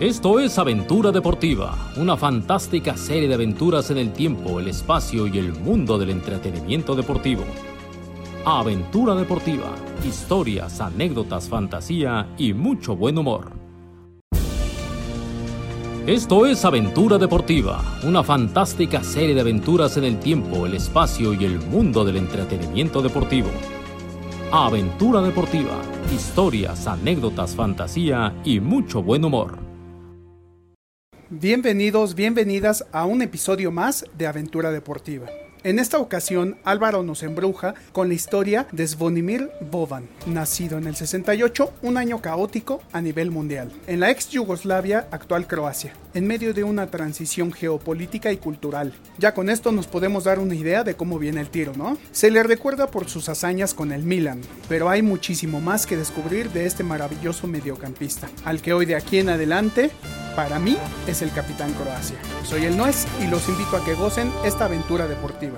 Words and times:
Esto 0.00 0.38
es 0.38 0.56
Aventura 0.60 1.10
Deportiva, 1.10 1.90
una 1.96 2.16
fantástica 2.16 2.96
serie 2.96 3.26
de 3.26 3.34
aventuras 3.34 3.90
en 3.90 3.98
el 3.98 4.12
tiempo, 4.12 4.60
el 4.60 4.68
espacio 4.68 5.26
y 5.26 5.38
el 5.38 5.52
mundo 5.52 5.98
del 5.98 6.10
entretenimiento 6.10 6.94
deportivo. 6.94 7.42
Aventura 8.44 9.16
Deportiva, 9.16 9.74
historias, 10.06 10.80
anécdotas, 10.80 11.48
fantasía 11.48 12.28
y 12.38 12.54
mucho 12.54 12.94
buen 12.94 13.18
humor. 13.18 13.50
Esto 16.06 16.46
es 16.46 16.64
Aventura 16.64 17.18
Deportiva, 17.18 17.82
una 18.04 18.22
fantástica 18.22 19.02
serie 19.02 19.34
de 19.34 19.40
aventuras 19.40 19.96
en 19.96 20.04
el 20.04 20.20
tiempo, 20.20 20.64
el 20.64 20.74
espacio 20.74 21.34
y 21.34 21.44
el 21.44 21.58
mundo 21.58 22.04
del 22.04 22.18
entretenimiento 22.18 23.02
deportivo. 23.02 23.50
Aventura 24.52 25.20
Deportiva, 25.22 25.76
historias, 26.14 26.86
anécdotas, 26.86 27.56
fantasía 27.56 28.32
y 28.44 28.60
mucho 28.60 29.02
buen 29.02 29.24
humor. 29.24 29.67
Bienvenidos, 31.30 32.14
bienvenidas 32.14 32.86
a 32.90 33.04
un 33.04 33.20
episodio 33.20 33.70
más 33.70 34.06
de 34.16 34.26
Aventura 34.26 34.70
Deportiva. 34.70 35.26
En 35.64 35.80
esta 35.80 35.98
ocasión, 35.98 36.56
Álvaro 36.62 37.02
nos 37.02 37.24
embruja 37.24 37.74
con 37.92 38.08
la 38.08 38.14
historia 38.14 38.68
de 38.70 38.86
Zvonimir 38.86 39.50
Boban, 39.60 40.08
nacido 40.26 40.78
en 40.78 40.86
el 40.86 40.94
68, 40.94 41.72
un 41.82 41.96
año 41.96 42.22
caótico 42.22 42.80
a 42.92 43.00
nivel 43.00 43.32
mundial, 43.32 43.72
en 43.88 43.98
la 43.98 44.10
ex 44.10 44.28
Yugoslavia, 44.28 45.08
actual 45.10 45.48
Croacia, 45.48 45.92
en 46.14 46.28
medio 46.28 46.54
de 46.54 46.62
una 46.62 46.86
transición 46.86 47.52
geopolítica 47.52 48.30
y 48.30 48.36
cultural. 48.36 48.92
Ya 49.18 49.34
con 49.34 49.50
esto 49.50 49.72
nos 49.72 49.88
podemos 49.88 50.24
dar 50.24 50.38
una 50.38 50.54
idea 50.54 50.84
de 50.84 50.94
cómo 50.94 51.18
viene 51.18 51.40
el 51.40 51.50
tiro, 51.50 51.72
¿no? 51.76 51.98
Se 52.12 52.30
le 52.30 52.44
recuerda 52.44 52.90
por 52.92 53.08
sus 53.08 53.28
hazañas 53.28 53.74
con 53.74 53.90
el 53.90 54.04
Milan, 54.04 54.42
pero 54.68 54.88
hay 54.88 55.02
muchísimo 55.02 55.60
más 55.60 55.86
que 55.86 55.96
descubrir 55.96 56.50
de 56.50 56.66
este 56.66 56.84
maravilloso 56.84 57.48
mediocampista, 57.48 58.28
al 58.44 58.62
que 58.62 58.74
hoy 58.74 58.86
de 58.86 58.94
aquí 58.94 59.18
en 59.18 59.30
adelante 59.30 59.90
para 60.38 60.60
mí 60.60 60.76
es 61.08 61.20
el 61.20 61.32
Capitán 61.32 61.72
Croacia. 61.72 62.16
Soy 62.44 62.64
el 62.64 62.76
Nuez 62.76 63.08
y 63.20 63.26
los 63.26 63.48
invito 63.48 63.76
a 63.76 63.84
que 63.84 63.94
gocen 63.94 64.30
esta 64.44 64.66
aventura 64.66 65.08
deportiva. 65.08 65.57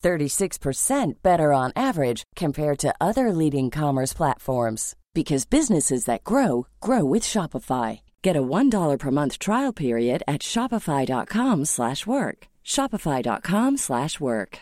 36% 0.00 1.22
better 1.22 1.52
on 1.52 1.70
average 1.76 2.24
compared 2.36 2.78
to 2.78 2.92
other 3.00 3.32
leading 3.32 3.70
commerce 3.70 4.12
platforms 4.12 4.96
because 5.14 5.46
businesses 5.46 6.06
that 6.06 6.24
grow 6.24 6.66
grow 6.80 7.04
with 7.04 7.22
Shopify. 7.22 8.00
Get 8.22 8.36
a 8.36 8.42
$1 8.42 8.98
per 8.98 9.10
month 9.10 9.38
trial 9.38 9.72
period 9.72 10.24
at 10.26 10.42
shopify.com/work. 10.42 12.48
shopify.com/work. 12.64 14.60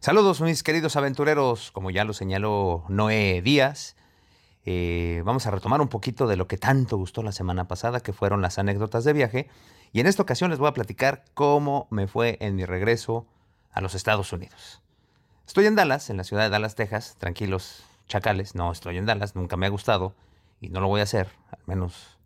Saludos 0.00 0.40
mis 0.40 0.62
queridos 0.62 0.94
aventureros, 0.94 1.72
como 1.72 1.90
ya 1.90 2.04
lo 2.04 2.12
señaló 2.12 2.84
Noé 2.88 3.42
Díaz. 3.42 3.96
Eh, 4.64 5.22
vamos 5.24 5.46
a 5.46 5.50
retomar 5.50 5.80
un 5.80 5.88
poquito 5.88 6.28
de 6.28 6.36
lo 6.36 6.46
que 6.46 6.56
tanto 6.56 6.96
gustó 6.96 7.24
la 7.24 7.32
semana 7.32 7.66
pasada, 7.66 8.00
que 8.00 8.12
fueron 8.12 8.40
las 8.40 8.58
anécdotas 8.58 9.02
de 9.02 9.12
viaje. 9.12 9.50
Y 9.92 10.00
en 10.00 10.06
esta 10.06 10.22
ocasión 10.22 10.50
les 10.50 10.58
voy 10.58 10.68
a 10.68 10.74
platicar 10.74 11.24
cómo 11.34 11.86
me 11.90 12.06
fue 12.06 12.36
en 12.40 12.56
mi 12.56 12.64
regreso 12.64 13.26
a 13.72 13.80
los 13.80 13.94
Estados 13.94 14.32
Unidos. 14.32 14.82
Estoy 15.46 15.66
en 15.66 15.76
Dallas, 15.76 16.10
en 16.10 16.16
la 16.16 16.24
ciudad 16.24 16.42
de 16.42 16.50
Dallas, 16.50 16.74
Texas. 16.74 17.16
Tranquilos, 17.18 17.84
chacales. 18.06 18.54
No, 18.54 18.70
estoy 18.70 18.98
en 18.98 19.06
Dallas, 19.06 19.34
nunca 19.34 19.56
me 19.56 19.66
ha 19.66 19.70
gustado 19.70 20.14
y 20.60 20.68
no 20.68 20.80
lo 20.80 20.88
voy 20.88 21.00
a 21.00 21.04
hacer, 21.04 21.28
al 21.50 21.60
menos 21.66 22.18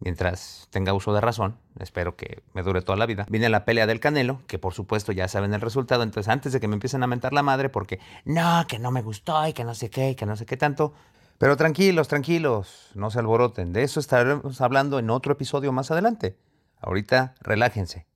mientras 0.00 0.68
tenga 0.70 0.94
uso 0.94 1.12
de 1.12 1.20
razón. 1.20 1.58
Espero 1.78 2.16
que 2.16 2.42
me 2.54 2.62
dure 2.62 2.82
toda 2.82 2.96
la 2.96 3.06
vida. 3.06 3.26
Viene 3.28 3.48
la 3.48 3.64
pelea 3.64 3.86
del 3.86 4.00
Canelo, 4.00 4.40
que 4.46 4.58
por 4.58 4.74
supuesto 4.74 5.12
ya 5.12 5.28
saben 5.28 5.54
el 5.54 5.60
resultado. 5.60 6.02
Entonces, 6.02 6.30
antes 6.30 6.52
de 6.52 6.60
que 6.60 6.68
me 6.68 6.74
empiecen 6.74 7.02
a 7.02 7.06
mentar 7.06 7.32
la 7.32 7.42
madre, 7.42 7.68
porque 7.68 7.98
no, 8.24 8.64
que 8.68 8.78
no 8.78 8.90
me 8.90 9.02
gustó 9.02 9.46
y 9.46 9.52
que 9.52 9.64
no 9.64 9.74
sé 9.74 9.90
qué, 9.90 10.10
y 10.10 10.14
que 10.14 10.26
no 10.26 10.36
sé 10.36 10.46
qué 10.46 10.56
tanto, 10.56 10.94
pero 11.38 11.56
tranquilos, 11.56 12.08
tranquilos, 12.08 12.90
no 12.94 13.10
se 13.10 13.18
alboroten. 13.18 13.72
De 13.72 13.82
eso 13.82 14.00
estaremos 14.00 14.60
hablando 14.60 14.98
en 14.98 15.10
otro 15.10 15.32
episodio 15.32 15.72
más 15.72 15.90
adelante. 15.90 16.36
Ahorita 16.80 17.34
relájense. 17.40 18.06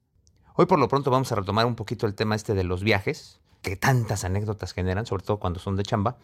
Hoy 0.54 0.66
por 0.66 0.78
lo 0.78 0.88
pronto 0.88 1.10
vamos 1.10 1.32
a 1.32 1.34
retomar 1.34 1.66
un 1.66 1.74
poquito 1.74 2.06
el 2.06 2.14
tema 2.14 2.34
este 2.34 2.54
de 2.54 2.64
los 2.64 2.82
viajes, 2.82 3.40
que 3.62 3.76
tantas 3.76 4.24
anécdotas 4.24 4.72
generan, 4.72 5.06
sobre 5.06 5.24
todo 5.24 5.38
cuando 5.38 5.60
son 5.60 5.76
de 5.76 5.82
chamba. 5.82 6.16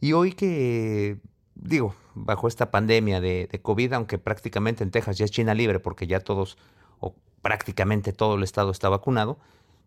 Y 0.00 0.12
hoy 0.12 0.32
que, 0.32 1.18
digo, 1.54 1.94
bajo 2.14 2.46
esta 2.46 2.70
pandemia 2.70 3.20
de, 3.20 3.48
COVID, 3.62 3.94
aunque 3.94 4.18
prácticamente 4.18 4.84
en 4.84 4.90
Texas 4.90 5.18
ya 5.18 5.24
es 5.24 5.30
China 5.30 5.54
libre 5.54 5.80
porque 5.80 6.06
ya 6.06 6.20
todos, 6.20 6.56
o 7.00 7.14
prácticamente 7.42 8.12
todo 8.12 8.36
el 8.36 8.44
estado 8.44 8.70
está 8.70 8.88
vacunado, 8.88 9.38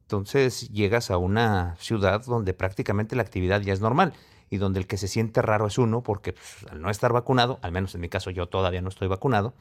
entonces 0.02 0.70
llegas 0.70 1.10
a 1.10 1.18
una 1.18 1.76
ciudad 1.80 2.26
donde 2.26 2.54
prácticamente 2.54 3.16
la 3.16 3.22
actividad 3.22 3.62
ya 3.62 3.72
es 3.72 3.80
normal 3.80 4.14
y 4.50 4.58
donde 4.58 4.80
el 4.82 4.88
que 4.88 4.98
se 4.98 5.08
siente 5.08 5.42
raro 5.42 5.68
es 5.68 5.78
uno, 5.78 6.02
porque 6.04 6.34
pues, 6.34 6.70
al 6.70 6.82
no 6.82 6.90
estar 6.90 7.14
vacunado, 7.14 7.60
al 7.62 7.72
menos 7.72 7.96
en 7.96 8.02
mi 8.02 8.10
caso 8.10 8.30
yo 8.32 8.48
todavía 8.48 8.82
no 8.82 8.90
estoy 8.90 9.08
vacunado, 9.08 9.54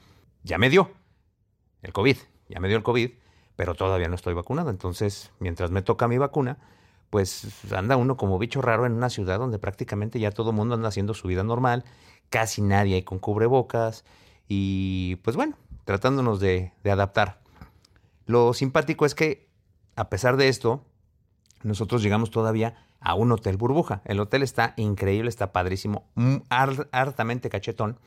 ya 0.42 0.59
me 0.59 0.69
dio 0.69 0.91
el 1.82 1.92
COVID, 1.92 2.16
ya 2.48 2.60
me 2.60 2.68
dio 2.68 2.76
el 2.76 2.82
COVID, 2.82 3.10
pero 3.56 3.74
todavía 3.74 4.08
no 4.08 4.14
estoy 4.14 4.34
vacunado. 4.34 4.70
Entonces, 4.70 5.32
mientras 5.38 5.70
me 5.70 5.82
toca 5.82 6.08
mi 6.08 6.18
vacuna, 6.18 6.58
pues 7.10 7.48
anda 7.72 7.96
uno 7.96 8.16
como 8.16 8.38
bicho 8.38 8.62
raro 8.62 8.86
en 8.86 8.92
una 8.92 9.10
ciudad 9.10 9.38
donde 9.38 9.58
prácticamente 9.58 10.20
ya 10.20 10.30
todo 10.30 10.50
el 10.50 10.56
mundo 10.56 10.74
anda 10.74 10.88
haciendo 10.88 11.14
su 11.14 11.28
vida 11.28 11.42
normal, 11.42 11.84
casi 12.30 12.62
nadie 12.62 12.94
hay 12.94 13.02
con 13.02 13.18
cubrebocas 13.18 14.04
y 14.48 15.16
pues 15.16 15.36
bueno, 15.36 15.56
tratándonos 15.84 16.41
de, 16.41 16.72
de 16.84 16.91
adaptar. 16.91 17.41
Lo 18.26 18.54
simpático 18.54 19.06
es 19.06 19.14
que, 19.14 19.48
a 19.97 20.08
pesar 20.08 20.36
de 20.36 20.48
esto, 20.48 20.84
nosotros 21.62 22.02
llegamos 22.02 22.30
todavía 22.30 22.86
a 23.00 23.14
un 23.14 23.32
hotel 23.32 23.56
burbuja. 23.56 24.02
El 24.04 24.20
hotel 24.20 24.42
está 24.42 24.74
increíble, 24.76 25.28
está 25.28 25.52
padrísimo, 25.52 26.06
hartamente 26.48 27.50
cachetón. 27.50 27.98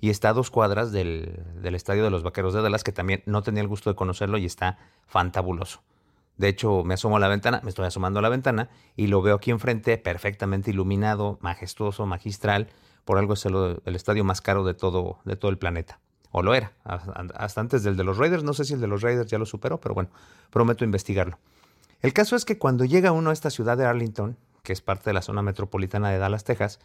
Y 0.00 0.10
está 0.10 0.30
a 0.30 0.32
dos 0.32 0.50
cuadras 0.50 0.92
del, 0.92 1.42
estadio 1.62 2.04
de 2.04 2.10
los 2.10 2.22
Vaqueros 2.22 2.54
de 2.54 2.62
Dallas, 2.62 2.84
que 2.84 2.92
también 2.92 3.22
no 3.26 3.42
tenía 3.42 3.62
el 3.62 3.68
gusto 3.68 3.90
de 3.90 3.96
conocerlo 3.96 4.38
y 4.38 4.44
está 4.44 4.78
fantabuloso. 5.06 5.82
De 6.36 6.48
hecho, 6.48 6.84
me 6.84 6.94
asomo 6.94 7.16
a 7.16 7.20
la 7.20 7.28
ventana, 7.28 7.60
me 7.62 7.70
estoy 7.70 7.86
asomando 7.86 8.18
a 8.18 8.22
la 8.22 8.28
ventana 8.28 8.68
y 8.94 9.06
lo 9.06 9.22
veo 9.22 9.36
aquí 9.36 9.50
enfrente, 9.50 9.96
perfectamente 9.96 10.70
iluminado, 10.70 11.38
majestuoso, 11.40 12.04
magistral. 12.04 12.68
Por 13.06 13.18
algo 13.18 13.34
es 13.34 13.46
el, 13.46 13.80
el 13.84 13.96
estadio 13.96 14.22
más 14.22 14.42
caro 14.42 14.64
de 14.64 14.74
todo, 14.74 15.18
de 15.24 15.36
todo 15.36 15.50
el 15.50 15.56
planeta. 15.56 15.98
O 16.30 16.42
lo 16.42 16.54
era, 16.54 16.72
hasta 16.84 17.62
antes 17.62 17.82
del 17.82 17.96
de 17.96 18.04
los 18.04 18.18
Raiders. 18.18 18.44
No 18.44 18.52
sé 18.52 18.66
si 18.66 18.74
el 18.74 18.80
de 18.80 18.86
los 18.86 19.00
Raiders 19.00 19.30
ya 19.30 19.38
lo 19.38 19.46
superó, 19.46 19.80
pero 19.80 19.94
bueno, 19.94 20.10
prometo 20.50 20.84
investigarlo. 20.84 21.38
El 22.02 22.12
caso 22.12 22.36
es 22.36 22.44
que 22.44 22.58
cuando 22.58 22.84
llega 22.84 23.12
uno 23.12 23.30
a 23.30 23.32
esta 23.32 23.48
ciudad 23.48 23.78
de 23.78 23.86
Arlington, 23.86 24.36
que 24.62 24.72
es 24.72 24.82
parte 24.82 25.10
de 25.10 25.14
la 25.14 25.22
zona 25.22 25.42
metropolitana 25.42 26.10
de 26.10 26.18
Dallas, 26.18 26.44
Texas, 26.44 26.80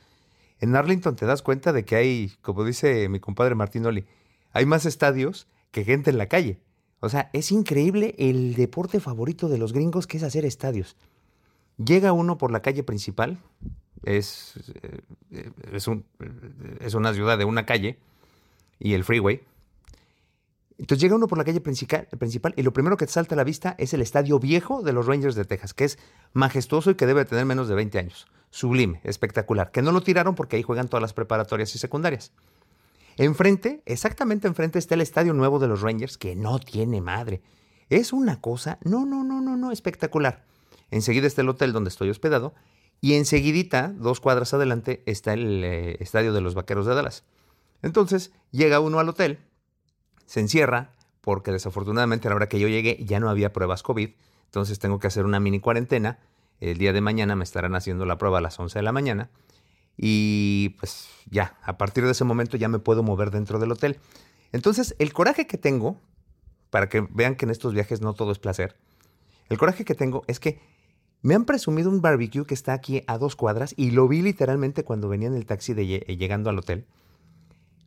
en 0.62 0.76
Arlington 0.76 1.16
te 1.16 1.26
das 1.26 1.42
cuenta 1.42 1.74
de 1.74 1.84
que 1.84 1.96
hay, 1.96 2.34
como 2.42 2.64
dice 2.64 3.10
mi 3.10 3.20
compadre 3.20 3.56
Martín 3.56 3.86
Oli, 3.86 4.06
hay 4.54 4.66
más 4.66 4.86
estadios 4.86 5.48
que 5.72 5.84
gente 5.84 6.12
en 6.12 6.18
la 6.18 6.28
calle. 6.28 6.60
O 7.00 7.10
sea, 7.10 7.30
es 7.34 7.52
increíble 7.52 8.16
el 8.20 8.54
deporte 8.54 9.00
favorito 9.00 9.50
de 9.50 9.58
los 9.58 9.74
gringos 9.74 10.06
que 10.08 10.18
es 10.18 10.24
hacer 10.24 10.46
estadios. 10.46 10.96
Llega 11.84 12.14
uno 12.14 12.38
por 12.38 12.52
la 12.52 12.62
calle 12.62 12.84
principal, 12.84 13.40
es, 14.04 14.54
eh, 15.32 15.50
es, 15.72 15.88
un, 15.88 16.06
una 16.94 17.14
ciudad 17.14 17.38
de 17.40 17.46
una 17.46 17.66
calle 17.66 17.98
y 18.80 18.94
el 18.94 19.04
freeway, 19.04 19.42
entonces 20.78 21.02
llega 21.04 21.16
uno 21.16 21.28
por 21.28 21.38
la 21.38 21.44
calle 21.44 21.62
principal, 21.62 22.08
principal, 22.18 22.56
y 22.58 22.64
lo 22.64 22.74
primero 22.74 22.98
que 22.98 23.06
te 23.06 23.12
salta 23.12 23.36
a 23.36 23.38
la 23.38 23.44
vista 23.44 23.76
es 23.78 23.94
el 23.94 24.02
estadio 24.02 24.40
viejo 24.40 24.82
de 24.82 24.94
los 24.94 25.06
Rangers 25.06 25.36
de 25.36 25.46
Texas, 25.46 25.76
que 25.76 25.84
es 25.84 26.00
majestuoso 26.34 26.90
y 26.90 26.96
que 26.96 27.06
debe 27.06 27.24
tener 27.24 27.46
menos 27.46 27.68
de 27.68 27.76
20 27.76 28.00
años. 28.00 28.28
Sublime, 28.52 29.02
espectacular. 29.04 29.72
Que 29.72 29.82
no 29.82 29.92
lo 29.92 30.02
tiraron 30.02 30.36
porque 30.36 30.58
ahí 30.58 30.62
juegan 30.62 30.88
todas 30.88 31.02
las 31.02 31.14
preparatorias 31.14 31.74
y 31.74 31.80
secundarias. 31.80 32.32
Enfrente, 33.18 33.82
exactamente 33.86 34.48
enfrente, 34.48 34.78
está 34.78 34.96
el 34.96 35.02
estadio 35.02 35.34
nuevo 35.34 35.58
de 35.58 35.68
los 35.68 35.82
Rangers, 35.82 36.18
que 36.18 36.36
no 36.36 36.60
tiene 36.60 37.02
madre. 37.02 37.42
Es 37.90 38.14
una 38.14 38.40
cosa, 38.40 38.78
no, 38.84 39.06
no, 39.06 39.24
no, 39.24 39.42
no, 39.42 39.58
no, 39.58 39.72
espectacular. 39.72 40.46
Enseguida 40.92 41.28
está 41.28 41.42
el 41.42 41.50
hotel 41.50 41.74
donde 41.74 41.90
estoy 41.90 42.10
hospedado, 42.10 42.54
y 43.00 43.16
enseguidita, 43.16 43.94
dos 43.98 44.20
cuadras 44.20 44.54
adelante, 44.54 45.02
está 45.06 45.34
el 45.34 45.64
eh, 45.64 45.98
estadio 46.00 46.34
de 46.34 46.42
los 46.42 46.54
Vaqueros 46.54 46.86
de 46.86 46.94
Dallas. 46.94 47.24
Entonces, 47.82 48.32
llega 48.52 48.80
uno 48.80 49.00
al 49.00 49.10
hotel, 49.10 49.40
se 50.26 50.40
encierra 50.40 50.92
porque 51.22 51.52
desafortunadamente 51.52 52.28
a 52.28 52.32
la 52.32 52.36
hora 52.36 52.50
que 52.50 52.60
yo 52.60 52.68
llegué 52.68 53.04
ya 53.04 53.20
no 53.20 53.30
había 53.30 53.54
pruebas 53.54 53.84
COVID, 53.84 54.12
entonces 54.46 54.80
tengo 54.80 55.00
que 55.00 55.08
hacer 55.08 55.26
una 55.26 55.40
mini 55.40 55.60
cuarentena. 55.60 56.20
El 56.62 56.78
día 56.78 56.94
de 56.94 57.02
mañana 57.02 57.36
me 57.36 57.44
estarán 57.44 57.76
haciendo 57.76 58.06
la 58.06 58.18
prueba 58.18 58.38
a 58.38 58.42
las 58.42 58.58
11 58.58 58.80
de 58.80 58.84
la 58.84 58.94
mañana 58.94 59.30
Y 59.98 60.70
pues 60.80 61.10
ya, 61.30 61.58
a 61.64 61.78
partir 61.78 62.06
de 62.06 62.12
ese 62.12 62.24
momento 62.24 62.56
ya 62.56 62.70
me 62.70 62.80
puedo 62.80 63.04
mover 63.04 63.32
dentro 63.32 63.60
del 63.60 63.74
hotel. 63.74 64.00
Entonces, 64.54 64.96
el 65.00 65.12
coraje 65.12 65.48
que 65.48 65.58
tengo, 65.58 66.00
para 66.70 66.88
que 66.88 67.02
vean 67.12 67.36
que 67.36 67.46
en 67.46 67.52
estos 67.52 67.74
viajes 67.74 68.00
no 68.00 68.14
todo 68.14 68.32
es 68.32 68.40
placer, 68.40 68.78
el 69.50 69.58
coraje 69.58 69.84
que 69.84 69.96
tengo 69.96 70.24
es 70.28 70.40
que 70.40 70.62
me 71.22 71.36
han 71.36 71.46
presumido 71.46 71.90
un 71.90 72.02
barbecue 72.02 72.46
que 72.46 72.54
está 72.54 72.74
aquí 72.74 73.04
a 73.06 73.18
dos 73.18 73.36
cuadras 73.36 73.74
y 73.78 73.92
lo 73.92 74.08
vi 74.08 74.22
literalmente 74.22 74.84
cuando 74.84 75.10
venía 75.10 75.28
en 75.28 75.36
el 75.36 75.46
taxi 75.46 75.74
de 75.74 75.86
llegando 75.86 76.50
al 76.50 76.58
hotel. 76.58 76.86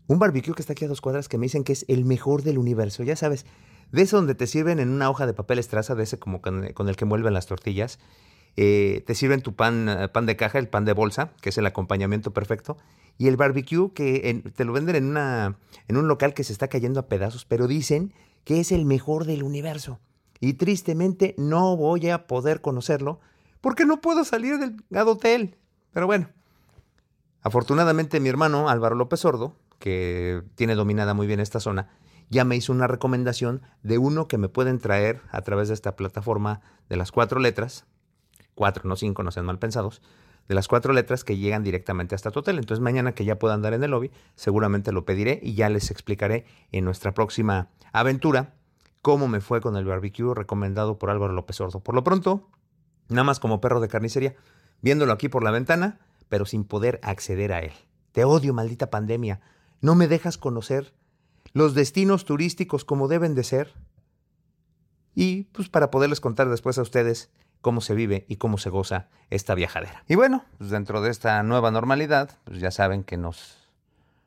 Un 0.07 0.19
barbecue 0.19 0.55
que 0.55 0.63
está 0.63 0.75
aquí 0.75 0.85
a 0.85 0.89
dos 0.89 1.01
cuadras 1.01 1.29
que 1.29 1.39
me 1.39 1.47
dicen 1.47 1.65
que 1.65 1.73
es 1.73 1.85
el 1.89 2.05
mejor 2.05 2.43
del 2.43 2.59
universo. 2.59 3.03
Ya 3.03 3.17
sabes, 3.17 3.47
de 3.91 4.03
eso 4.03 4.17
donde 4.17 4.35
te 4.35 4.47
sirven 4.47 4.79
en 4.79 4.91
una 4.91 5.09
hoja 5.09 5.27
de 5.27 5.33
papel 5.33 5.59
estraza, 5.59 5.95
de 5.95 6.03
ese 6.03 6.19
como 6.19 6.43
con, 6.43 6.65
el 6.65 6.97
que 6.97 7.05
mueven 7.05 7.33
las 7.33 7.47
tortillas. 7.47 7.99
Eh, 8.57 9.03
te 9.07 9.15
sirven 9.15 9.43
tu 9.43 9.55
pan, 9.55 9.89
eh, 9.89 10.09
pan 10.09 10.27
de 10.27 10.37
caja, 10.37 10.59
el 10.59 10.69
pan 10.69 10.85
de 10.85 10.93
bolsa, 10.93 11.33
que 11.41 11.49
es 11.49 11.59
el 11.59 11.67
acompañamiento 11.67 12.33
perfecto. 12.33 12.77
Y 13.19 13.29
el 13.29 13.37
barbecue 13.37 13.93
que 13.93 14.43
te 14.57 14.65
lo 14.65 14.73
venden 14.73 14.97
en, 14.97 15.05
una, 15.07 15.57
en 15.89 15.97
un 15.97 16.09
local 16.09 16.35
que 16.35 16.45
se 16.45 16.53
está 16.53 16.69
cayendo 16.69 17.01
a 17.01 17.07
pedazos, 17.07 17.45
pero 17.45 17.69
dicen 17.69 18.13
que 18.45 18.61
es 18.61 18.73
el 18.73 18.85
mejor 18.85 19.25
del 19.25 19.43
universo. 19.43 20.01
Y 20.41 20.55
tristemente 20.55 21.35
no 21.39 21.77
voy 21.77 22.11
a 22.11 22.27
poder 22.27 22.61
conocerlo 22.61 23.21
porque 23.61 23.87
no 23.87 24.01
puedo 24.01 24.25
salir 24.25 24.59
del 24.59 25.09
hotel. 25.09 25.57
Pero 25.93 26.07
bueno, 26.07 26.29
afortunadamente 27.41 28.21
mi 28.21 28.29
hermano 28.29 28.69
Álvaro 28.69 28.97
López 28.97 29.21
Sordo, 29.21 29.57
que 29.79 30.43
tiene 30.55 30.75
dominada 30.75 31.15
muy 31.15 31.27
bien 31.27 31.41
esta 31.41 31.61
zona, 31.61 31.89
ya 32.31 32.45
me 32.45 32.57
hizo 32.57 32.73
una 32.73 32.87
recomendación 32.87 33.63
de 33.83 33.99
uno 33.99 34.29
que 34.29 34.39
me 34.39 34.49
pueden 34.49 34.81
traer 34.81 35.23
a 35.31 35.43
través 35.43 35.69
de 35.69 35.75
esta 35.75 35.97
plataforma 35.97 36.61
de 36.89 36.97
las 36.97 37.13
cuatro 37.13 37.41
letras, 37.41 37.87
cuatro, 38.55 38.89
no 38.89 38.97
cinco, 38.97 39.23
no 39.23 39.31
sean 39.31 39.47
mal 39.47 39.59
pensados, 39.59 40.03
de 40.49 40.55
las 40.55 40.69
cuatro 40.69 40.93
letras 40.93 41.25
que 41.25 41.37
llegan 41.37 41.63
directamente 41.63 42.15
hasta 42.15 42.31
tu 42.31 42.41
hotel. 42.41 42.59
Entonces 42.59 42.83
mañana 42.83 43.13
que 43.13 43.25
ya 43.25 43.39
pueda 43.39 43.55
andar 43.55 43.75
en 43.75 43.83
el 43.83 43.91
lobby, 43.91 44.11
seguramente 44.35 44.93
lo 44.93 45.05
pediré 45.05 45.41
y 45.43 45.55
ya 45.55 45.69
les 45.69 45.91
explicaré 45.91 46.45
en 46.73 46.85
nuestra 46.85 47.15
próxima 47.15 47.69
aventura 47.93 48.55
cómo 49.03 49.29
me 49.29 49.41
fue 49.41 49.61
con 49.61 49.77
el 49.77 49.85
barbecue 49.85 50.35
recomendado 50.35 50.99
por 50.99 51.11
Álvaro 51.11 51.33
López 51.33 51.57
Sordo. 51.57 51.81
Por 51.81 51.95
lo 51.95 52.05
pronto, 52.05 52.49
nada 53.09 53.25
más 53.25 53.41
como 53.41 53.61
perro 53.61 53.81
de 53.81 53.89
carnicería, 53.89 54.35
viéndolo 54.81 55.13
aquí 55.13 55.29
por 55.29 55.43
la 55.43 55.51
ventana, 55.51 56.01
pero 56.29 56.47
sin 56.47 56.65
poder 56.65 57.01
acceder 57.03 57.53
a 57.53 57.61
él. 57.61 57.73
Te 58.13 58.25
odio, 58.25 58.55
maldita 58.55 58.91
pandemia. 58.91 59.41
No 59.81 59.95
me 59.95 60.09
dejas 60.09 60.39
conocer 60.39 60.95
los 61.53 61.75
destinos 61.75 62.25
turísticos 62.25 62.85
como 62.85 63.09
deben 63.09 63.35
de 63.35 63.45
ser. 63.45 63.75
Y 65.15 65.45
pues 65.53 65.69
para 65.69 65.91
poderles 65.91 66.21
contar 66.21 66.49
después 66.49 66.79
a 66.79 66.83
ustedes 66.83 67.31
cómo 67.65 67.81
se 67.81 67.95
vive 67.95 68.27
y 68.29 68.37
cómo 68.37 68.59
se 68.59 68.69
goza 68.69 69.09
esta 69.31 69.55
viajadera. 69.55 70.05
Y 70.07 70.17
bueno, 70.17 70.45
pues 70.59 70.69
dentro 70.69 71.01
de 71.01 71.11
esta 71.11 71.43
nueva 71.43 71.71
normalidad, 71.71 72.39
pues 72.45 72.61
ya 72.61 72.71
saben 72.71 73.05
que 73.05 73.17
nos, 73.17 73.71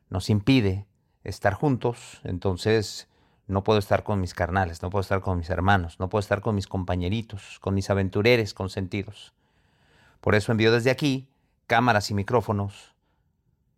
nos 0.09 0.31
impide 0.31 0.87
estar 1.23 1.53
juntos, 1.53 2.19
entonces 2.23 3.07
no 3.45 3.63
puedo 3.63 3.77
estar 3.77 4.03
con 4.03 4.19
mis 4.19 4.33
carnales, 4.33 4.81
no 4.81 4.89
puedo 4.89 5.01
estar 5.01 5.21
con 5.21 5.37
mis 5.37 5.51
hermanos, 5.51 5.99
no 5.99 6.09
puedo 6.09 6.19
estar 6.19 6.41
con 6.41 6.55
mis 6.55 6.65
compañeritos, 6.65 7.59
con 7.59 7.75
mis 7.75 7.91
aventureros 7.91 8.55
consentidos. 8.55 9.35
Por 10.19 10.33
eso 10.33 10.51
envío 10.51 10.71
desde 10.71 10.89
aquí 10.89 11.29
cámaras 11.67 12.09
y 12.09 12.15
micrófonos 12.15 12.95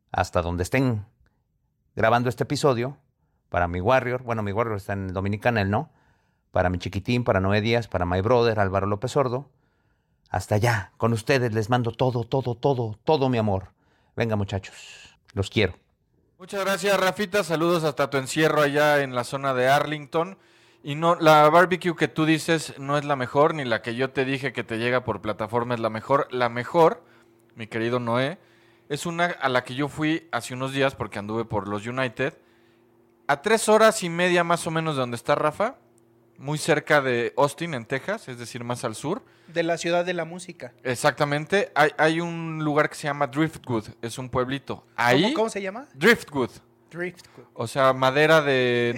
hasta 0.09 0.41
donde 0.41 0.63
estén 0.63 1.05
grabando 1.97 2.29
este 2.29 2.44
episodio 2.44 2.97
para 3.50 3.67
mi 3.67 3.81
Warrior, 3.81 4.23
bueno, 4.23 4.41
mi 4.41 4.53
Warrior 4.53 4.77
está 4.77 4.94
en 4.94 5.12
Dominicana, 5.12 5.65
no, 5.65 5.91
para 6.51 6.69
mi 6.69 6.78
chiquitín, 6.78 7.24
para 7.24 7.40
Noé 7.40 7.62
Díaz, 7.62 7.88
para 7.88 8.06
my 8.06 8.22
brother 8.22 8.60
Álvaro 8.60 8.88
López 8.88 9.12
Sordo. 9.12 9.50
Hasta 10.30 10.56
allá, 10.56 10.92
con 10.98 11.13
ustedes 11.13 11.54
les 11.54 11.69
mando 11.69 11.92
todo, 11.92 12.24
todo, 12.24 12.56
todo, 12.56 12.98
todo 13.04 13.30
mi 13.30 13.38
amor. 13.38 13.69
Venga 14.16 14.36
muchachos, 14.36 15.18
los 15.34 15.50
quiero. 15.50 15.74
Muchas 16.38 16.63
gracias 16.63 17.00
Rafita, 17.00 17.44
saludos 17.44 17.84
hasta 17.84 18.10
tu 18.10 18.18
encierro 18.18 18.62
allá 18.62 19.01
en 19.01 19.13
la 19.13 19.24
zona 19.24 19.54
de 19.54 19.68
Arlington. 19.68 20.38
Y 20.81 20.96
no, 20.96 21.16
la 21.16 21.50
barbecue 21.50 21.96
que 21.96 22.07
tú 22.07 22.25
dices 22.25 22.75
no 22.78 22.98
es 22.98 23.04
la 23.04 23.16
mejor, 23.18 23.54
ni 23.54 23.66
la 23.66 23.81
que 23.81 23.96
yo 23.96 24.12
te 24.12 24.24
dije 24.24 24.54
que 24.54 24.63
te 24.63 24.78
llega 24.78 25.04
por 25.04 25.22
plataforma 25.22 25.74
es 25.74 25.81
la 25.81 25.90
mejor. 25.90 26.28
La 26.31 26.48
mejor, 26.48 27.04
mi 27.56 27.68
querido 27.68 28.00
Noé, 28.00 28.40
es 28.88 29.06
una 29.06 29.25
a 29.25 29.50
la 29.50 29.63
que 29.63 29.75
yo 29.75 29.90
fui 29.90 30.30
hace 30.31 30.54
unos 30.54 30.72
días 30.72 30.96
porque 30.96 31.19
anduve 31.19 31.44
por 31.44 31.68
los 31.68 31.86
United 31.86 32.38
a 33.28 33.42
tres 33.42 33.69
horas 33.69 34.01
y 34.04 34.10
media 34.10 34.44
más 34.44 34.66
o 34.66 34.72
menos 34.72 34.96
de 34.96 35.01
donde 35.01 35.16
está 35.16 35.36
Rafa, 35.36 35.75
muy 36.39 36.57
cerca 36.57 37.01
de 37.01 37.33
Austin, 37.38 37.74
en 37.74 37.86
Texas, 37.86 38.27
es 38.30 38.39
decir, 38.39 38.63
más 38.63 38.83
al 38.86 38.95
sur. 38.95 39.21
De 39.47 39.62
la 39.62 39.77
ciudad 39.77 40.06
de 40.06 40.13
la 40.13 40.25
música. 40.25 40.74
Exactamente. 40.83 41.71
Hay, 41.75 42.21
un 42.21 42.63
lugar 42.63 42.89
que 42.89 42.95
se 42.95 43.03
llama 43.03 43.27
Driftwood, 43.27 43.89
es 44.01 44.18
un 44.18 44.30
pueblito. 44.30 44.86
Ahí, 44.95 45.33
¿Cómo, 45.33 45.50
se 45.50 45.62
llama? 45.62 45.88
Driftwood. 45.94 46.51
Driftwood. 46.89 47.45
O 47.53 47.68
sea, 47.68 47.94
madera 47.94 48.41
de, 48.41 48.95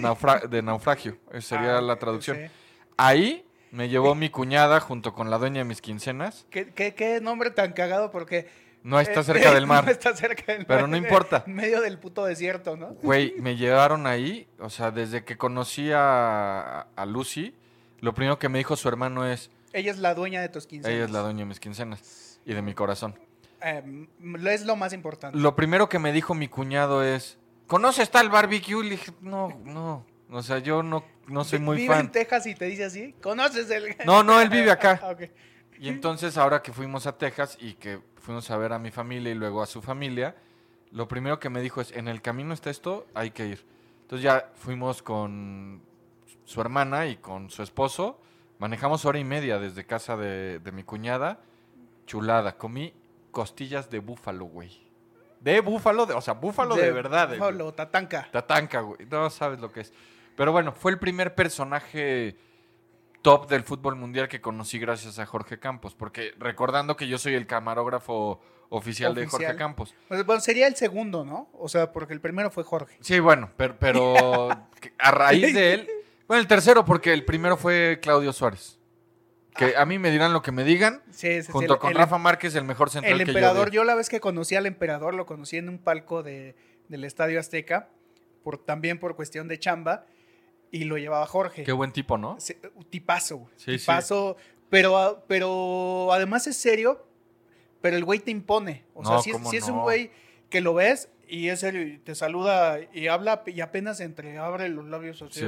de 0.48 0.62
naufragio, 0.62 1.18
esa 1.32 1.56
sería 1.56 1.78
ah, 1.78 1.82
la 1.82 1.96
traducción. 1.96 2.48
Ahí 2.96 3.44
me 3.72 3.88
llevó 3.88 4.14
mi 4.14 4.30
cuñada 4.30 4.78
junto 4.80 5.12
con 5.12 5.28
la 5.28 5.38
dueña 5.38 5.58
de 5.58 5.64
mis 5.64 5.80
quincenas. 5.80 6.46
¿Qué, 6.50 6.68
qué, 6.70 6.94
qué 6.94 7.20
nombre 7.20 7.50
tan 7.50 7.72
cagado? 7.72 8.10
Porque 8.10 8.48
no 8.82 8.98
está 9.00 9.20
eh, 9.20 9.24
cerca 9.24 9.54
del 9.54 9.66
mar. 9.68 9.84
No 9.84 9.90
está 9.90 10.14
cerca 10.14 10.44
del 10.46 10.58
mar. 10.58 10.66
Pero 10.66 10.86
no 10.86 10.96
importa. 10.96 11.44
En 11.46 11.54
medio 11.54 11.80
del 11.80 11.98
puto 11.98 12.24
desierto, 12.24 12.76
¿no? 12.76 12.94
Güey, 13.02 13.34
me 13.38 13.56
llevaron 13.56 14.06
ahí. 14.06 14.48
O 14.58 14.70
sea, 14.70 14.90
desde 14.90 15.24
que 15.24 15.36
conocí 15.36 15.90
a, 15.92 16.86
Lucy, 17.06 17.54
lo 18.00 18.14
primero 18.14 18.38
que 18.38 18.48
me 18.48 18.58
dijo 18.58 18.76
su 18.76 18.88
hermano 18.88 19.26
es... 19.26 19.50
Ella 19.72 19.90
es 19.90 19.98
la 19.98 20.14
dueña 20.14 20.40
de 20.40 20.48
tus 20.48 20.66
quincenas. 20.66 20.94
Ella 20.94 21.04
es 21.04 21.10
la 21.10 21.20
dueña 21.20 21.40
de 21.40 21.46
mis 21.46 21.60
quincenas. 21.60 22.40
Y 22.44 22.54
de 22.54 22.62
mi 22.62 22.74
corazón. 22.74 23.18
Eh, 23.62 24.06
es 24.50 24.66
lo 24.66 24.76
más 24.76 24.92
importante. 24.92 25.38
Lo 25.38 25.54
primero 25.54 25.88
que 25.88 25.98
me 25.98 26.12
dijo 26.12 26.34
mi 26.34 26.48
cuñado 26.48 27.02
es... 27.02 27.38
¿Conoces 27.68 28.10
tal 28.10 28.28
barbecue? 28.28 28.82
Le 28.82 28.90
dije, 28.90 29.12
no, 29.20 29.60
no. 29.64 30.04
O 30.30 30.42
sea, 30.42 30.58
yo 30.58 30.82
no, 30.82 31.04
no 31.28 31.44
soy 31.44 31.58
muy 31.58 31.76
¿Vive 31.76 31.94
fan. 31.94 32.06
en 32.06 32.12
Texas 32.12 32.46
y 32.46 32.54
te 32.54 32.66
dice 32.66 32.84
así? 32.84 33.14
¿Conoces 33.22 33.70
el...? 33.70 33.96
No, 34.04 34.22
no, 34.22 34.40
él 34.40 34.48
vive 34.48 34.70
acá. 34.70 35.00
Y 35.78 35.88
entonces 35.88 36.36
ahora 36.36 36.62
que 36.62 36.72
fuimos 36.72 37.08
a 37.08 37.18
Texas 37.18 37.58
y 37.60 37.72
que 37.74 37.98
fuimos 38.22 38.50
a 38.50 38.56
ver 38.56 38.72
a 38.72 38.78
mi 38.78 38.90
familia 38.90 39.32
y 39.32 39.34
luego 39.34 39.62
a 39.62 39.66
su 39.66 39.82
familia, 39.82 40.36
lo 40.92 41.08
primero 41.08 41.38
que 41.38 41.50
me 41.50 41.60
dijo 41.60 41.80
es, 41.80 41.92
en 41.92 42.08
el 42.08 42.22
camino 42.22 42.54
está 42.54 42.70
esto, 42.70 43.06
hay 43.14 43.32
que 43.32 43.46
ir. 43.46 43.66
Entonces 44.02 44.22
ya 44.22 44.50
fuimos 44.54 45.02
con 45.02 45.82
su 46.44 46.60
hermana 46.60 47.06
y 47.06 47.16
con 47.16 47.50
su 47.50 47.62
esposo, 47.62 48.20
manejamos 48.58 49.04
hora 49.04 49.18
y 49.18 49.24
media 49.24 49.58
desde 49.58 49.84
casa 49.84 50.16
de, 50.16 50.60
mi 50.72 50.84
cuñada, 50.84 51.40
chulada, 52.06 52.56
comí 52.56 52.94
costillas 53.30 53.90
de 53.90 53.98
búfalo, 53.98 54.44
güey. 54.44 54.80
De 55.40 55.60
búfalo, 55.60 56.06
de, 56.06 56.14
o 56.14 56.20
sea, 56.20 56.34
búfalo 56.34 56.76
de, 56.76 56.92
verdad. 56.92 57.30
Búfalo, 57.30 57.72
tatanca. 57.74 58.28
Tatanca, 58.30 58.80
güey. 58.80 59.04
No 59.10 59.28
sabes 59.30 59.58
lo 59.58 59.72
que 59.72 59.80
es. 59.80 59.92
Pero 60.36 60.52
bueno, 60.52 60.72
fue 60.72 60.92
el 60.92 60.98
primer 61.00 61.34
personaje 61.34 62.36
top 63.22 63.48
del 63.48 63.62
fútbol 63.62 63.96
mundial 63.96 64.28
que 64.28 64.40
conocí 64.40 64.78
gracias 64.78 65.18
a 65.18 65.26
Jorge 65.26 65.58
Campos, 65.58 65.94
porque 65.94 66.34
recordando 66.38 66.96
que 66.96 67.08
yo 67.08 67.18
soy 67.18 67.34
el 67.34 67.46
camarógrafo 67.46 68.40
oficial, 68.68 69.14
de 69.14 69.26
Jorge 69.26 69.56
Campos. 69.56 69.94
Pues, 70.08 70.26
bueno, 70.26 70.40
sería 70.40 70.66
el 70.66 70.76
segundo, 70.76 71.24
¿no? 71.24 71.48
O 71.52 71.68
sea, 71.68 71.92
porque 71.92 72.12
el 72.12 72.20
primero 72.20 72.50
fue 72.50 72.64
Jorge. 72.64 72.98
Sí, 73.00 73.20
bueno, 73.20 73.50
pero, 73.56 74.48
a 74.98 75.10
raíz 75.10 75.54
de 75.54 75.74
él, 75.74 75.88
bueno, 76.26 76.40
el 76.40 76.48
tercero 76.48 76.84
porque 76.84 77.12
el 77.12 77.24
primero 77.24 77.56
fue 77.56 78.00
Claudio 78.02 78.32
Suárez. 78.32 78.78
Que 79.54 79.76
a 79.76 79.84
mí 79.84 79.98
me 79.98 80.10
dirán 80.10 80.32
lo 80.32 80.40
que 80.40 80.50
me 80.50 80.64
digan. 80.64 81.02
Sí, 81.10 81.42
sí, 81.42 81.52
junto 81.52 81.78
con 81.78 81.92
Rafa 81.94 82.16
Márquez, 82.16 82.54
el 82.54 82.64
mejor 82.64 82.88
central 82.88 83.20
el 83.20 83.28
emperador, 83.28 83.70
yo, 83.70 83.84
la 83.84 83.94
vez 83.94 84.08
que 84.08 84.18
conocí 84.18 84.56
al 84.56 84.64
emperador, 84.64 85.14
lo 85.14 85.26
conocí 85.26 85.58
en 85.58 85.68
un 85.68 85.78
palco 85.78 86.22
de, 86.22 86.56
del 86.88 87.04
Estadio 87.04 87.38
Azteca, 87.38 87.90
por, 88.42 88.56
también 88.56 88.98
por 88.98 89.14
cuestión 89.14 89.48
de 89.48 89.58
chamba 89.58 90.06
y 90.72 90.84
lo 90.84 90.96
llevaba 90.96 91.24
Jorge. 91.26 91.62
Qué 91.62 91.70
buen 91.70 91.92
tipo, 91.92 92.18
¿no? 92.18 92.38
tipazo, 92.90 93.48
sí, 93.56 93.76
tipazo. 93.76 94.36
Pero, 94.70 95.22
pero 95.28 96.10
además 96.12 96.46
es 96.46 96.56
serio, 96.56 97.06
pero 97.82 97.96
el 97.96 98.04
güey 98.04 98.20
te 98.20 98.30
impone. 98.30 98.84
O 98.94 99.04
sea, 99.04 99.20
si, 99.20 99.30
es, 99.56 99.68
un 99.68 99.82
güey 99.82 100.10
que 100.48 100.62
lo 100.62 100.72
ves 100.72 101.10
y 101.28 101.48
es 101.48 101.60
serio 101.60 101.82
y 101.82 101.98
te 101.98 102.14
saluda 102.14 102.78
y 102.94 103.08
habla 103.08 103.42
y 103.46 103.60
apenas 103.60 104.00
entre 104.00 104.38
abre 104.38 104.70
los 104.70 104.86
labios 104.86 105.20
así, 105.20 105.44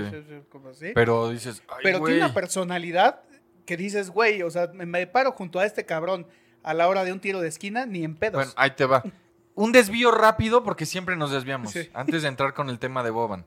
como 0.51 0.69
así. 0.69 0.93
Pero 0.95 1.31
dices, 1.31 1.63
pero 1.83 2.05
tiene 2.05 2.19
una 2.19 2.35
personalidad 2.35 3.23
que 3.65 3.79
dices, 3.79 4.11
güey, 4.11 4.43
o 4.43 4.51
sea, 4.51 4.71
me, 4.75 5.07
paro 5.07 5.33
junto 5.33 5.59
a 5.59 5.65
este 5.65 5.87
cabrón 5.87 6.27
a 6.63 6.75
la 6.75 6.87
hora 6.87 7.03
de 7.03 7.13
un 7.13 7.21
tiro 7.21 7.41
de 7.41 7.49
esquina 7.49 7.87
ni 7.87 8.05
en 8.05 8.15
pedos. 8.15 8.35
Bueno, 8.35 8.53
ahí 8.57 8.73
te 8.73 8.85
va. 8.85 9.03
Un 9.55 9.73
desvío 9.73 10.11
rápido 10.11 10.63
porque 10.65 10.85
siempre 10.85 11.17
nos 11.17 11.31
desviamos. 11.31 11.73
Antes 11.95 12.23
de 12.23 12.29
entrar 12.29 12.53
con 12.53 12.69
el 12.69 12.79
tema 12.79 13.03
de 13.03 13.09
Boban 13.09 13.47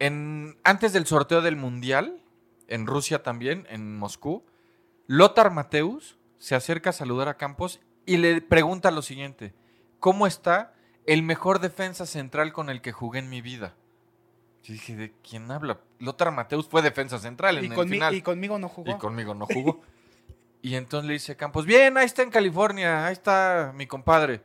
antes 0.00 0.92
del 0.92 1.06
sorteo 1.06 1.42
del 1.42 1.56
Mundial, 1.56 2.22
en 2.68 2.86
Rusia 2.86 3.22
también, 3.22 3.66
en 3.70 3.96
Moscú, 3.96 4.44
Lothar 5.06 5.50
Mateus 5.50 6.18
se 6.38 6.54
acerca 6.54 6.90
a 6.90 6.92
saludar 6.92 7.28
a 7.28 7.36
Campos 7.36 7.80
y 8.06 8.18
le 8.18 8.40
pregunta 8.40 8.90
lo 8.90 9.02
siguiente, 9.02 9.54
¿cómo 9.98 10.26
está 10.26 10.74
el 11.06 11.22
mejor 11.22 11.60
defensa 11.60 12.06
central 12.06 12.52
con 12.52 12.70
el 12.70 12.80
que 12.80 12.92
jugué 12.92 13.18
en 13.18 13.28
mi 13.28 13.40
vida? 13.40 13.74
Yo 14.62 14.74
dije, 14.74 14.96
¿de 14.96 15.12
quién 15.28 15.50
habla? 15.50 15.80
Lothar 15.98 16.30
Mateus 16.30 16.68
fue 16.68 16.82
defensa 16.82 17.18
central 17.18 17.58
en 17.58 17.72
el 17.72 17.88
final. 17.88 18.14
Y 18.14 18.22
conmigo 18.22 18.58
no 18.58 18.68
jugó. 18.68 18.90
Y 18.90 18.98
conmigo 18.98 19.34
no 19.34 19.46
jugó. 19.46 19.80
y 20.62 20.74
entonces 20.74 21.06
le 21.06 21.14
dice 21.14 21.36
Campos, 21.36 21.64
bien, 21.64 21.96
ahí 21.96 22.06
está 22.06 22.22
en 22.22 22.30
California, 22.30 23.06
ahí 23.06 23.12
está 23.12 23.72
mi 23.74 23.86
compadre. 23.86 24.42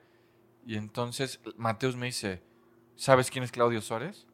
Y 0.66 0.78
entonces 0.78 1.42
Mateus 1.58 1.96
me 1.96 2.06
dice, 2.06 2.42
¿sabes 2.96 3.30
quién 3.30 3.44
es 3.44 3.52
Claudio 3.52 3.82
Suárez? 3.82 4.26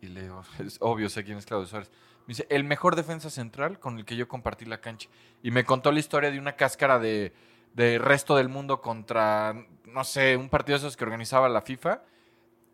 Y 0.00 0.06
le 0.08 0.22
digo, 0.22 0.42
es 0.58 0.78
obvio, 0.80 1.08
sé 1.08 1.24
quién 1.24 1.38
es 1.38 1.46
Claudio 1.46 1.66
Suárez. 1.66 1.90
Me 2.26 2.32
dice, 2.32 2.46
el 2.50 2.64
mejor 2.64 2.94
defensa 2.94 3.30
central 3.30 3.78
con 3.78 3.98
el 3.98 4.04
que 4.04 4.16
yo 4.16 4.28
compartí 4.28 4.64
la 4.64 4.80
cancha. 4.80 5.08
Y 5.42 5.50
me 5.50 5.64
contó 5.64 5.92
la 5.92 6.00
historia 6.00 6.30
de 6.30 6.38
una 6.38 6.56
cáscara 6.56 6.98
de, 6.98 7.32
resto 7.74 8.36
del 8.36 8.48
mundo 8.48 8.82
contra, 8.82 9.54
no 9.86 10.04
sé, 10.04 10.36
un 10.36 10.50
partido 10.50 10.78
de 10.78 10.86
esos 10.86 10.96
que 10.96 11.04
organizaba 11.04 11.48
la 11.48 11.62
FIFA. 11.62 12.02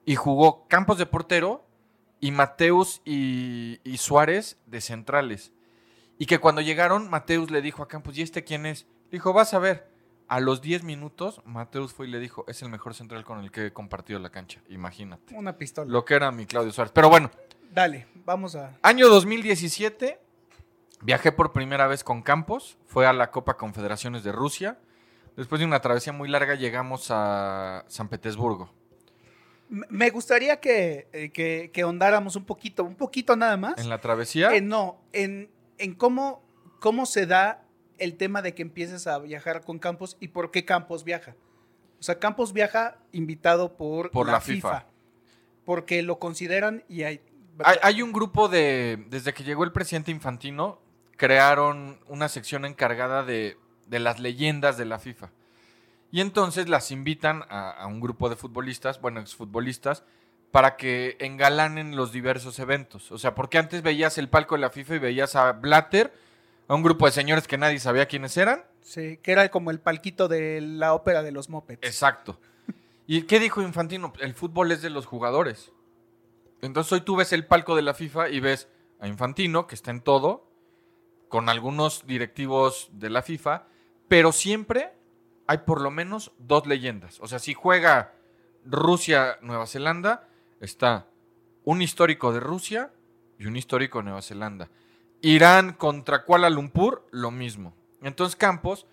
Y 0.04 0.16
jugó 0.16 0.66
Campos 0.66 0.98
de 0.98 1.06
portero 1.06 1.66
y 2.20 2.32
Mateus 2.32 3.00
y, 3.04 3.80
y 3.84 3.98
Suárez 3.98 4.58
de 4.66 4.80
centrales. 4.80 5.52
Y 6.18 6.26
que 6.26 6.38
cuando 6.38 6.60
llegaron, 6.60 7.08
Mateus 7.08 7.50
le 7.50 7.62
dijo 7.62 7.82
a 7.82 7.88
Campos, 7.88 8.18
¿y 8.18 8.22
este 8.22 8.44
quién 8.44 8.66
es? 8.66 8.86
Le 9.10 9.18
dijo, 9.18 9.32
vas 9.32 9.54
a 9.54 9.58
ver. 9.58 9.93
A 10.28 10.40
los 10.40 10.62
10 10.62 10.84
minutos, 10.84 11.40
Mateus 11.44 11.92
fue 11.92 12.06
y 12.06 12.10
le 12.10 12.18
dijo, 12.18 12.44
es 12.48 12.62
el 12.62 12.70
mejor 12.70 12.94
central 12.94 13.24
con 13.24 13.40
el 13.40 13.50
que 13.50 13.66
he 13.66 13.72
compartido 13.72 14.18
la 14.18 14.30
cancha. 14.30 14.60
Imagínate. 14.68 15.34
Una 15.34 15.56
pistola. 15.58 15.90
Lo 15.90 16.04
que 16.04 16.14
era 16.14 16.30
mi 16.32 16.46
Claudio 16.46 16.72
Suárez. 16.72 16.92
Pero 16.94 17.08
bueno, 17.10 17.30
Dale, 17.72 18.06
vamos 18.24 18.54
a. 18.54 18.78
año 18.82 19.08
2017, 19.08 20.18
viajé 21.02 21.32
por 21.32 21.52
primera 21.52 21.86
vez 21.88 22.04
con 22.04 22.22
Campos. 22.22 22.78
Fue 22.86 23.06
a 23.06 23.12
la 23.12 23.30
Copa 23.30 23.56
Confederaciones 23.56 24.22
de 24.24 24.32
Rusia. 24.32 24.78
Después 25.36 25.58
de 25.58 25.64
una 25.66 25.80
travesía 25.80 26.12
muy 26.12 26.28
larga, 26.28 26.54
llegamos 26.54 27.08
a 27.10 27.84
San 27.88 28.08
Petersburgo. 28.08 28.70
Me 29.68 30.10
gustaría 30.10 30.60
que, 30.60 31.08
eh, 31.12 31.30
que, 31.30 31.70
que 31.72 31.84
ondáramos 31.84 32.36
un 32.36 32.44
poquito, 32.44 32.84
un 32.84 32.94
poquito 32.94 33.34
nada 33.34 33.56
más. 33.56 33.78
En 33.78 33.88
la 33.88 34.00
travesía, 34.00 34.54
Eh, 34.54 34.60
no, 34.60 35.00
en, 35.12 35.50
en 35.78 35.94
cómo, 35.94 36.42
cómo 36.78 37.06
se 37.06 37.26
da 37.26 37.63
el 37.98 38.16
tema 38.16 38.42
de 38.42 38.54
que 38.54 38.62
empieces 38.62 39.06
a 39.06 39.18
viajar 39.18 39.62
con 39.62 39.78
Campos 39.78 40.16
y 40.20 40.28
por 40.28 40.50
qué 40.50 40.64
Campos 40.64 41.04
viaja. 41.04 41.34
O 41.98 42.02
sea, 42.02 42.18
Campos 42.18 42.52
viaja 42.52 42.98
invitado 43.12 43.76
por, 43.76 44.10
Por 44.10 44.26
la, 44.26 44.32
la 44.32 44.40
FIFA, 44.40 44.68
FIFA. 44.68 44.86
Porque 45.64 46.02
lo 46.02 46.18
consideran 46.18 46.84
y 46.88 47.04
hay. 47.04 47.20
Hay, 47.64 47.78
hay 47.82 48.02
un 48.02 48.12
grupo 48.12 48.48
de. 48.48 49.04
Desde 49.08 49.32
que 49.32 49.44
llegó 49.44 49.64
el 49.64 49.72
presidente 49.72 50.10
Infantino, 50.10 50.80
crearon 51.16 52.00
una 52.08 52.28
sección 52.28 52.64
encargada 52.64 53.22
de, 53.22 53.56
de 53.86 53.98
las 54.00 54.20
leyendas 54.20 54.76
de 54.76 54.84
la 54.84 54.98
FIFA. 54.98 55.30
Y 56.10 56.20
entonces 56.20 56.68
las 56.68 56.90
invitan 56.90 57.42
a, 57.48 57.70
a 57.70 57.86
un 57.86 58.00
grupo 58.00 58.28
de 58.28 58.36
futbolistas, 58.36 59.00
bueno, 59.00 59.20
exfutbolistas, 59.20 60.04
para 60.50 60.76
que 60.76 61.16
engalanen 61.18 61.96
los 61.96 62.12
diversos 62.12 62.58
eventos. 62.60 63.10
O 63.10 63.18
sea, 63.18 63.34
porque 63.34 63.58
antes 63.58 63.82
veías 63.82 64.18
el 64.18 64.28
palco 64.28 64.54
de 64.54 64.60
la 64.60 64.70
FIFA 64.70 64.94
y 64.94 64.98
veías 64.98 65.34
a 65.34 65.50
Blatter, 65.52 66.12
a 66.68 66.74
un 66.74 66.82
grupo 66.82 67.06
de 67.06 67.12
señores 67.12 67.46
que 67.46 67.58
nadie 67.58 67.78
sabía 67.78 68.06
quiénes 68.06 68.36
eran. 68.36 68.64
Sí, 68.80 69.18
que 69.22 69.32
era 69.32 69.48
como 69.50 69.70
el 69.70 69.80
palquito 69.80 70.28
de 70.28 70.60
la 70.60 70.94
ópera 70.94 71.22
de 71.22 71.32
los 71.32 71.48
Muppets. 71.48 71.86
Exacto. 71.86 72.38
¿Y 73.06 73.22
qué 73.22 73.38
dijo 73.38 73.62
Infantino? 73.62 74.12
El 74.20 74.34
fútbol 74.34 74.72
es 74.72 74.82
de 74.82 74.90
los 74.90 75.06
jugadores. 75.06 75.72
Entonces 76.62 76.92
hoy 76.92 77.00
tú 77.02 77.16
ves 77.16 77.32
el 77.32 77.46
palco 77.46 77.76
de 77.76 77.82
la 77.82 77.94
FIFA 77.94 78.30
y 78.30 78.40
ves 78.40 78.68
a 79.00 79.08
Infantino, 79.08 79.66
que 79.66 79.74
está 79.74 79.90
en 79.90 80.00
todo, 80.00 80.50
con 81.28 81.48
algunos 81.48 82.06
directivos 82.06 82.88
de 82.92 83.10
la 83.10 83.22
FIFA, 83.22 83.66
pero 84.08 84.32
siempre 84.32 84.92
hay 85.46 85.58
por 85.58 85.80
lo 85.80 85.90
menos 85.90 86.32
dos 86.38 86.66
leyendas. 86.66 87.20
O 87.20 87.26
sea, 87.26 87.38
si 87.38 87.52
juega 87.52 88.14
Rusia-Nueva 88.64 89.66
Zelanda, 89.66 90.28
está 90.60 91.06
un 91.64 91.82
histórico 91.82 92.32
de 92.32 92.40
Rusia 92.40 92.92
y 93.38 93.46
un 93.46 93.56
histórico 93.56 93.98
de 93.98 94.04
Nueva 94.04 94.22
Zelanda. 94.22 94.70
Irán 95.28 95.72
contra 95.72 96.24
Kuala 96.24 96.50
Lumpur, 96.50 97.06
lo 97.10 97.30
mismo. 97.30 97.74
Entonces 98.02 98.36
Campos 98.36 98.86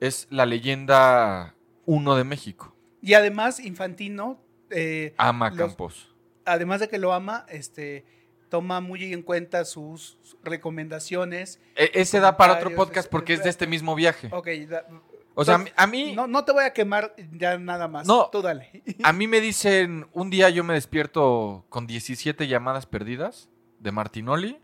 es 0.00 0.26
la 0.30 0.46
leyenda 0.46 1.54
uno 1.86 2.14
de 2.16 2.24
México. 2.24 2.74
Y 3.02 3.14
además, 3.14 3.60
Infantino, 3.60 4.40
eh, 4.70 5.14
Ama 5.18 5.46
a 5.46 5.50
Los- 5.50 5.58
Campos. 5.58 6.14
además 6.44 6.80
de 6.80 6.88
que 6.88 6.98
lo 6.98 7.12
ama, 7.12 7.44
este, 7.48 8.04
toma 8.48 8.80
muy 8.80 9.12
en 9.12 9.22
cuenta 9.22 9.64
sus 9.64 10.16
recomendaciones. 10.42 11.60
E- 11.76 11.90
ese 11.94 12.20
da 12.20 12.36
para 12.36 12.54
otro 12.54 12.74
podcast 12.74 13.10
porque 13.10 13.34
es- 13.34 13.42
de 13.42 13.50
este 13.50 13.66
mismo 13.66 13.94
viaje. 13.94 14.28
Ok, 14.32 14.48
da- 14.68 14.86
O 15.34 15.44
sea, 15.44 15.56
a 15.56 15.58
mí- 15.58 15.70
a 15.76 15.86
mí, 15.88 16.12
no, 16.14 16.28
no 16.28 16.44
te 16.44 16.52
voy 16.52 16.62
a 16.64 16.72
quemar 16.72 17.14
ya 17.32 17.58
nada 17.58 17.88
más. 17.88 18.06
No. 18.06 18.28
Tú 18.30 18.40
dale. 18.40 18.82
a 19.02 19.12
mí 19.12 19.26
me 19.26 19.40
dicen, 19.40 20.06
un 20.12 20.30
día 20.30 20.48
yo 20.50 20.62
me 20.62 20.74
despierto 20.74 21.64
con 21.68 21.86
17 21.88 22.46
llamadas 22.46 22.86
perdidas 22.86 23.48
de 23.80 23.90
Martinoli 23.90 24.60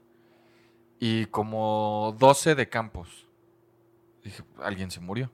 y 1.00 1.24
como 1.26 2.14
12 2.18 2.54
de 2.54 2.68
Campos. 2.68 3.26
Dije, 4.22 4.44
alguien 4.62 4.90
se 4.90 5.00
murió. 5.00 5.32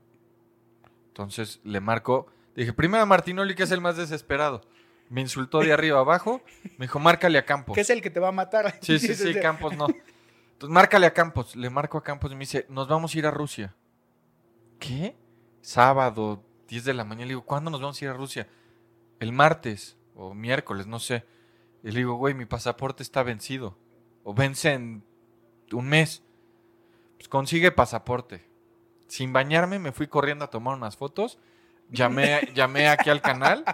Entonces 1.09 1.61
le 1.65 1.81
marco, 1.81 2.29
dije, 2.55 2.73
primero 2.73 3.03
a 3.03 3.07
Martinoli 3.07 3.55
que 3.57 3.65
es 3.65 3.73
el 3.73 3.81
más 3.81 3.97
desesperado. 3.97 4.63
Me 5.11 5.21
insultó 5.21 5.61
de 5.61 5.73
arriba 5.73 6.01
abajo, 6.01 6.41
me 6.79 6.87
dijo, 6.87 6.99
márcale 7.01 7.39
a 7.39 7.45
Campos. 7.45 7.75
Que 7.75 7.81
es 7.81 7.91
el 7.91 8.01
que 8.01 8.11
te 8.11 8.21
va 8.21 8.29
a 8.29 8.33
matar. 8.33 8.79
Sí, 8.81 8.99
sí, 8.99 9.15
sí, 9.15 9.35
Campos 9.43 9.77
no. 9.77 9.87
Entonces, 9.89 10.73
márcale 10.73 11.07
a 11.07 11.13
Campos. 11.13 11.57
Le 11.57 11.69
marco 11.69 11.99
a 11.99 12.03
Campos 12.03 12.31
y 12.31 12.35
me 12.35 12.41
dice, 12.41 12.67
nos 12.69 12.89
vamos 12.89 13.15
a 13.15 13.19
ir 13.19 13.27
a 13.27 13.31
Rusia. 13.31 13.75
¿Qué? 14.79 15.17
Sábado, 15.63 16.45
10 16.69 16.85
de 16.85 16.95
la 16.95 17.05
mañana. 17.05 17.27
Le 17.27 17.31
digo, 17.31 17.45
¿cuándo 17.45 17.71
nos 17.71 17.81
vamos 17.81 18.01
a 18.01 18.05
ir 18.05 18.11
a 18.11 18.15
Rusia? 18.15 18.49
El 19.19 19.33
martes 19.33 19.97
o 20.15 20.33
miércoles, 20.33 20.87
no 20.87 21.01
sé. 21.01 21.25
Y 21.83 21.91
le 21.91 21.99
digo, 21.99 22.15
güey, 22.15 22.35
mi 22.35 22.47
pasaporte 22.47 23.03
está 23.03 23.23
vencido. 23.23 23.77
O 24.25 24.35
vence 24.35 24.73
en 24.73 25.05
un 25.73 25.89
mes. 25.89 26.23
Pues 27.17 27.29
consigue 27.29 27.73
pasaporte. 27.73 28.45
Sin 29.09 29.33
bañarme, 29.33 29.79
me 29.79 29.93
fui 29.93 30.07
corriendo 30.09 30.45
a 30.45 30.51
tomar 30.51 30.77
unas 30.77 30.97
fotos. 30.97 31.39
Llamé, 31.91 32.51
llamé 32.55 32.89
aquí 32.89 33.11
al 33.11 33.23
canal 33.23 33.65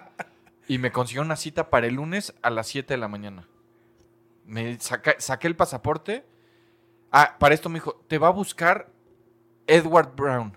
y 0.69 0.79
me 0.79 0.93
consiguió 0.93 1.23
una 1.23 1.37
cita 1.37 1.71
para 1.71 1.87
el 1.87 1.95
lunes 1.95 2.35
a 2.43 2.51
las 2.51 2.67
7 2.69 2.95
de 2.95 2.99
la 2.99 3.09
mañana. 3.09 3.49
Me 4.45 4.79
saca- 4.81 5.17
saqué 5.19 5.47
el 5.47 5.57
pasaporte. 5.57 6.25
Ah, 7.11 7.37
para 7.39 7.55
esto 7.55 7.69
me 7.69 7.75
dijo, 7.77 8.03
te 8.09 8.19
va 8.19 8.29
a 8.29 8.33
buscar 8.33 8.89
Edward 9.67 10.15
Brown. 10.17 10.57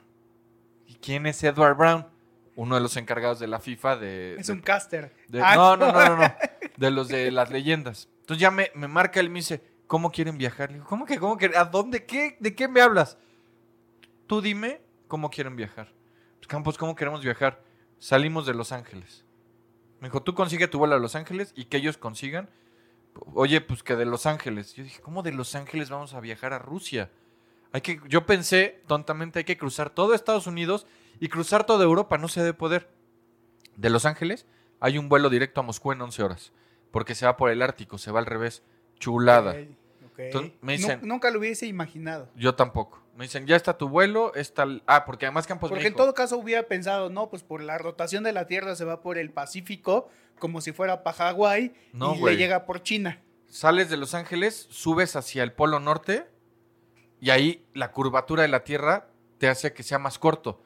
¿Y 0.87 0.95
quién 0.95 1.25
es 1.25 1.43
Edward 1.43 1.75
Brown? 1.77 2.07
Uno 2.55 2.75
de 2.75 2.81
los 2.81 2.95
encargados 2.95 3.39
de 3.39 3.47
la 3.47 3.59
FIFA 3.59 3.97
de... 3.97 4.35
Es 4.39 4.47
de- 4.47 4.53
un 4.53 4.61
caster. 4.61 5.13
de- 5.27 5.41
Ah, 5.41 5.55
no, 5.55 5.75
no, 5.77 5.91
no, 5.91 6.05
no, 6.09 6.17
no. 6.17 6.33
De 6.77 6.91
los 6.91 7.07
de 7.09 7.31
las 7.31 7.49
leyendas. 7.51 8.09
Entonces 8.21 8.41
ya 8.41 8.51
me, 8.51 8.71
me 8.75 8.87
marca 8.87 9.19
él 9.19 9.25
y 9.27 9.29
me 9.29 9.39
dice, 9.39 9.61
¿cómo 9.87 10.11
quieren 10.11 10.37
viajar? 10.37 10.69
Le 10.69 10.75
digo, 10.75 10.87
¿cómo 10.87 11.05
que, 11.05 11.19
cómo 11.19 11.37
que, 11.37 11.51
a 11.55 11.65
dónde, 11.65 12.05
qué, 12.05 12.37
de 12.39 12.55
qué 12.55 12.67
me 12.67 12.81
hablas? 12.81 13.17
Tú 14.27 14.41
dime 14.41 14.81
cómo 15.07 15.29
quieren 15.29 15.55
viajar. 15.55 15.93
Pues 16.37 16.47
Campos, 16.47 16.77
¿cómo 16.77 16.95
queremos 16.95 17.21
viajar? 17.23 17.61
Salimos 17.99 18.45
de 18.45 18.53
Los 18.53 18.71
Ángeles. 18.71 19.25
Me 19.99 20.09
dijo, 20.09 20.21
tú 20.21 20.33
consigue 20.35 20.67
tu 20.67 20.79
vuelo 20.79 20.95
a 20.95 20.99
Los 20.99 21.15
Ángeles 21.15 21.53
y 21.55 21.65
que 21.65 21.77
ellos 21.77 21.97
consigan. 21.97 22.49
Oye, 23.33 23.61
pues 23.61 23.83
que 23.83 23.95
de 23.95 24.05
Los 24.05 24.25
Ángeles. 24.25 24.73
Yo 24.73 24.83
dije, 24.83 25.01
¿cómo 25.01 25.23
de 25.23 25.31
Los 25.31 25.55
Ángeles 25.55 25.89
vamos 25.89 26.13
a 26.13 26.19
viajar 26.19 26.53
a 26.53 26.59
Rusia? 26.59 27.11
Hay 27.71 27.81
que, 27.81 27.99
yo 28.07 28.25
pensé, 28.25 28.83
tontamente, 28.87 29.39
hay 29.39 29.45
que 29.45 29.57
cruzar 29.57 29.89
todo 29.89 30.13
Estados 30.13 30.47
Unidos 30.47 30.85
y 31.19 31.29
cruzar 31.29 31.65
toda 31.65 31.83
Europa. 31.83 32.17
No 32.17 32.27
se 32.27 32.41
debe 32.41 32.53
poder. 32.53 32.89
De 33.75 33.89
Los 33.89 34.05
Ángeles 34.05 34.45
hay 34.79 34.97
un 34.97 35.09
vuelo 35.09 35.29
directo 35.29 35.61
a 35.61 35.63
Moscú 35.63 35.91
en 35.91 36.01
11 36.01 36.23
horas. 36.23 36.51
Porque 36.91 37.15
se 37.15 37.25
va 37.25 37.37
por 37.37 37.49
el 37.49 37.61
Ártico, 37.61 37.97
se 37.97 38.11
va 38.11 38.19
al 38.19 38.25
revés. 38.25 38.63
Chulada. 39.05 39.55
Entonces, 40.17 40.53
me 40.61 40.73
dicen- 40.77 40.99
nunca 41.03 41.29
lo 41.29 41.39
hubiese 41.39 41.65
imaginado. 41.67 42.29
Yo 42.35 42.55
tampoco. 42.55 43.01
Me 43.17 43.25
dicen, 43.25 43.45
ya 43.47 43.55
está 43.55 43.77
tu 43.77 43.87
vuelo, 43.89 44.33
está... 44.35 44.63
el-". 44.63 44.81
Ah, 44.87 45.05
porque 45.05 45.25
además 45.25 45.45
Campos 45.47 45.69
Porque 45.69 45.87
en 45.87 45.93
todo 45.93 46.13
caso 46.13 46.37
hubiera 46.37 46.63
pensado, 46.63 47.09
no, 47.09 47.29
pues 47.29 47.43
por 47.43 47.61
la 47.61 47.77
rotación 47.77 48.23
de 48.23 48.31
la 48.33 48.45
Tierra 48.47 48.75
se 48.75 48.83
va 48.85 49.01
por 49.01 49.17
el 49.17 49.31
Pacífico, 49.31 50.09
como 50.39 50.59
si 50.61 50.71
fuera 50.73 51.03
para 51.03 51.15
Hawái, 51.17 51.73
No, 51.93 52.15
y 52.15 52.21
le 52.23 52.35
llega 52.37 52.65
por 52.65 52.81
China. 52.83 53.21
sales 53.47 53.89
de 53.89 53.95
Los 53.97 54.13
Ángeles, 54.13 54.67
subes 54.69 55.15
hacia 55.15 55.43
el 55.43 55.53
Polo 55.53 55.79
Norte 55.79 56.25
y 57.21 57.29
ahí 57.29 57.65
la 57.73 57.91
curvatura 57.91 58.41
de 58.41 58.49
la 58.49 58.63
Tierra 58.65 59.07
te 59.37 59.47
hace 59.47 59.71
que 59.73 59.83
sea 59.83 59.97
más 59.99 60.17
corto. 60.19 60.61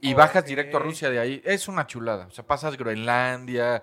Y 0.00 0.12
bajas 0.12 0.44
directo 0.44 0.76
a 0.76 0.80
Rusia 0.80 1.08
de 1.08 1.18
ahí. 1.18 1.40
Es 1.46 1.68
una 1.68 1.86
chulada. 1.86 2.26
O 2.26 2.30
sea, 2.30 2.46
pasas 2.46 2.76
Groenlandia. 2.76 3.82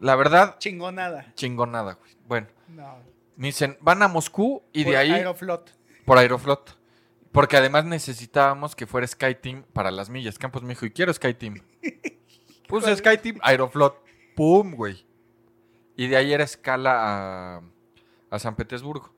La 0.00 0.16
verdad, 0.16 0.58
Chingonada. 0.58 1.32
chingonada, 1.34 1.94
güey. 1.94 2.10
Bueno, 2.26 2.46
No. 2.68 2.96
Me 3.36 3.48
dicen, 3.48 3.78
van 3.80 4.02
a 4.02 4.08
Moscú 4.08 4.62
y 4.72 4.84
Por 4.84 4.92
de 4.92 4.98
ahí... 4.98 5.10
Aeroflot. 5.10 5.76
Por 6.04 6.18
Aeroflot. 6.18 6.78
Porque 7.32 7.56
además 7.56 7.84
necesitábamos 7.84 8.76
que 8.76 8.86
fuera 8.86 9.06
SkyTeam 9.06 9.64
para 9.72 9.90
las 9.90 10.10
millas. 10.10 10.38
Campos 10.38 10.62
me 10.62 10.70
dijo, 10.70 10.86
y 10.86 10.90
quiero 10.90 11.12
SkyTeam. 11.12 11.62
Puse 12.68 12.94
SkyTeam, 12.96 13.38
Aeroflot. 13.42 14.02
¡Pum, 14.36 14.74
güey! 14.74 15.06
Y 15.96 16.08
de 16.08 16.16
ahí 16.16 16.32
era 16.32 16.44
escala 16.44 17.56
a, 17.56 17.62
a 18.30 18.38
San 18.38 18.56
Petersburgo. 18.56 19.14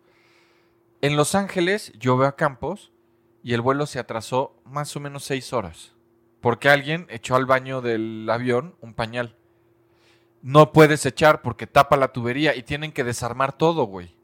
En 1.01 1.17
Los 1.17 1.35
Ángeles 1.35 1.93
yo 1.99 2.17
veo 2.17 2.29
a 2.29 2.37
Campos 2.37 2.93
y 3.43 3.55
el 3.55 3.61
vuelo 3.61 3.87
se 3.87 3.99
atrasó 3.99 4.57
más 4.65 4.97
o 4.97 5.01
menos 5.01 5.25
seis 5.25 5.53
horas. 5.53 5.93
Porque 6.41 6.69
alguien 6.69 7.07
echó 7.11 7.37
al 7.37 7.47
baño 7.47 7.81
del 7.81 8.29
avión 8.31 8.77
un 8.81 8.95
pañal. 8.95 9.37
No 10.45 10.73
puedes 10.73 11.07
echar 11.07 11.41
porque 11.41 11.67
tapa 11.67 11.97
la 11.97 12.13
tubería 12.13 12.55
y 12.55 12.63
tienen 12.63 12.93
que 12.93 13.03
desarmar 13.03 13.57
todo, 13.57 13.85
güey. 13.85 14.15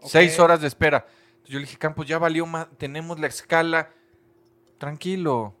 Seis 0.00 0.38
horas 0.38 0.60
de 0.60 0.68
espera. 0.68 1.08
Yo 1.44 1.58
le 1.58 1.64
dije, 1.64 1.76
Campos, 1.76 2.06
ya 2.06 2.18
valió 2.18 2.46
más, 2.46 2.68
tenemos 2.78 3.18
la 3.18 3.26
escala. 3.26 3.90
Tranquilo. 4.78 5.56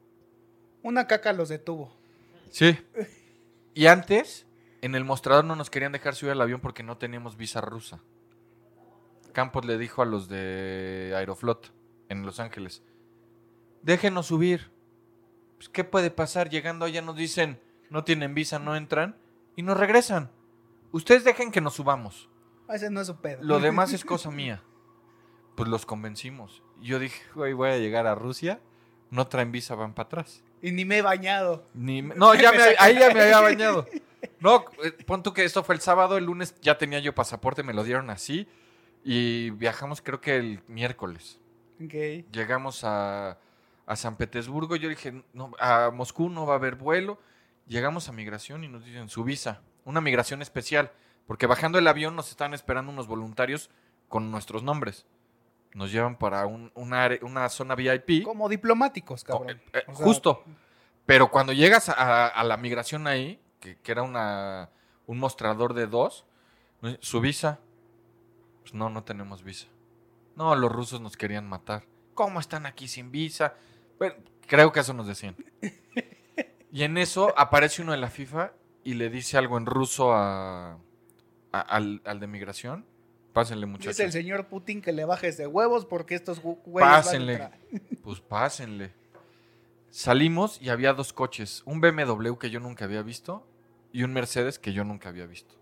Una 0.84 1.08
caca 1.08 1.32
los 1.32 1.48
detuvo. 1.48 1.92
Sí. 2.52 2.78
Y 3.74 3.86
antes, 3.86 4.46
en 4.80 4.94
el 4.94 5.04
mostrador 5.04 5.44
no 5.44 5.56
nos 5.56 5.70
querían 5.70 5.90
dejar 5.90 6.14
subir 6.14 6.30
al 6.30 6.40
avión 6.40 6.60
porque 6.60 6.84
no 6.84 6.96
teníamos 6.96 7.36
visa 7.36 7.60
rusa. 7.60 8.00
Campos 9.32 9.64
le 9.64 9.76
dijo 9.76 10.02
a 10.02 10.06
los 10.06 10.28
de 10.28 11.14
Aeroflot 11.16 11.72
en 12.08 12.24
Los 12.24 12.38
Ángeles, 12.38 12.84
déjenos 13.82 14.26
subir. 14.26 14.70
Pues, 15.56 15.68
¿Qué 15.68 15.82
puede 15.82 16.12
pasar? 16.12 16.48
Llegando 16.48 16.84
allá 16.84 17.02
nos 17.02 17.16
dicen, 17.16 17.58
no 17.90 18.04
tienen 18.04 18.34
visa, 18.34 18.60
no 18.60 18.76
entran 18.76 19.16
y 19.60 19.62
nos 19.62 19.76
regresan. 19.78 20.30
Ustedes 20.90 21.22
dejen 21.22 21.52
que 21.52 21.60
nos 21.60 21.74
subamos. 21.74 22.30
Ese 22.68 22.88
no 22.88 23.02
es 23.02 23.06
su 23.08 23.16
pedo. 23.20 23.42
Lo 23.42 23.60
demás 23.60 23.92
es 23.94 24.04
cosa 24.06 24.30
mía. 24.30 24.62
Pues 25.54 25.68
los 25.68 25.84
convencimos. 25.84 26.62
Yo 26.80 26.98
dije, 26.98 27.22
güey, 27.34 27.52
voy 27.52 27.68
a 27.68 27.76
llegar 27.76 28.06
a 28.06 28.14
Rusia. 28.14 28.58
No 29.10 29.26
traen 29.26 29.52
visa, 29.52 29.74
van 29.74 29.92
para 29.92 30.06
atrás. 30.06 30.42
Y 30.62 30.72
ni 30.72 30.84
me 30.86 30.98
he 30.98 31.02
bañado. 31.02 31.66
Ni 31.74 32.00
me- 32.00 32.14
no, 32.14 32.34
ya 32.34 32.52
Me 32.58 32.58
ahí 32.78 32.98
ya 32.98 33.12
me 33.12 33.20
había 33.20 33.40
bañado. 33.50 33.86
No, 34.38 34.64
eh, 34.82 34.92
pon 35.06 35.22
tú 35.22 35.34
que 35.34 35.44
esto 35.44 35.62
fue 35.62 35.74
el 35.74 35.80
sábado, 35.82 36.16
el 36.16 36.24
lunes 36.24 36.54
ya 36.62 36.78
tenía 36.78 37.00
yo 37.00 37.14
pasaporte, 37.14 37.62
me 37.62 37.74
lo 37.74 37.84
dieron 37.84 38.08
así. 38.08 38.48
Y 39.04 39.50
viajamos 39.50 40.00
creo 40.00 40.20
que 40.20 40.36
el 40.36 40.62
miércoles. 40.68 41.38
Llegamos 42.32 42.84
a, 42.84 43.38
a 43.86 43.96
San 43.96 44.16
Petersburgo, 44.16 44.76
yo 44.76 44.88
dije, 44.88 45.22
no, 45.34 45.52
a 45.58 45.90
Moscú 45.90 46.28
no 46.30 46.46
va 46.46 46.54
a 46.54 46.56
haber 46.56 46.76
vuelo. 46.76 47.18
Llegamos 47.70 48.08
a 48.08 48.12
migración 48.12 48.64
y 48.64 48.68
nos 48.68 48.84
dicen 48.84 49.08
su 49.08 49.22
visa, 49.22 49.62
una 49.84 50.00
migración 50.00 50.42
especial, 50.42 50.90
porque 51.28 51.46
bajando 51.46 51.78
el 51.78 51.86
avión 51.86 52.16
nos 52.16 52.28
están 52.30 52.52
esperando 52.52 52.90
unos 52.90 53.06
voluntarios 53.06 53.70
con 54.08 54.32
nuestros 54.32 54.64
nombres. 54.64 55.06
Nos 55.72 55.92
llevan 55.92 56.16
para 56.18 56.46
un- 56.46 56.72
una, 56.74 57.08
una 57.22 57.48
zona 57.48 57.76
VIP. 57.76 58.24
Como 58.24 58.48
diplomáticos, 58.48 59.22
Co- 59.22 59.38
cabrón. 59.38 59.50
eh, 59.72 59.78
eh, 59.78 59.82
O 59.86 59.94
sea, 59.94 60.04
justo. 60.04 60.44
Pero 61.06 61.30
cuando 61.30 61.52
llegas 61.52 61.88
a, 61.88 62.26
a 62.26 62.42
la 62.42 62.56
migración 62.56 63.06
ahí, 63.06 63.40
que, 63.60 63.76
que 63.78 63.92
era 63.92 64.02
una, 64.02 64.70
un 65.06 65.18
mostrador 65.20 65.72
de 65.74 65.86
dos, 65.86 66.24
su 66.98 67.20
visa. 67.20 67.60
Pues 68.62 68.74
no, 68.74 68.90
no 68.90 69.04
tenemos 69.04 69.44
visa. 69.44 69.68
No, 70.34 70.56
los 70.56 70.72
rusos 70.72 71.00
nos 71.00 71.16
querían 71.16 71.48
matar. 71.48 71.84
¿Cómo 72.14 72.40
están 72.40 72.66
aquí 72.66 72.88
sin 72.88 73.12
visa? 73.12 73.54
Bueno, 73.96 74.16
creo 74.48 74.72
que 74.72 74.80
eso 74.80 74.92
nos 74.92 75.06
decían. 75.06 75.36
Y 76.72 76.82
en 76.84 76.98
eso 76.98 77.34
aparece 77.36 77.82
uno 77.82 77.92
de 77.92 77.98
la 77.98 78.08
FIFA 78.10 78.52
y 78.84 78.94
le 78.94 79.10
dice 79.10 79.36
algo 79.38 79.58
en 79.58 79.66
ruso 79.66 80.12
a, 80.12 80.72
a- 81.52 81.60
al, 81.60 82.00
al 82.04 82.20
de 82.20 82.26
migración. 82.26 82.86
Pásenle, 83.32 83.66
muchachos. 83.66 83.96
Dice 83.96 84.04
el 84.04 84.12
señor 84.12 84.46
Putin 84.48 84.82
que 84.82 84.92
le 84.92 85.04
bajes 85.04 85.36
de 85.36 85.46
huevos 85.46 85.86
porque 85.86 86.14
estos 86.16 86.42
gu- 86.42 86.58
güeyes 86.64 86.88
van 86.90 86.92
a 86.92 86.96
Pásenle. 87.02 87.32
entrar. 87.34 87.58
Pues 88.02 88.20
pásenle. 88.20 88.92
Salimos 89.90 90.60
y 90.62 90.68
había 90.68 90.92
dos 90.92 91.12
coches, 91.12 91.62
un 91.64 91.80
BMW 91.80 92.34
que 92.38 92.50
yo 92.50 92.60
nunca 92.60 92.84
había 92.84 93.02
visto 93.02 93.44
y 93.92 94.04
un 94.04 94.12
Mercedes 94.12 94.58
que 94.58 94.72
yo 94.72 94.84
nunca 94.84 95.08
había 95.08 95.26
visto. 95.26 95.54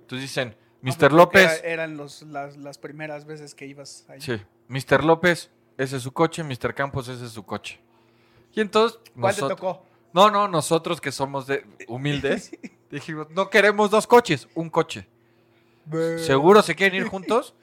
Entonces 0.00 0.22
dicen, 0.28 0.56
Ah, 0.56 0.78
Mr. 0.82 0.96
porque 0.98 1.14
López, 1.16 1.60
era- 1.62 1.68
eran 1.72 1.96
los, 1.96 2.22
las, 2.22 2.56
las 2.58 2.78
primeras 2.78 3.24
veces 3.26 3.54
que 3.54 3.66
ibas 3.66 4.04
ahí. 4.08 4.20
sí, 4.20 4.40
Mr. 4.68 5.02
López, 5.04 5.50
ese 5.78 5.96
es 5.96 6.02
su 6.02 6.12
coche, 6.12 6.42
Mr. 6.44 6.74
Campos, 6.74 7.08
ese 7.08 7.24
es 7.26 7.32
su 7.32 7.44
coche. 7.44 7.80
Y 8.54 8.60
entonces, 8.60 8.98
¿Cuál 9.18 9.34
te 9.34 9.40
tocó? 9.42 9.84
No, 10.14 10.30
no, 10.30 10.46
nosotros 10.46 11.00
que 11.00 11.10
somos 11.10 11.48
de 11.48 11.66
humildes, 11.88 12.56
dijimos, 12.90 13.28
no 13.30 13.50
queremos 13.50 13.90
dos 13.90 14.06
coches, 14.06 14.48
un 14.54 14.70
coche. 14.70 15.08
¿Seguro 16.18 16.62
se 16.62 16.74
quieren 16.76 17.02
ir 17.02 17.08
juntos? 17.08 17.54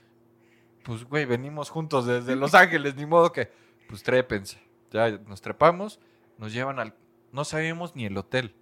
Pues, 0.84 1.06
güey, 1.06 1.26
venimos 1.26 1.70
juntos 1.70 2.06
desde 2.06 2.36
Los 2.36 2.54
Ángeles, 2.54 2.96
ni 2.96 3.06
modo 3.06 3.32
que, 3.32 3.52
pues 3.88 4.04
trépense. 4.04 4.60
Ya 4.92 5.10
nos 5.12 5.42
trepamos, 5.42 6.02
nos 6.38 6.52
llevan 6.52 6.80
al, 6.80 6.94
no 7.32 7.46
sabíamos 7.46 7.96
ni 7.96 8.06
el 8.06 8.18
hotel, 8.18 8.54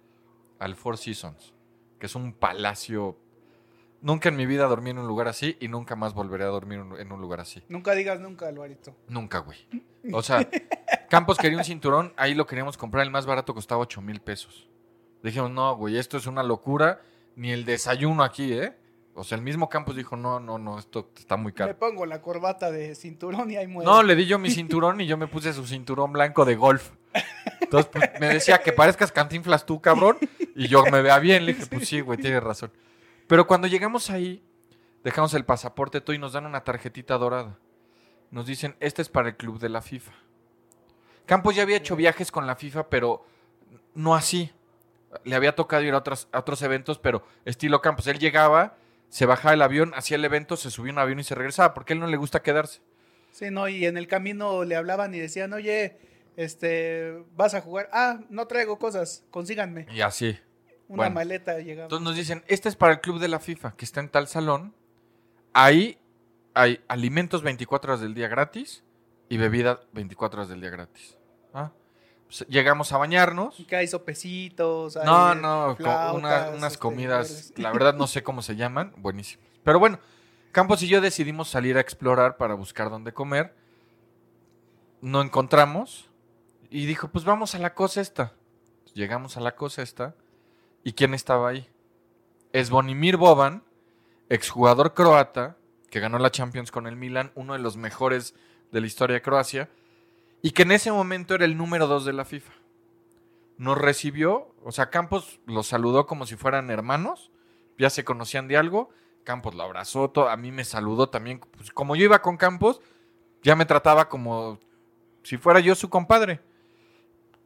al 0.60 0.76
Four 0.76 0.96
Seasons, 0.96 1.52
que 1.98 2.06
es 2.06 2.14
un 2.14 2.32
palacio. 2.32 3.18
Nunca 4.02 4.30
en 4.30 4.36
mi 4.36 4.46
vida 4.46 4.64
dormí 4.66 4.90
en 4.90 4.98
un 4.98 5.06
lugar 5.06 5.28
así 5.28 5.56
y 5.60 5.68
nunca 5.68 5.94
más 5.94 6.14
volveré 6.14 6.44
a 6.44 6.48
dormir 6.48 6.80
en 6.98 7.12
un- 7.12 7.20
lugar 7.20 7.40
así. 7.40 7.62
Nunca 7.68 7.92
digas 7.92 8.18
nunca, 8.20 8.48
Alvarito. 8.48 8.96
Nunca, 9.08 9.38
güey. 9.40 9.58
O 10.12 10.22
sea, 10.22 10.48
Campos 11.10 11.36
quería 11.36 11.58
un 11.58 11.64
cinturón, 11.64 12.14
ahí 12.16 12.34
lo 12.34 12.46
queríamos 12.46 12.78
comprar, 12.78 13.04
el 13.04 13.10
más 13.10 13.26
barato 13.26 13.54
costaba 13.54 13.80
8 13.82 14.00
mil 14.00 14.20
pesos. 14.20 14.68
Dijimos, 15.22 15.50
no, 15.50 15.76
güey, 15.76 15.98
esto 15.98 16.16
es 16.16 16.26
una 16.26 16.42
locura, 16.42 17.02
ni 17.36 17.50
el 17.50 17.64
desayuno 17.66 18.22
aquí, 18.22 18.52
¿eh? 18.54 18.72
O 19.14 19.24
sea, 19.24 19.36
el 19.36 19.42
mismo 19.42 19.68
Campos 19.68 19.96
dijo, 19.96 20.16
no, 20.16 20.40
no, 20.40 20.56
no, 20.56 20.78
esto 20.78 21.10
está 21.18 21.36
muy 21.36 21.52
Me 21.52 21.56
caro. 21.56 21.76
pongo 21.78 22.06
la 22.06 22.22
corbata 22.22 22.70
de 22.70 22.94
cinturón 22.94 23.50
y 23.50 23.56
ahí 23.56 23.66
muere. 23.66 23.90
No, 23.90 24.02
le 24.02 24.14
di 24.16 24.24
yo 24.24 24.38
mi 24.38 24.50
cinturón 24.50 25.00
y 25.02 25.06
yo 25.06 25.18
me 25.18 25.26
puse 25.26 25.52
su 25.52 25.66
cinturón 25.66 26.12
blanco 26.12 26.46
de 26.46 26.54
golf. 26.54 26.92
Entonces, 27.60 27.90
pues, 27.92 28.10
me 28.20 28.28
decía 28.28 28.58
que 28.62 28.72
parezcas 28.72 29.12
cantinflas 29.12 29.66
tú, 29.66 29.80
cabrón, 29.82 30.16
y 30.56 30.68
yo 30.68 30.84
me 30.90 31.02
vea 31.02 31.18
bien. 31.18 31.44
Le 31.44 31.52
dije, 31.54 31.66
pues 31.66 31.86
sí, 31.88 32.00
güey, 32.00 32.18
tienes 32.18 32.42
razón. 32.42 32.70
Pero 33.30 33.46
cuando 33.46 33.68
llegamos 33.68 34.10
ahí, 34.10 34.42
dejamos 35.04 35.34
el 35.34 35.44
pasaporte 35.44 36.00
todo 36.00 36.14
y 36.14 36.18
nos 36.18 36.32
dan 36.32 36.46
una 36.46 36.64
tarjetita 36.64 37.16
dorada. 37.16 37.56
Nos 38.32 38.44
dicen, 38.44 38.74
este 38.80 39.02
es 39.02 39.08
para 39.08 39.28
el 39.28 39.36
club 39.36 39.60
de 39.60 39.68
la 39.68 39.82
FIFA. 39.82 40.10
Campos 41.26 41.54
ya 41.54 41.62
había 41.62 41.76
hecho 41.76 41.94
viajes 41.94 42.32
con 42.32 42.48
la 42.48 42.56
FIFA, 42.56 42.90
pero 42.90 43.24
no 43.94 44.16
así. 44.16 44.50
Le 45.22 45.36
había 45.36 45.54
tocado 45.54 45.84
ir 45.84 45.94
a, 45.94 45.98
otros 45.98 46.62
eventos, 46.62 46.98
pero 46.98 47.22
estilo 47.44 47.80
Campos. 47.80 48.08
Él 48.08 48.18
llegaba, 48.18 48.76
se 49.10 49.26
bajaba 49.26 49.54
el 49.54 49.62
avión, 49.62 49.92
hacía 49.94 50.16
el 50.16 50.24
evento, 50.24 50.56
se 50.56 50.72
subía 50.72 50.92
un 50.92 50.98
avión 50.98 51.20
y 51.20 51.22
se 51.22 51.36
regresaba, 51.36 51.72
porque 51.72 51.92
a 51.92 51.94
él 51.94 52.00
no 52.00 52.08
le 52.08 52.16
gusta 52.16 52.42
quedarse. 52.42 52.80
Sí, 53.30 53.52
no, 53.52 53.68
y 53.68 53.86
en 53.86 53.96
el 53.96 54.08
camino 54.08 54.64
le 54.64 54.74
hablaban 54.74 55.14
y 55.14 55.20
decían, 55.20 55.52
oye, 55.52 55.98
este, 56.36 57.22
vas 57.36 57.54
a 57.54 57.60
jugar. 57.60 57.88
Ah, 57.92 58.18
no 58.28 58.48
traigo 58.48 58.80
cosas, 58.80 59.22
consíganme. 59.30 59.86
Y 59.92 60.00
así. 60.00 60.36
Una 60.90 60.96
Bueno. 60.96 61.14
maleta 61.14 61.56
llegaba. 61.58 61.84
Entonces 61.84 62.04
nos 62.04 62.16
dicen, 62.16 62.42
este 62.48 62.68
es 62.68 62.74
para 62.76 62.94
el 62.94 63.00
club 63.00 63.20
de 63.20 63.28
la 63.28 63.38
FIFA, 63.38 63.74
que 63.76 63.84
está 63.84 64.00
en 64.00 64.08
tal 64.08 64.26
salón. 64.26 64.74
Ahí 65.52 65.98
hay 66.52 66.80
alimentos 66.88 67.42
24 67.42 67.92
horas 67.92 68.00
del 68.00 68.12
día 68.12 68.26
gratis 68.26 68.82
y 69.28 69.36
bebida 69.36 69.80
24 69.92 70.40
horas 70.40 70.48
del 70.48 70.60
día 70.60 70.70
gratis. 70.70 71.16
¿Ah? 71.54 71.70
Pues, 72.26 72.44
llegamos 72.48 72.92
a 72.92 72.98
bañarnos. 72.98 73.56
que 73.68 73.76
hay 73.76 73.86
sopecitos. 73.86 74.96
hay 74.96 75.06
No, 75.06 75.34
no, 75.36 75.76
flautas, 75.76 76.14
una- 76.14 76.50
unas 76.50 76.72
este, 76.72 76.78
comidas, 76.82 77.52
la 77.56 77.70
verdad 77.72 77.94
no 77.94 78.08
sé 78.08 78.24
cómo 78.24 78.42
se 78.42 78.56
llaman, 78.56 78.92
buenísimas. 78.96 79.46
Pero 79.62 79.78
bueno, 79.78 79.98
Campos 80.52 80.82
y 80.82 80.88
yo 80.88 81.00
decidimos 81.00 81.48
salir 81.48 81.76
a 81.76 81.80
explorar 81.80 82.36
para 82.36 82.54
buscar 82.54 82.90
dónde 82.90 83.12
comer. 83.12 83.54
No 85.00 85.22
encontramos 85.22 86.10
y 86.70 86.86
dijo, 86.86 87.06
pues 87.08 87.24
vamos 87.24 87.54
a 87.54 87.58
la 87.60 87.74
cosa 87.74 88.00
esta. 88.00 88.32
Llegamos 88.94 89.36
a 89.36 89.40
la 89.40 89.54
cosa 89.54 89.82
esta 89.82 90.16
y 90.84 90.92
¿quién 90.92 91.14
estaba 91.14 91.50
ahí? 91.50 91.68
Es 92.52 92.70
Bonimir 92.70 93.16
Boban, 93.16 93.62
exjugador 94.28 94.94
croata 94.94 95.56
que 95.90 96.00
ganó 96.00 96.18
la 96.18 96.30
Champions 96.30 96.70
con 96.70 96.86
el 96.86 96.96
Milan, 96.96 97.32
uno 97.34 97.54
de 97.54 97.58
los 97.58 97.76
mejores 97.76 98.34
de 98.72 98.80
la 98.80 98.86
historia 98.86 99.14
de 99.14 99.22
Croacia 99.22 99.68
y 100.42 100.52
que 100.52 100.62
en 100.62 100.72
ese 100.72 100.92
momento 100.92 101.34
era 101.34 101.44
el 101.44 101.56
número 101.56 101.86
dos 101.86 102.04
de 102.04 102.12
la 102.12 102.24
FIFA 102.24 102.52
nos 103.60 103.76
recibió, 103.76 104.54
o 104.64 104.72
sea, 104.72 104.88
Campos 104.88 105.38
los 105.44 105.66
saludó 105.66 106.06
como 106.06 106.24
si 106.24 106.34
fueran 106.34 106.70
hermanos, 106.70 107.30
ya 107.78 107.90
se 107.90 108.04
conocían 108.04 108.48
de 108.48 108.56
algo, 108.56 108.88
Campos 109.22 109.54
lo 109.54 109.62
abrazó, 109.62 110.10
a 110.30 110.36
mí 110.38 110.50
me 110.50 110.64
saludó 110.64 111.10
también, 111.10 111.40
pues, 111.40 111.70
como 111.70 111.94
yo 111.94 112.04
iba 112.04 112.22
con 112.22 112.38
Campos, 112.38 112.80
ya 113.42 113.56
me 113.56 113.66
trataba 113.66 114.08
como 114.08 114.58
si 115.22 115.36
fuera 115.36 115.60
yo 115.60 115.74
su 115.74 115.90
compadre. 115.90 116.40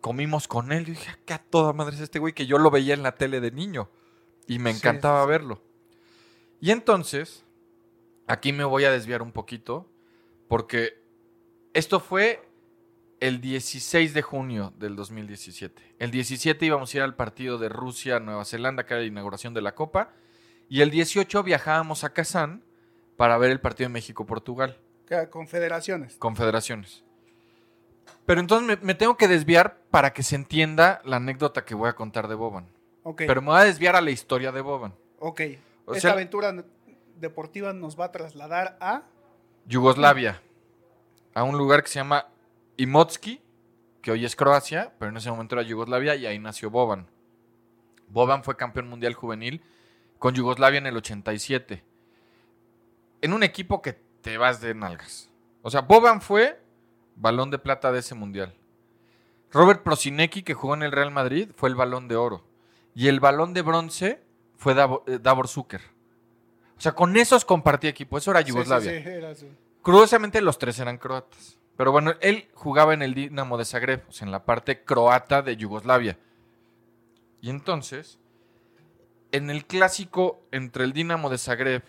Comimos 0.05 0.49
con 0.49 0.71
él, 0.71 0.83
y 0.83 0.91
dije, 0.91 1.11
"Ah, 1.11 1.19
qué 1.25 1.33
a 1.33 1.39
toda 1.39 1.73
madre 1.73 1.97
es 1.97 2.03
este 2.03 2.19
güey 2.19 2.35
que 2.35 2.45
yo 2.45 2.59
lo 2.59 2.71
veía 2.71 2.93
en 2.93 3.03
la 3.03 3.15
tele 3.15 3.41
de 3.41 3.51
niño 3.51 3.89
y 4.47 4.59
me 4.59 4.69
encantaba 4.71 5.23
sí, 5.23 5.25
sí. 5.25 5.31
verlo. 5.31 5.63
Y 6.61 6.73
entonces, 6.73 7.43
aquí 8.27 8.53
me 8.53 8.65
voy 8.65 8.85
a 8.85 8.91
desviar 8.91 9.23
un 9.23 9.33
poquito, 9.33 9.89
porque 10.47 11.03
esto 11.73 12.01
fue 12.01 12.47
el 13.21 13.41
16 13.41 14.13
de 14.13 14.21
junio 14.21 14.75
del 14.79 14.95
2017. 14.95 15.95
El 15.99 16.11
17 16.11 16.67
íbamos 16.67 16.93
a 16.93 16.97
ir 16.99 17.03
al 17.03 17.15
partido 17.17 17.57
de 17.57 17.71
Rusia-Nueva 17.71 18.45
Zelanda, 18.45 18.85
que 18.85 18.93
era 18.93 19.01
la 19.01 19.07
inauguración 19.09 19.55
de 19.55 19.63
la 19.63 19.75
Copa. 19.75 20.13
Y 20.69 20.83
el 20.83 20.91
18 20.91 21.43
viajábamos 21.45 22.05
a 22.05 22.13
Kazán 22.13 22.63
para 23.17 23.39
ver 23.39 23.51
el 23.51 23.61
partido 23.63 23.89
de 23.89 23.95
México-Portugal, 23.95 24.79
Que- 25.07 25.31
Confederaciones. 25.31 26.17
confederaciones. 26.19 27.05
Pero 28.27 28.41
entonces 28.41 28.67
me, 28.67 28.77
me 28.85 28.95
tengo 28.95 29.17
que 29.17 29.29
desviar 29.29 29.79
para 29.91 30.13
que 30.13 30.23
se 30.23 30.35
entienda 30.37 31.01
la 31.05 31.17
anécdota 31.17 31.65
que 31.65 31.75
voy 31.75 31.89
a 31.89 31.95
contar 31.95 32.27
de 32.29 32.35
Boban. 32.35 32.69
Ok. 33.03 33.23
Pero 33.27 33.43
me 33.43 33.49
voy 33.49 33.61
a 33.61 33.65
desviar 33.65 33.97
a 33.97 34.01
la 34.01 34.11
historia 34.11 34.51
de 34.53 34.61
Boban. 34.61 34.95
ok. 35.19 35.41
O 35.87 35.93
Esta 35.95 36.01
sea- 36.09 36.13
aventura 36.13 36.55
deportiva 37.17 37.73
nos 37.75 37.99
va 38.01 38.07
a 38.07 38.13
trasladar 38.13 38.79
a. 38.81 39.03
Yugoslavia, 39.67 40.41
a 41.35 41.43
un 41.43 41.59
lugar 41.59 41.83
que 41.83 41.89
se 41.91 41.97
llama 41.99 42.27
Imotski, 42.79 43.43
que 44.01 44.11
hoy 44.11 44.25
es 44.25 44.35
Croacia, 44.37 44.93
pero 44.99 45.11
en 45.11 45.17
ese 45.19 45.31
momento 45.31 45.55
era 45.55 45.63
Yugoslavia 45.63 46.15
y 46.17 46.25
ahí 46.27 46.39
nació 46.39 46.71
Boban. 46.71 47.07
Boban 48.09 48.45
fue 48.45 48.57
campeón 48.57 48.89
mundial 48.89 49.13
juvenil 49.15 49.63
con 50.19 50.35
Yugoslavia 50.35 50.79
en 50.79 50.87
el 50.87 50.97
87. 50.97 51.83
En 53.21 53.33
un 53.33 53.43
equipo 53.43 53.81
que 53.83 53.93
te 54.23 54.39
vas 54.39 54.61
de 54.63 54.75
nalgas. 54.75 55.31
O 55.63 55.71
sea, 55.71 55.83
Boban 55.83 56.21
fue 56.23 56.61
balón 57.17 57.51
de 57.51 57.59
plata 57.59 57.93
de 57.93 58.01
ese 58.01 58.15
mundial. 58.15 58.55
Robert 59.53 59.83
Prosinecki, 59.83 60.43
que 60.43 60.55
jugó 60.55 60.75
en 60.75 60.83
el 60.83 60.93
Real 60.93 61.11
Madrid, 61.11 61.51
fue 61.57 61.69
el 61.69 61.75
balón 61.77 62.09
de 62.09 62.17
oro. 62.17 62.45
y 62.97 63.09
el 63.09 63.19
balón 63.21 63.55
de 63.55 63.63
bronce 63.63 64.21
fue 64.57 64.75
Davor, 64.75 65.03
eh, 65.07 65.19
Davor 65.21 65.49
Zucker. 65.49 65.81
O 66.77 66.81
sea, 66.81 66.93
con 66.93 67.17
esos 67.17 67.45
compartía 67.45 67.91
equipo. 67.91 68.19
Eso 68.19 68.31
era 68.31 68.41
Sí, 68.41 68.47
sí, 68.47 68.53
Yugoslavia. 68.53 68.91
sí, 69.03 69.09
era 69.09 69.31
así. 69.31 69.49
Curiosamente, 69.83 70.41
los 70.41 70.59
tres 70.59 70.79
eran 70.79 70.99
croatas. 70.99 71.59
Pero 71.77 71.91
bueno, 71.91 72.13
él 72.21 72.49
jugaba 72.55 72.95
en 72.95 73.03
el 73.03 73.15
Dinamo 73.15 73.59
de 73.59 73.65
Zagreb, 73.65 74.05
o 74.09 74.13
sea, 74.13 74.27
en 74.27 74.33
la 74.33 74.45
parte 74.45 74.85
croata 74.85 75.43
de 75.43 75.57
Yugoslavia. 75.57 76.19
Y 77.41 77.51
entonces, 77.51 78.19
en 79.33 79.51
el 79.51 79.67
clásico 79.67 80.41
entre 80.53 80.85
el 80.85 80.93
Dinamo 80.93 81.31
de 81.31 81.39
Zagreb 81.39 81.83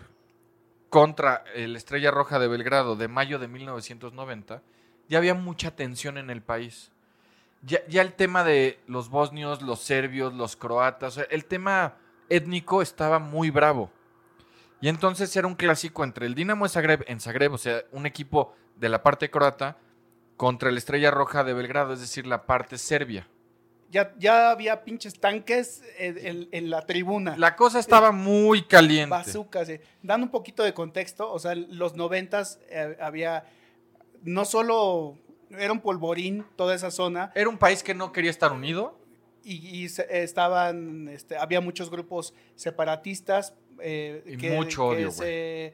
contra 0.90 1.44
el 1.54 1.76
Estrella 1.76 2.10
Roja 2.10 2.40
de 2.40 2.48
Belgrado 2.48 2.96
de 2.96 3.08
mayo 3.08 3.38
de 3.38 3.48
1990, 3.48 4.64
ya 5.10 5.18
había 5.20 5.34
mucha 5.34 5.72
tensión 5.76 6.18
en 6.18 6.30
el 6.30 6.42
país. 6.42 6.92
Ya, 7.62 7.80
ya 7.88 8.02
el 8.02 8.14
tema 8.14 8.44
de 8.44 8.80
los 8.88 9.10
bosnios, 9.10 9.62
los 9.62 9.80
serbios, 9.82 10.34
los 10.34 10.56
croatas, 10.56 11.20
el 11.30 11.46
tema 11.46 11.96
étnico 12.30 12.82
estaba 12.82 13.18
muy 13.20 13.50
bravo. 13.50 13.92
Y 14.82 14.88
entonces 14.90 15.36
era 15.36 15.48
un 15.48 15.56
clásico 15.56 16.04
entre 16.04 16.26
el 16.28 16.36
Dinamo 16.36 16.66
de 16.66 16.70
Zagreb 16.70 17.04
en 17.08 17.20
Zagreb, 17.20 17.54
o 17.54 17.58
sea, 17.58 17.84
un 17.92 18.06
equipo 18.06 18.54
de 18.76 18.90
la 18.90 19.02
parte 19.02 19.32
croata, 19.32 19.78
contra 20.38 20.70
el 20.70 20.78
Estrella 20.78 21.10
Roja 21.12 21.44
de 21.44 21.54
Belgrado, 21.54 21.94
es 21.94 22.02
decir, 22.02 22.28
la 22.28 22.46
parte 22.46 22.78
serbia. 22.78 23.28
Ya, 23.90 24.14
ya 24.20 24.50
había 24.52 24.84
pinches 24.84 25.18
tanques 25.20 25.82
en, 25.98 26.18
en- 26.18 26.50
en 26.52 26.70
la 26.70 26.82
tribuna. 26.86 27.38
La 27.38 27.56
cosa 27.56 27.80
estaba 27.80 28.12
muy 28.12 28.64
caliente. 28.64 29.12
Bazookas. 29.16 29.70
eh. 29.70 29.82
Dando 30.04 30.26
un 30.26 30.32
poquito 30.32 30.62
de 30.64 30.74
contexto, 30.74 31.32
o 31.32 31.40
sea, 31.40 31.56
los 31.56 31.96
noventas 31.96 32.60
eh, 32.70 32.98
había 33.00 33.46
no 34.26 34.44
solo 34.46 35.18
era 35.52 35.72
un 35.72 35.80
polvorín 35.80 36.46
toda 36.58 36.76
esa 36.76 36.92
zona 36.92 37.32
Era 37.36 37.48
un 37.50 37.58
país 37.58 37.82
que 37.84 37.94
no 37.94 38.12
quería 38.12 38.32
estar 38.32 38.52
unido. 38.52 38.98
y, 39.44 39.56
y 39.84 39.90
se- 39.90 40.24
estaban, 40.24 41.08
este, 41.08 41.38
había 41.38 41.62
muchos 41.62 41.90
grupos 41.92 42.34
separatistas 42.56 43.54
eh, 43.80 44.24
Y 44.26 44.38
que, 44.38 44.52
mucho 44.52 44.90
que 44.90 44.96
odio, 44.98 45.12
se- 45.12 45.74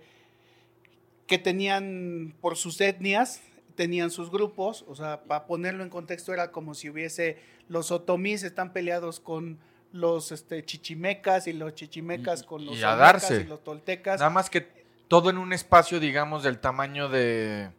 que 1.27 1.37
tenían 1.37 2.35
por 2.41 2.57
sus 2.57 2.79
etnias 2.81 3.41
tenían 3.75 4.11
sus 4.11 4.29
grupos, 4.29 4.83
o 4.87 4.95
sea, 4.95 5.23
para 5.23 5.45
ponerlo 5.47 5.83
en 5.83 5.89
contexto 5.89 6.33
era 6.33 6.51
como 6.51 6.73
si 6.75 6.89
hubiese 6.89 7.37
los 7.69 7.89
otomís 7.91 8.43
están 8.43 8.73
peleados 8.73 9.19
con 9.21 9.57
los 9.93 10.31
este, 10.33 10.63
chichimecas 10.65 11.47
y 11.47 11.53
los 11.53 11.73
chichimecas 11.73 12.41
Y- 12.41 12.45
con 12.45 12.61
y 12.61 12.65
los 12.65 12.83
a 12.83 12.93
olmecas 12.93 13.21
darse. 13.21 13.41
y 13.41 13.43
los 13.45 13.63
toltecas. 13.63 14.19
Nada 14.19 14.29
más 14.29 14.49
que 14.49 14.67
todo 15.07 15.29
en 15.29 15.37
un 15.37 15.53
espacio, 15.53 15.99
digamos, 16.01 16.43
del 16.43 16.59
tamaño 16.59 17.07
de. 17.09 17.69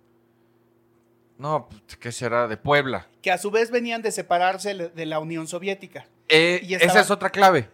No, 1.39 1.69
pues, 1.69 1.97
¿qué 1.97 2.13
será? 2.13 2.47
De 2.49 2.57
Puebla. 2.57 3.09
que 3.21 3.31
a 3.33 3.39
su 3.39 3.51
vez 3.51 3.71
venían 3.71 4.03
de 4.03 4.13
separarse 4.13 4.75
de 4.75 5.07
la 5.07 5.19
Unión 5.19 5.47
Soviética. 5.49 6.07
Eh, 6.29 6.61
Y 6.63 6.75
esa 6.75 7.01
es 7.01 7.11
otra 7.11 7.31
clave. 7.31 7.69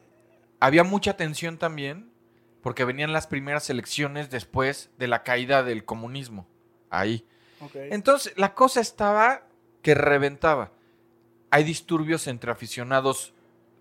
Había 0.61 0.85
mucha 0.85 1.17
tensión 1.17 1.59
también 1.59 2.11
porque 2.63 2.85
venían 2.85 3.13
las 3.13 3.27
primeras 3.27 3.71
elecciones 3.71 4.31
después 4.31 4.91
de 4.99 5.07
la 5.07 5.23
caída 5.23 5.63
del 5.63 5.85
comunismo. 5.85 6.47
Ahí. 6.91 7.27
Entonces, 7.75 8.33
la 8.37 8.55
cosa 8.55 8.81
estaba 8.81 9.43
que 9.83 9.95
reventaba. 9.95 10.73
Hay 11.51 11.65
disturbios 11.65 12.27
entre 12.27 12.51
aficionados 12.51 13.33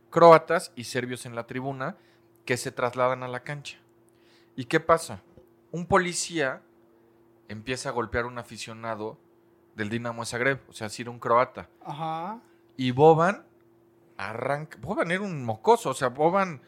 croatas 0.09 0.71
y 0.75 0.85
serbios 0.85 1.25
en 1.25 1.35
la 1.35 1.47
tribuna 1.47 1.97
que 2.45 2.57
se 2.57 2.71
trasladan 2.71 3.23
a 3.23 3.27
la 3.27 3.41
cancha. 3.43 3.77
¿Y 4.55 4.65
qué 4.65 4.79
pasa? 4.79 5.21
Un 5.71 5.85
policía 5.85 6.61
empieza 7.49 7.89
a 7.89 7.91
golpear 7.91 8.23
a 8.25 8.27
un 8.27 8.37
aficionado 8.37 9.19
del 9.77 9.89
Dinamo 9.89 10.25
Zagreb, 10.25 10.59
o 10.67 10.73
sea, 10.73 10.89
si 10.89 11.03
era 11.03 11.11
un 11.11 11.19
croata. 11.19 11.69
Ajá. 11.85 12.41
Y 12.75 12.89
Boban 12.91 13.45
arranca. 14.17 14.79
Boban 14.81 15.11
era 15.11 15.21
un 15.21 15.45
mocoso, 15.45 15.91
o 15.91 15.93
sea, 15.93 16.09
Boban 16.09 16.63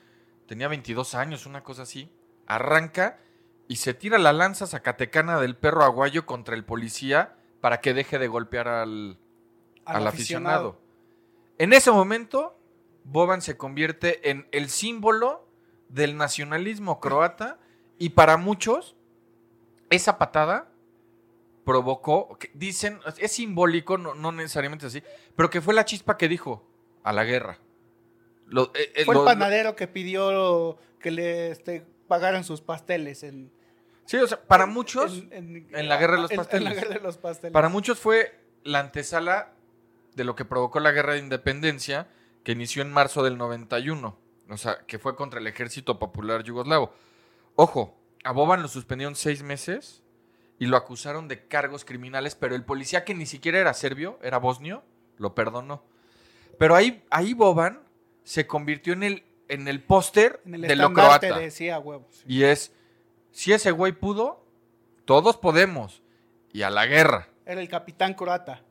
tenía 0.45 0.67
22 0.67 1.15
años, 1.15 1.47
una 1.47 1.63
cosa 1.63 1.81
así. 1.81 2.11
Arranca 2.45 3.17
y 3.67 3.77
se 3.77 3.95
tira 3.95 4.19
la 4.19 4.31
lanza 4.31 4.67
zacatecana 4.67 5.39
del 5.41 5.57
perro 5.57 5.83
aguayo 5.83 6.27
contra 6.27 6.55
el 6.55 6.63
policía 6.63 7.35
para 7.61 7.81
que 7.81 7.95
deje 7.95 8.19
de 8.19 8.27
golpear 8.27 8.67
al, 8.67 9.17
al 9.85 10.07
aficionado. 10.07 10.79
En 11.57 11.73
ese 11.73 11.91
momento, 11.91 12.59
Boban 13.05 13.41
se 13.41 13.57
convierte 13.57 14.29
en 14.29 14.47
el 14.51 14.69
símbolo 14.69 15.47
del 15.89 16.15
nacionalismo 16.15 16.99
croata 16.99 17.57
y 17.97 18.09
para 18.09 18.37
muchos, 18.37 18.95
esa 19.89 20.19
patada 20.19 20.68
provocó, 21.69 22.35
que 22.39 22.49
dicen, 22.55 22.99
es 23.19 23.31
simbólico, 23.31 23.97
no, 23.99 24.15
no 24.15 24.31
necesariamente 24.31 24.87
así, 24.87 25.03
pero 25.35 25.49
que 25.51 25.61
fue 25.61 25.73
la 25.75 25.85
chispa 25.85 26.17
que 26.17 26.27
dijo 26.27 26.65
a 27.03 27.13
la 27.13 27.23
guerra. 27.25 27.59
Lo- 28.47 28.71
eh, 28.73 28.91
eh, 28.95 29.05
Fue 29.05 29.13
el 29.13 29.19
lo- 29.19 29.25
panadero 29.25 29.75
que 29.75 29.87
pidió 29.87 30.79
que 30.99 31.11
le 31.11 31.51
este, 31.51 31.85
pagaran 32.07 32.43
sus 32.43 32.61
pasteles 32.61 33.21
en, 33.23 33.51
Sí, 34.05 34.17
o 34.17 34.25
sea, 34.25 34.41
para 34.41 34.65
muchos, 34.65 35.23
en, 35.29 35.67
en 35.71 35.87
la 35.87 35.97
guerra 35.97 36.15
de 36.15 36.21
los 36.23 36.31
en- 36.31 36.35
en 36.35 36.37
pasteles. 36.43 36.63
la 36.63 36.73
guerra 36.73 36.93
de 36.95 36.99
los 37.01 37.17
pasteles. 37.19 37.53
para 37.53 37.69
muchos 37.69 37.99
fue 37.99 38.39
la 38.63 38.79
antesala 38.79 39.51
de 40.15 40.23
lo 40.23 40.35
que 40.35 40.45
provocó 40.45 40.79
la 40.79 40.91
guerra 40.91 41.13
de 41.13 41.19
independencia 41.19 42.07
que 42.43 42.53
inició 42.53 42.81
en 42.81 42.91
marzo 42.91 43.21
del 43.23 43.37
91, 43.37 44.17
o 44.49 44.57
sea, 44.57 44.79
que 44.87 44.97
fue 44.97 45.15
contra 45.15 45.39
el 45.39 45.45
ejército 45.45 45.99
popular 45.99 46.41
yugoslavo. 46.43 46.91
Ojo, 47.55 47.95
a 48.23 48.31
Boban 48.31 48.63
lo 48.63 48.67
suspendieron 48.67 49.15
seis 49.15 49.43
meses 49.43 50.01
y 50.59 50.65
lo 50.65 50.75
acusaron 50.75 51.27
de 51.29 51.47
cargos 51.47 51.85
criminales, 51.85 52.35
pero 52.35 52.53
el 52.53 52.63
policía 52.63 53.05
que 53.05 53.15
ni 53.15 53.25
siquiera 53.25 53.59
era 53.59 53.73
serbio, 53.73 54.19
era 54.21 54.37
bosnio, 54.37 54.83
lo 55.17 55.33
perdonó. 55.33 55.83
Pero 56.57 56.75
ahí, 56.75 57.03
ahí 57.09 57.33
Boban 57.33 57.81
se 58.23 58.45
convirtió 58.45 58.91
en 58.91 59.03
el, 59.03 59.23
en 59.47 59.69
el 59.69 59.81
póster 59.81 60.41
de 60.43 60.75
lo 60.75 60.93
croata. 60.93 61.39
decía 61.39 61.79
huevos. 61.79 62.07
sí. 62.11 62.23
Y 62.27 62.43
es, 62.43 62.73
si 63.31 63.53
ese 63.53 63.71
güey 63.71 63.93
pudo, 63.93 64.45
todos 65.05 65.37
podemos. 65.37 66.03
Y 66.51 66.63
a 66.63 66.69
la 66.69 66.85
guerra. 66.85 67.29
Era 67.45 67.61
el 67.61 67.69
capitán 67.69 68.13
croata. 68.13 68.61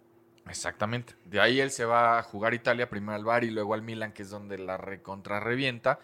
Exactamente. 0.46 1.14
De 1.24 1.40
ahí 1.40 1.61
él 1.61 1.70
se 1.70 1.85
va 1.85 2.18
a 2.18 2.22
jugar 2.22 2.53
Italia, 2.53 2.90
primero 2.90 3.16
al 3.16 3.24
Bari 3.24 3.48
y 3.48 3.51
luego 3.51 3.74
al 3.74 3.83
Milan, 3.83 4.12
que 4.12 4.22
es 4.22 4.31
donde 4.31 4.59
la 4.59 4.77
recontra 4.77 5.40
revienta. 5.40 6.01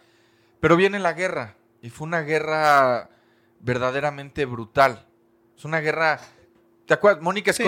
Pero 0.60 0.76
viene 0.76 0.98
la 0.98 1.12
guerra. 1.12 1.56
Y 1.82 1.90
fue 1.90 2.06
una 2.06 2.22
guerra 2.22 3.10
verdaderamente 3.60 4.46
brutal. 4.46 5.06
Es 5.56 5.64
una 5.64 5.80
guerra. 5.80 6.20
¿Te 6.86 6.94
acuerdas? 6.94 7.22
Mónica 7.22 7.52
Sí. 7.52 7.62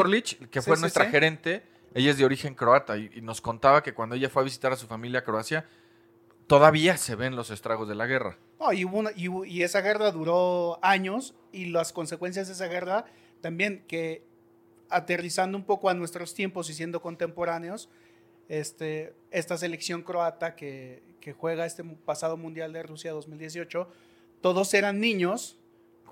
Que 0.50 0.60
Sí, 0.60 0.66
fue 0.66 0.76
sí, 0.76 0.80
nuestra 0.82 1.06
gerente, 1.06 1.62
ella 1.94 2.10
es 2.10 2.18
de 2.18 2.24
origen 2.24 2.54
croata 2.54 2.96
y, 2.98 3.10
y 3.14 3.20
nos 3.22 3.40
contaba 3.40 3.82
que 3.82 3.94
cuando 3.94 4.14
ella 4.14 4.28
fue 4.28 4.42
a 4.42 4.44
visitar 4.44 4.72
a 4.72 4.76
su 4.76 4.86
familia 4.86 5.20
a 5.20 5.24
Croacia, 5.24 5.66
todavía 6.46 6.96
se 6.96 7.14
ven 7.16 7.34
los 7.36 7.50
estragos 7.50 7.88
de 7.88 7.94
la 7.94 8.06
guerra. 8.06 8.36
No, 8.60 8.72
y, 8.72 8.84
hubo 8.84 8.98
una- 8.98 9.12
y 9.16 9.28
y 9.46 9.62
esa 9.62 9.80
guerra 9.80 10.10
duró 10.10 10.78
años 10.82 11.34
y 11.52 11.66
las 11.66 11.92
consecuencias 11.92 12.46
de 12.48 12.52
esa 12.54 12.66
guerra 12.66 13.06
también 13.40 13.84
que 13.88 14.24
aterrizando 14.88 15.56
un 15.58 15.64
poco 15.64 15.88
a 15.88 15.94
nuestros 15.94 16.34
tiempos 16.34 16.70
y 16.70 16.74
siendo 16.74 17.00
contemporáneos, 17.02 17.88
este, 18.48 19.14
esta 19.30 19.56
selección 19.58 20.02
croata 20.02 20.54
que, 20.54 21.02
que 21.20 21.32
juega 21.32 21.66
este 21.66 21.82
pasado 21.82 22.36
Mundial 22.36 22.72
de 22.72 22.82
Rusia 22.84 23.10
2018, 23.12 23.88
todos 24.40 24.72
eran 24.74 25.00
niños 25.00 25.58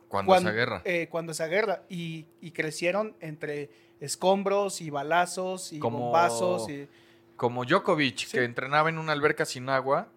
Cuando 0.09 0.31
cuando, 0.31 0.51
esa 0.51 0.57
guerra. 0.57 0.83
eh, 0.85 1.09
cuando 1.11 1.33
esa 1.33 1.47
guerra 1.47 1.83
y, 1.89 2.27
y 2.41 2.51
crecieron 2.53 3.17
entre 3.21 3.71
escombros 4.01 4.81
y 4.81 4.91
balazos 4.91 5.73
y 5.73 5.79
Como- 5.79 5.99
bombazos 5.99 6.69
y 6.69 6.89
Como 7.37 7.65
Djokovic, 7.65 8.17
Sí. 8.19 8.39
que 8.39 8.45
entrenaba 8.45 8.89
en 8.89 8.99
una 8.99 9.13
alberca 9.13 9.45
sin 9.45 9.69
agua 9.69 10.09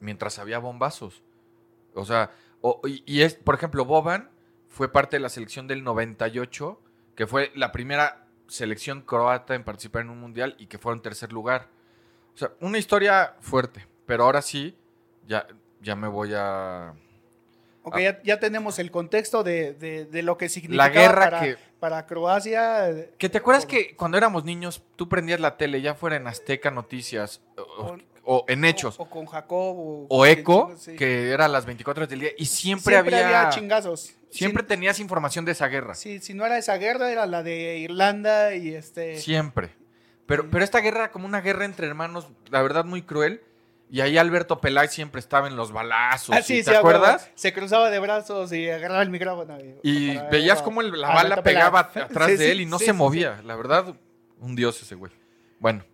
mientras 0.00 0.38
había 0.38 0.58
bombazos. 0.58 1.22
O 1.94 2.04
sea, 2.04 2.30
o- 2.60 2.80
y, 2.86 3.02
y 3.06 3.22
es, 3.22 3.34
por 3.34 3.54
ejemplo, 3.54 3.84
Boban 3.84 4.30
fue 4.68 4.90
parte 4.92 5.16
de 5.16 5.20
la 5.20 5.28
selección 5.28 5.66
del 5.66 5.84
98, 5.84 6.80
que 7.14 7.26
fue 7.26 7.50
la 7.54 7.72
primera 7.72 8.26
selección 8.48 9.02
croata 9.02 9.54
en 9.54 9.64
participar 9.64 10.02
en 10.02 10.10
un 10.10 10.20
mundial 10.20 10.54
y 10.58 10.66
que 10.66 10.78
fue 10.78 10.92
en 10.92 11.00
tercer 11.02 11.32
lugar. 11.32 11.68
O 12.34 12.38
sea, 12.38 12.52
una 12.60 12.78
historia 12.78 13.36
fuerte, 13.40 13.86
pero 14.06 14.24
ahora 14.24 14.42
sí, 14.42 14.76
ya, 15.26 15.46
ya 15.80 15.94
me 15.96 16.08
voy 16.08 16.32
a... 16.34 16.94
Ok, 17.84 17.96
Ah. 17.96 18.00
ya, 18.00 18.22
ya 18.22 18.40
tenemos 18.40 18.78
el 18.78 18.90
contexto 18.90 19.42
de, 19.42 19.72
de- 19.74 20.04
de 20.04 20.22
lo 20.22 20.36
que 20.38 20.48
significa 20.48 20.88
guerra 20.88 21.24
para, 21.24 21.40
que- 21.40 21.56
para 21.80 22.06
Croacia. 22.06 22.90
eh, 22.90 23.10
¿Que 23.18 23.28
te 23.28 23.38
acuerdas 23.38 23.66
que 23.66 23.96
cuando 23.96 24.16
éramos 24.18 24.44
niños 24.44 24.82
tú 24.96 25.08
prendías 25.08 25.40
la 25.40 25.56
tele, 25.56 25.80
ya 25.82 25.94
fuera 25.94 26.16
en 26.16 26.26
Azteca 26.26 26.70
Noticias 26.70 27.40
o, 28.24 28.44
en 28.46 28.64
Hechos, 28.64 28.94
O, 29.00 29.06
con 29.10 29.26
Jacob. 29.26 30.06
O, 30.08 30.26
Eco, 30.26 30.72
sí. 30.78 30.94
que 30.94 31.30
era 31.30 31.48
las 31.48 31.66
24 31.66 32.02
horas 32.02 32.08
del 32.10 32.20
día, 32.20 32.30
y 32.38 32.44
siempre, 32.46 32.94
siempre 32.94 33.16
había, 33.16 33.40
había, 33.40 33.50
chingazos. 33.50 34.14
siempre 34.30 34.62
Si- 34.62 34.68
tenías 34.68 35.00
información 35.00 35.44
de 35.44 35.50
esa 35.52 35.66
guerra. 35.66 35.96
si, 35.96 36.20
si 36.20 36.32
no 36.34 36.46
era 36.46 36.56
esa 36.58 36.76
guerra, 36.76 37.10
era 37.10 37.26
la 37.26 37.42
de 37.42 37.78
Irlanda 37.78 38.54
y 38.54 38.74
este. 38.74 39.18
Siempre. 39.18 39.70
Pero, 40.26 40.44
Sí. 40.44 40.48
pero 40.52 40.62
esta 40.64 40.78
guerra 40.78 41.10
como 41.10 41.26
una 41.26 41.40
guerra 41.40 41.64
entre 41.64 41.88
hermanos, 41.88 42.28
la 42.48 42.62
verdad, 42.62 42.84
muy 42.84 43.02
cruel. 43.02 43.42
Y 43.92 44.00
ahí 44.00 44.16
Alberto 44.16 44.58
Peláez 44.58 44.90
siempre 44.90 45.18
estaba 45.20 45.48
en 45.48 45.54
los 45.54 45.70
balazos. 45.70 46.34
Ah, 46.34 46.40
¿y 46.40 46.42
sí, 46.42 46.64
¿Te 46.64 46.70
sí, 46.70 46.74
acuerdas? 46.76 47.28
Se 47.34 47.52
cruzaba 47.52 47.90
de 47.90 47.98
brazos 47.98 48.50
y 48.50 48.70
agarraba 48.70 49.02
el 49.02 49.10
micrófono. 49.10 49.58
Y 49.82 50.16
veías 50.30 50.62
cómo 50.62 50.80
el- 50.80 50.98
la 50.98 51.08
bala 51.08 51.42
pegaba 51.42 51.80
atrás 51.80 52.30
Sí, 52.30 52.36
de 52.38 52.52
él 52.52 52.60
y 52.62 52.66
no 52.66 52.78
sí, 52.78 52.86
se 52.86 52.92
sí, 52.92 52.96
movía. 52.96 53.42
La 53.44 53.54
verdad, 53.54 53.94
un 54.40 54.56
dios 54.56 54.80
ese 54.80 54.94
güey. 54.94 55.12
Bueno, 55.60 55.84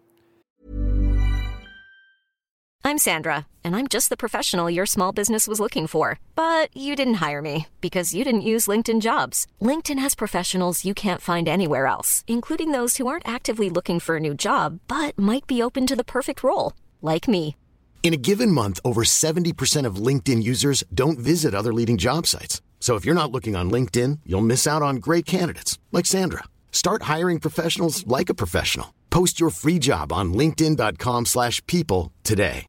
I'm 2.85 2.99
Sandra, 2.99 3.47
and 3.65 3.75
I'm 3.77 3.87
just 3.89 4.09
the 4.09 4.17
professional 4.17 4.71
your 4.71 4.87
small 4.87 5.13
business 5.13 5.47
was 5.49 5.61
looking 5.61 5.87
for. 5.87 6.19
But 6.37 6.75
you 6.75 6.95
didn't 6.97 7.15
hire 7.21 7.43
me 7.43 7.67
because 7.81 8.15
you 8.15 8.25
didn't 8.25 8.43
use 8.43 8.67
LinkedIn 8.71 9.01
jobs. 9.01 9.47
LinkedIn 9.61 9.99
has 9.99 10.15
professionals 10.15 10.85
you 10.85 10.95
can't 10.95 11.21
find 11.21 11.49
anywhere 11.49 11.87
else, 11.87 12.23
including 12.29 12.71
those 12.73 12.97
who 12.97 13.09
aren't 13.09 13.29
actively 13.29 13.69
looking 13.69 13.99
for 14.01 14.17
a 14.17 14.21
new 14.21 14.35
job 14.35 14.79
but 14.89 15.19
might 15.19 15.47
be 15.49 15.61
open 15.63 15.85
to 15.87 15.97
the 15.97 16.05
perfect 16.05 16.43
role, 16.45 16.73
like 17.03 17.27
me. 17.29 17.57
In 18.03 18.15
a 18.15 18.17
given 18.17 18.51
month, 18.51 18.81
over 18.85 19.03
70% 19.05 19.85
of 19.85 19.97
LinkedIn 19.97 20.43
users 20.43 20.83
don't 20.95 21.19
visit 21.19 21.55
other 21.55 21.75
leading 21.75 21.99
job 21.99 22.27
sites. 22.27 22.63
So 22.81 22.95
if 22.95 23.05
you're 23.05 23.15
not 23.15 23.31
looking 23.31 23.55
on 23.55 23.71
LinkedIn, 23.71 24.21
you'll 24.25 24.41
miss 24.41 24.67
out 24.67 24.81
on 24.81 24.97
great 24.97 25.27
candidates 25.27 25.79
like 25.93 26.07
Sandra. 26.07 26.45
Start 26.73 27.03
hiring 27.03 27.39
professionals 27.39 28.07
like 28.07 28.31
a 28.31 28.35
professional. 28.35 28.95
Post 29.11 29.39
your 29.39 29.51
free 29.51 29.79
job 29.79 30.11
on 30.11 30.33
linkedin.com/people 30.33 32.13
today. 32.23 32.65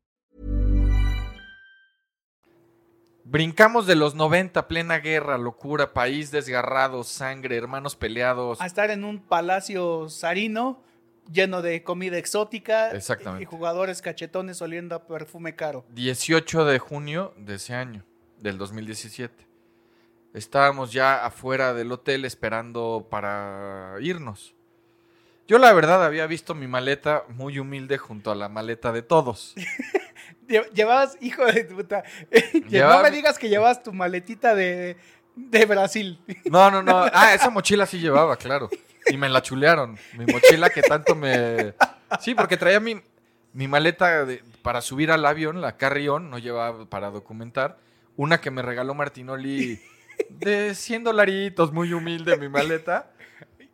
Brincamos 3.32 3.86
de 3.86 3.94
los 3.94 4.15
90, 4.15 4.68
plena 4.68 4.98
guerra, 4.98 5.38
locura, 5.38 5.94
país 5.94 6.32
desgarrado, 6.32 7.04
sangre, 7.04 7.58
hermanos 7.58 7.96
peleados. 7.96 8.60
A 8.60 8.65
estar 8.65 8.89
en 8.89 9.04
un 9.04 9.20
palacio 9.20 10.10
zarino 10.10 10.82
lleno 11.32 11.62
de 11.62 11.84
comida 11.84 12.18
exótica 12.18 12.92
Exactamente. 12.92 13.44
y 13.44 13.46
jugadores 13.46 14.02
cachetones 14.02 14.62
oliendo 14.62 14.96
a 14.96 15.06
perfume 15.08 15.56
caro. 15.56 15.86
18 15.94 16.65
de 16.65 16.80
junio 16.80 17.34
de 17.38 17.56
ese 17.56 17.74
año, 17.76 18.04
del 18.39 18.58
2017. 18.58 19.48
Estábamos 20.34 20.92
ya 20.92 21.26
afuera 21.26 21.74
del 21.74 21.92
hotel 21.92 22.26
esperando 22.26 23.08
para 23.10 23.96
irnos. 24.00 24.54
Yo 25.48 25.58
la 25.58 25.74
verdad 25.74 26.06
había 26.06 26.28
visto 26.28 26.54
mi 26.54 26.68
maleta 26.68 27.24
muy 27.30 27.58
humilde 27.58 27.98
junto 27.98 28.30
a 28.32 28.36
la 28.36 28.50
maleta 28.50 28.92
de 28.92 29.02
todos. 29.02 29.56
Lle- 30.48 30.70
Llevabas, 30.74 31.18
hijo 31.22 31.44
de 31.46 31.63
puta, 31.65 32.04
no 32.54 32.68
Llevaba 32.70 33.04
me 33.04 33.10
mi- 33.10 33.15
digas 33.18 33.39
que 33.39 33.50
llevabas 33.50 33.82
tu 33.82 33.92
maletita 33.94 34.54
de, 34.54 34.98
de 35.36 35.65
Brasil. 35.65 36.20
No, 36.46 36.70
no, 36.70 36.84
no. 36.84 37.06
Ah, 37.13 37.34
esa 37.34 37.50
mochila 37.50 37.86
sí 37.88 38.00
llevaba, 38.00 38.36
claro. 38.36 38.70
Y 39.10 39.17
me 39.17 39.30
la 39.30 39.41
chulearon. 39.41 39.98
Mi 40.17 40.26
mochila 40.26 40.69
que 40.69 40.82
tanto 40.82 41.15
me... 41.15 41.74
Sí, 42.19 42.36
porque 42.36 42.58
traía 42.58 42.80
mi, 42.80 43.02
mi 43.54 43.67
maleta 43.67 44.26
de- 44.26 44.43
para 44.62 44.82
subir 44.82 45.12
al 45.12 45.26
avión, 45.26 45.62
la 45.62 45.78
carry-on, 45.78 46.30
no 46.30 46.38
llevaba 46.39 46.86
para 46.89 47.10
documentar. 47.12 47.78
Una 48.15 48.41
que 48.41 48.52
me 48.52 48.62
regaló 48.62 48.93
Martinoli 48.93 49.80
de 50.30 50.76
100 50.76 51.04
dolaritos, 51.06 51.72
muy 51.72 51.93
humilde 51.93 52.38
mi 52.38 52.50
maleta. 52.50 53.12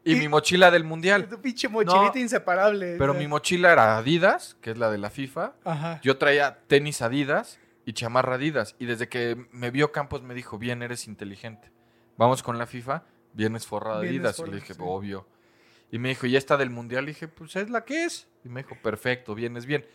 Y 0.08 0.13
mi 0.15 0.28
mochila 0.28 0.69
del 0.69 0.84
mundial. 0.84 1.28
Tu 1.28 1.41
pinche 1.41 1.67
mochilita 1.67 2.12
No, 2.13 2.19
inseparable. 2.21 2.95
Pero 3.00 3.15
mi 3.15 3.28
mochila 3.28 3.71
era 3.71 3.98
Adidas, 3.98 4.56
que 4.62 4.69
es 4.69 4.78
la 4.78 4.91
de 4.91 5.00
la 5.00 5.10
FIFA. 5.10 5.54
Ajá. 5.63 6.00
Yo 6.04 6.17
traía 6.17 6.60
tenis 6.67 7.02
Adidas 7.02 7.58
y 7.88 7.93
chamarra 7.93 8.36
Adidas. 8.36 8.76
Y 8.78 8.86
desde 8.86 9.10
que 9.10 9.48
me 9.52 9.71
vio 9.71 9.91
Campos 9.91 10.21
me 10.21 10.36
dijo, 10.36 10.60
bien, 10.60 10.84
eres 10.84 11.08
inteligente. 11.08 11.71
Vamos 12.17 12.43
con 12.43 12.60
la 12.60 12.67
FIFA, 12.67 13.02
vienes 13.36 13.67
forrado 13.67 14.02
de 14.02 14.10
Adidas. 14.10 14.39
Y 14.39 14.50
le 14.50 14.56
dije, 14.56 14.74
sí. 14.74 14.80
obvio. 14.84 15.28
Y 15.91 16.00
me 16.00 16.10
dijo, 16.10 16.26
¿y 16.26 16.36
esta 16.36 16.58
del 16.58 16.71
Mundial? 16.71 17.06
Le 17.06 17.12
dije, 17.12 17.28
pues 17.28 17.56
es 17.56 17.69
la 17.69 17.86
que 17.86 18.06
es. 18.06 18.28
Y 18.43 18.50
me 18.50 18.63
dijo, 18.63 18.76
perfecto, 18.82 19.36
vienes 19.36 19.65
bien. 19.65 19.86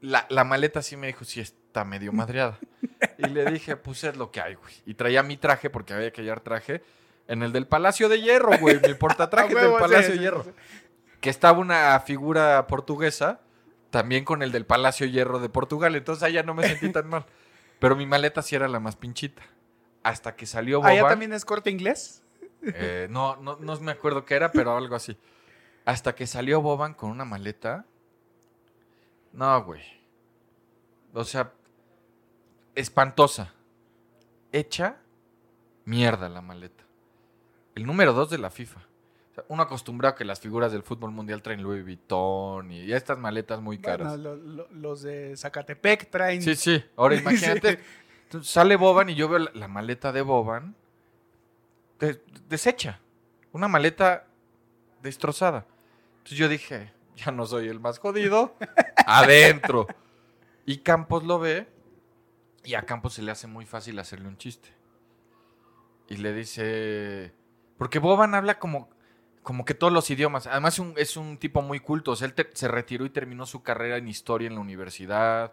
La, 0.00 0.26
la 0.30 0.44
maleta 0.44 0.82
sí 0.82 0.96
me 0.96 1.08
dijo, 1.08 1.24
sí 1.24 1.40
está 1.40 1.84
medio 1.84 2.12
madreada. 2.12 2.58
y 3.18 3.28
le 3.28 3.50
dije, 3.50 3.76
pues 3.76 4.04
es 4.04 4.16
lo 4.16 4.30
que 4.30 4.40
hay, 4.40 4.54
güey. 4.54 4.74
Y 4.86 4.94
traía 4.94 5.22
mi 5.22 5.36
traje, 5.36 5.68
porque 5.68 5.92
había 5.92 6.12
que 6.12 6.22
hallar 6.22 6.40
traje, 6.40 6.82
en 7.28 7.42
el 7.42 7.52
del 7.52 7.66
Palacio 7.66 8.08
de 8.08 8.20
Hierro, 8.20 8.56
güey. 8.58 8.80
Mi 8.80 8.94
portatraje 8.94 9.54
del 9.54 9.72
Palacio 9.72 10.14
de 10.14 10.18
Hierro 10.18 10.44
que 11.26 11.30
estaba 11.30 11.58
una 11.58 11.98
figura 11.98 12.68
portuguesa, 12.68 13.40
también 13.90 14.24
con 14.24 14.44
el 14.44 14.52
del 14.52 14.64
Palacio 14.66 15.08
Hierro 15.08 15.40
de 15.40 15.48
Portugal. 15.48 15.96
Entonces 15.96 16.22
allá 16.22 16.44
no 16.44 16.54
me 16.54 16.68
sentí 16.68 16.90
tan 16.90 17.08
mal. 17.08 17.26
Pero 17.80 17.96
mi 17.96 18.06
maleta 18.06 18.42
sí 18.42 18.54
era 18.54 18.68
la 18.68 18.80
más 18.80 18.94
pinchita. 18.94 19.42
Hasta 20.04 20.36
que 20.36 20.46
salió 20.46 20.78
Boban. 20.78 20.92
¿Allá 20.92 21.08
también 21.08 21.32
es 21.32 21.44
corte 21.44 21.70
inglés? 21.70 22.22
Eh, 22.74 23.06
no, 23.10 23.36
no, 23.36 23.56
no 23.56 23.80
me 23.80 23.92
acuerdo 23.92 24.24
qué 24.24 24.34
era, 24.34 24.50
pero 24.52 24.76
algo 24.76 24.94
así. 24.96 25.16
Hasta 25.84 26.14
que 26.14 26.26
salió 26.26 26.60
Boban 26.60 26.94
con 26.94 27.10
una 27.10 27.24
maleta. 27.24 27.84
No, 29.32 29.62
güey. 29.64 29.82
O 31.12 31.24
sea, 31.24 31.52
espantosa. 32.74 33.52
Hecha 34.52 34.96
mierda 35.84 36.28
la 36.28 36.40
maleta. 36.40 36.84
El 37.74 37.86
número 37.86 38.12
dos 38.12 38.30
de 38.30 38.38
la 38.38 38.50
FIFA. 38.50 38.80
O 38.80 39.34
sea, 39.34 39.44
uno 39.48 39.62
acostumbrado 39.62 40.14
a 40.14 40.16
que 40.16 40.24
las 40.24 40.40
figuras 40.40 40.72
del 40.72 40.82
fútbol 40.82 41.10
mundial 41.10 41.42
traen 41.42 41.62
Louis 41.62 41.84
Vuitton 41.84 42.72
y 42.72 42.90
estas 42.92 43.18
maletas 43.18 43.60
muy 43.60 43.78
caras. 43.78 44.08
Bueno, 44.18 44.36
lo- 44.36 44.36
lo- 44.36 44.68
los 44.72 45.02
de 45.02 45.36
Zacatepec 45.36 46.10
traen. 46.10 46.40
Sí, 46.42 46.54
sí. 46.56 46.82
Ahora 46.96 47.14
imagínate. 47.60 47.78
Entonces, 48.24 48.50
sale 48.50 48.76
Boban 48.76 49.10
y 49.10 49.14
yo 49.14 49.28
veo 49.28 49.38
la, 49.40 49.50
la 49.54 49.68
maleta 49.68 50.10
de 50.12 50.22
Boban 50.22 50.74
de- 51.98 52.22
deshecha. 52.48 53.00
Una 53.52 53.68
maleta 53.68 54.26
destrozada. 55.02 55.66
Entonces 56.18 56.38
yo 56.38 56.48
dije, 56.48 56.92
ya 57.16 57.30
no 57.32 57.46
soy 57.46 57.68
el 57.68 57.80
más 57.80 57.98
jodido. 57.98 58.56
Adentro. 59.06 59.86
Y 60.64 60.78
Campos 60.78 61.24
lo 61.24 61.38
ve 61.38 61.68
y 62.64 62.74
a 62.74 62.82
Campos 62.82 63.14
se 63.14 63.22
le 63.22 63.30
hace 63.30 63.46
muy 63.46 63.64
fácil 63.66 63.98
hacerle 63.98 64.28
un 64.28 64.36
chiste. 64.36 64.68
Y 66.08 66.16
le 66.18 66.32
dice... 66.32 67.32
Porque 67.78 67.98
Boban 67.98 68.34
habla 68.34 68.58
como, 68.58 68.88
como 69.42 69.64
que 69.64 69.74
todos 69.74 69.92
los 69.92 70.10
idiomas. 70.10 70.46
Además 70.46 70.74
es 70.74 70.78
un, 70.80 70.94
es 70.96 71.16
un 71.16 71.36
tipo 71.38 71.62
muy 71.62 71.78
culto. 71.80 72.12
O 72.12 72.16
sea, 72.16 72.26
él 72.26 72.34
te- 72.34 72.50
se 72.54 72.68
retiró 72.68 73.04
y 73.04 73.10
terminó 73.10 73.44
su 73.46 73.62
carrera 73.62 73.96
en 73.98 74.08
historia 74.08 74.48
en 74.48 74.54
la 74.54 74.60
universidad. 74.60 75.52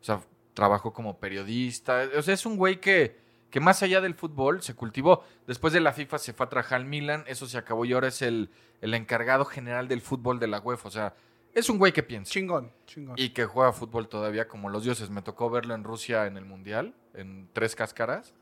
O 0.00 0.04
sea, 0.04 0.20
trabajó 0.54 0.92
como 0.92 1.18
periodista. 1.18 2.08
O 2.16 2.22
sea, 2.22 2.34
es 2.34 2.46
un 2.46 2.56
güey 2.56 2.80
que, 2.80 3.18
que 3.50 3.60
más 3.60 3.82
allá 3.82 4.00
del 4.00 4.14
fútbol 4.14 4.62
se 4.62 4.74
cultivó. 4.74 5.24
Después 5.46 5.72
de 5.72 5.80
la 5.80 5.92
FIFA 5.92 6.18
se 6.18 6.32
fue 6.32 6.46
a 6.46 6.48
trabajar 6.48 6.80
al 6.80 6.84
Milan. 6.84 7.24
Eso 7.26 7.46
se 7.46 7.58
acabó 7.58 7.84
y 7.84 7.92
ahora 7.92 8.08
es 8.08 8.22
el, 8.22 8.50
el 8.80 8.94
encargado 8.94 9.44
general 9.44 9.88
del 9.88 10.00
fútbol 10.00 10.38
de 10.38 10.48
la 10.48 10.60
UEFA. 10.60 10.88
O 10.88 10.90
sea, 10.90 11.14
es 11.54 11.68
un 11.70 11.78
güey 11.78 11.92
que 11.92 12.02
piensa. 12.02 12.30
Chingón, 12.30 12.72
chingón. 12.86 13.14
Y 13.18 13.30
que 13.30 13.46
juega 13.46 13.72
fútbol 13.72 14.08
todavía 14.08 14.48
como 14.48 14.68
los 14.68 14.84
dioses. 14.84 15.10
Me 15.10 15.22
tocó 15.22 15.50
verlo 15.50 15.74
en 15.74 15.84
Rusia 15.84 16.26
en 16.26 16.36
el 16.36 16.44
Mundial, 16.44 16.94
en 17.14 17.48
tres 17.52 17.74
cáscaras. 17.74 18.34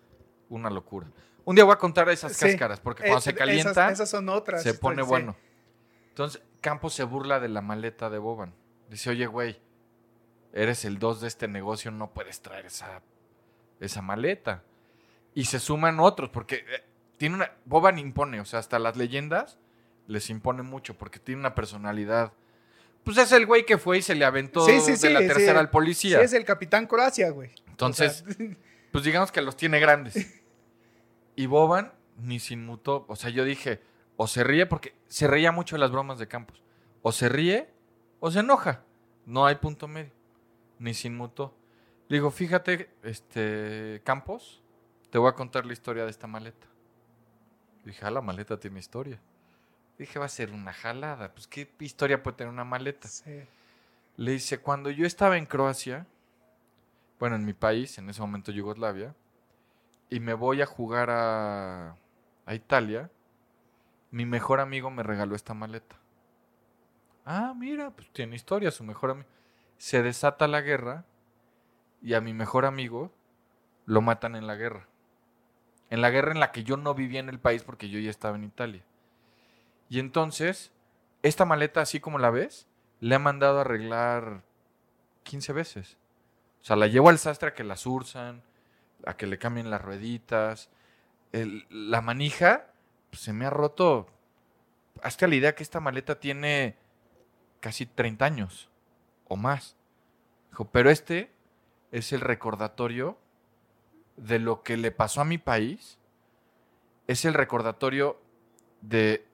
Una 0.49 0.71
locura. 0.71 1.09
Un 1.45 1.55
día 1.55 1.65
voy 1.65 1.75
a 1.75 1.79
contar 1.79 2.09
esas 2.09 2.37
cáscaras, 2.37 2.81
porque 2.81 3.05
cuando 3.05 3.21
se 3.21 3.35
calienta, 3.35 3.91
Esas, 3.91 4.11
son 4.11 4.29
otras. 4.29 4.63
se 4.63 4.75
pone 4.75 5.03
bueno. 5.03 5.37
Entonces, 6.09 6.43
Campos 6.61 6.95
se 6.95 7.05
burla 7.05 7.39
de 7.39 7.49
la 7.49 7.61
maleta 7.61 8.11
de 8.11 8.19
Boban. 8.19 8.53
Dice, 8.91 9.11
oye, 9.11 9.27
güey, 9.27 9.61
eres 10.53 10.85
el 10.85 10.99
dos 10.99 11.21
de 11.21 11.29
este 11.29 11.47
negocio, 11.47 11.91
no 11.93 12.13
puedes 12.13 12.41
traer 12.41 12.67
esa, 12.67 13.03
esa 13.79 14.03
maleta. 14.03 14.65
Y 15.37 15.45
se 15.45 15.61
suman 15.61 16.01
otros, 16.01 16.31
porque 16.31 16.65
eh, 16.67 16.83
tiene 17.19 17.35
una... 17.35 17.53
Boban 17.67 17.99
impone, 17.99 18.41
o 18.41 18.47
sea, 18.47 18.59
hasta 18.59 18.79
las 18.79 18.97
leyendas 18.97 19.59
les 20.07 20.31
impone 20.31 20.63
mucho, 20.63 20.97
porque 20.97 21.19
tiene 21.21 21.41
una 21.41 21.55
personalidad... 21.55 22.33
Pues 23.05 23.19
es 23.19 23.31
el 23.33 23.45
güey 23.45 23.67
que 23.67 23.77
fue 23.77 23.99
y 23.99 24.03
se 24.03 24.15
le 24.15 24.25
aventó 24.25 24.65
Sí, 24.65 24.81
sí, 24.81 24.93
de 24.93 24.97
sí, 24.97 25.09
la 25.11 25.21
tercera 25.21 25.61
al 25.61 25.69
policía. 25.69 26.19
Sí, 26.19 26.25
es 26.25 26.33
el 26.33 26.45
capitán 26.45 26.87
Croacia, 26.87 27.29
güey. 27.29 27.51
Entonces, 27.69 28.25
O 28.27 28.33
sea, 28.33 28.47
pues 28.93 29.05
digamos 29.05 29.31
que 29.31 29.43
los 29.43 29.57
tiene 29.57 29.79
grandes. 29.79 30.43
Y 31.37 31.45
Boban 31.45 31.93
ni 32.17 32.41
se 32.41 32.55
inmutó. 32.55 33.05
O 33.07 33.15
sea, 33.15 33.29
yo 33.29 33.45
dije, 33.45 33.83
o 34.17 34.27
se 34.27 34.43
ríe, 34.43 34.65
porque 34.65 34.95
se 35.07 35.27
reía 35.27 35.53
mucho 35.53 35.77
de 35.77 35.81
las 35.81 35.91
bromas 35.91 36.19
de 36.19 36.29
Campos. 36.29 36.63
O 37.03 37.13
se 37.13 37.29
ríe 37.29 37.69
o 38.21 38.31
se 38.31 38.41
enoja. 38.41 38.83
No 39.27 39.45
hay 39.45 39.57
punto 39.57 39.87
medio. 39.87 40.13
Ni 40.79 40.95
se 40.95 41.09
inmutó. 41.09 41.55
Le 42.09 42.17
digo, 42.17 42.31
fíjate, 42.31 42.91
este, 43.03 44.01
Campos, 44.05 44.63
te 45.11 45.19
voy 45.19 45.29
a 45.29 45.35
contar 45.35 45.67
la 45.67 45.73
historia 45.73 46.05
de 46.05 46.11
esta 46.11 46.27
maleta. 46.27 46.67
Dije, 47.85 48.05
ah, 48.05 48.11
la 48.11 48.21
maleta 48.21 48.59
tiene 48.59 48.81
historia. 48.81 49.21
Dije, 49.99 50.19
va 50.19 50.27
a 50.27 50.29
ser 50.29 50.53
una 50.53 50.73
jalada. 50.73 51.33
Pues, 51.33 51.47
¿qué 51.47 51.71
historia 51.81 52.23
puede 52.23 52.39
tener 52.39 52.53
una 52.53 52.65
maleta? 52.65 53.09
sí. 53.09 53.43
Le 54.17 54.33
dice, 54.33 54.59
cuando 54.59 54.91
yo 54.91 55.07
estaba 55.07 55.37
en 55.37 55.45
Croacia, 55.45 56.07
bueno, 57.19 57.37
en 57.37 57.45
mi 57.45 57.53
país, 57.53 57.99
en 57.99 58.09
ese 58.09 58.23
momento 58.23 58.51
Yugoslavia, 58.51 59.15
y 60.09 60.21
me 60.21 60.33
voy 60.33 60.63
a 60.63 60.67
jugar 60.67 61.11
a, 61.11 61.97
a 62.47 62.55
Italia, 62.55 63.11
mi 64.11 64.25
mejor 64.25 64.61
amigo 64.61 64.91
me 64.91 65.03
regaló 65.03 65.37
esta 65.37 65.53
maleta. 65.53 65.97
Ah, 67.27 67.53
mira, 67.55 67.91
pues 67.91 68.11
tiene 68.13 68.37
historia, 68.37 68.71
su 68.71 68.85
mejor 68.85 69.11
amigo. 69.11 69.29
Se 69.77 70.03
desata 70.03 70.49
la 70.49 70.63
guerra 70.63 71.05
y 72.01 72.15
a 72.15 72.21
mi 72.23 72.33
mejor 72.33 72.65
amigo 72.65 73.13
lo 73.85 74.01
matan 74.01 74.35
en 74.37 74.47
la 74.47 74.55
guerra. 74.55 74.89
En 75.91 76.01
la 76.01 76.11
guerra 76.11 76.33
en 76.33 76.41
la 76.41 76.53
que 76.53 76.65
yo 76.65 76.77
no 76.77 76.95
vivía 76.95 77.21
en 77.21 77.29
el 77.29 77.39
país 77.39 77.63
porque 77.63 77.89
yo 77.89 77.99
ya 77.99 78.11
estaba 78.11 78.37
en 78.37 78.45
Italia. 78.45 78.83
Y 79.89 80.01
entonces, 80.01 80.73
esta 81.23 81.45
maleta, 81.45 81.81
así 81.81 82.01
como 82.01 82.19
la 82.19 82.31
ves, 82.31 82.67
le 83.01 83.15
ha 83.15 83.19
mandado 83.19 83.59
a 83.59 83.61
arreglar 83.63 84.43
15 85.23 85.53
veces. 85.53 85.97
O 86.61 86.65
sea, 86.65 86.77
la 86.77 86.89
llevo 86.89 87.09
al 87.09 87.19
sastre 87.19 87.51
a 87.51 87.55
que 87.55 87.65
la 87.65 87.77
surzan, 87.77 88.43
a 89.05 89.17
que 89.17 89.27
le 89.27 89.39
cambien 89.39 89.71
las 89.71 89.83
rueditas. 89.83 90.71
La 91.71 92.01
manija 92.01 92.67
pues, 93.11 93.23
se 93.23 93.33
me 93.33 93.47
ha 93.47 93.51
roto. 93.51 94.09
Hazte 95.03 95.29
la 95.29 95.35
idea 95.35 95.55
que 95.55 95.63
esta 95.63 95.81
maleta 95.81 96.19
tiene 96.19 96.77
casi 97.61 97.87
30 97.87 98.25
años 98.25 98.71
o 99.29 99.37
más. 99.37 99.77
Dijo, 100.51 100.65
pero 100.71 100.91
este 100.91 101.31
es 101.93 102.13
el 102.13 102.21
recordatorio 102.21 103.19
de 104.17 104.39
lo 104.39 104.63
que 104.63 104.77
le 104.77 104.91
pasó 104.91 105.21
a 105.21 105.25
mi 105.25 105.39
país. 105.39 105.99
Es 107.07 107.25
el 107.25 107.35
recordatorio 107.35 108.21
de 108.81 109.27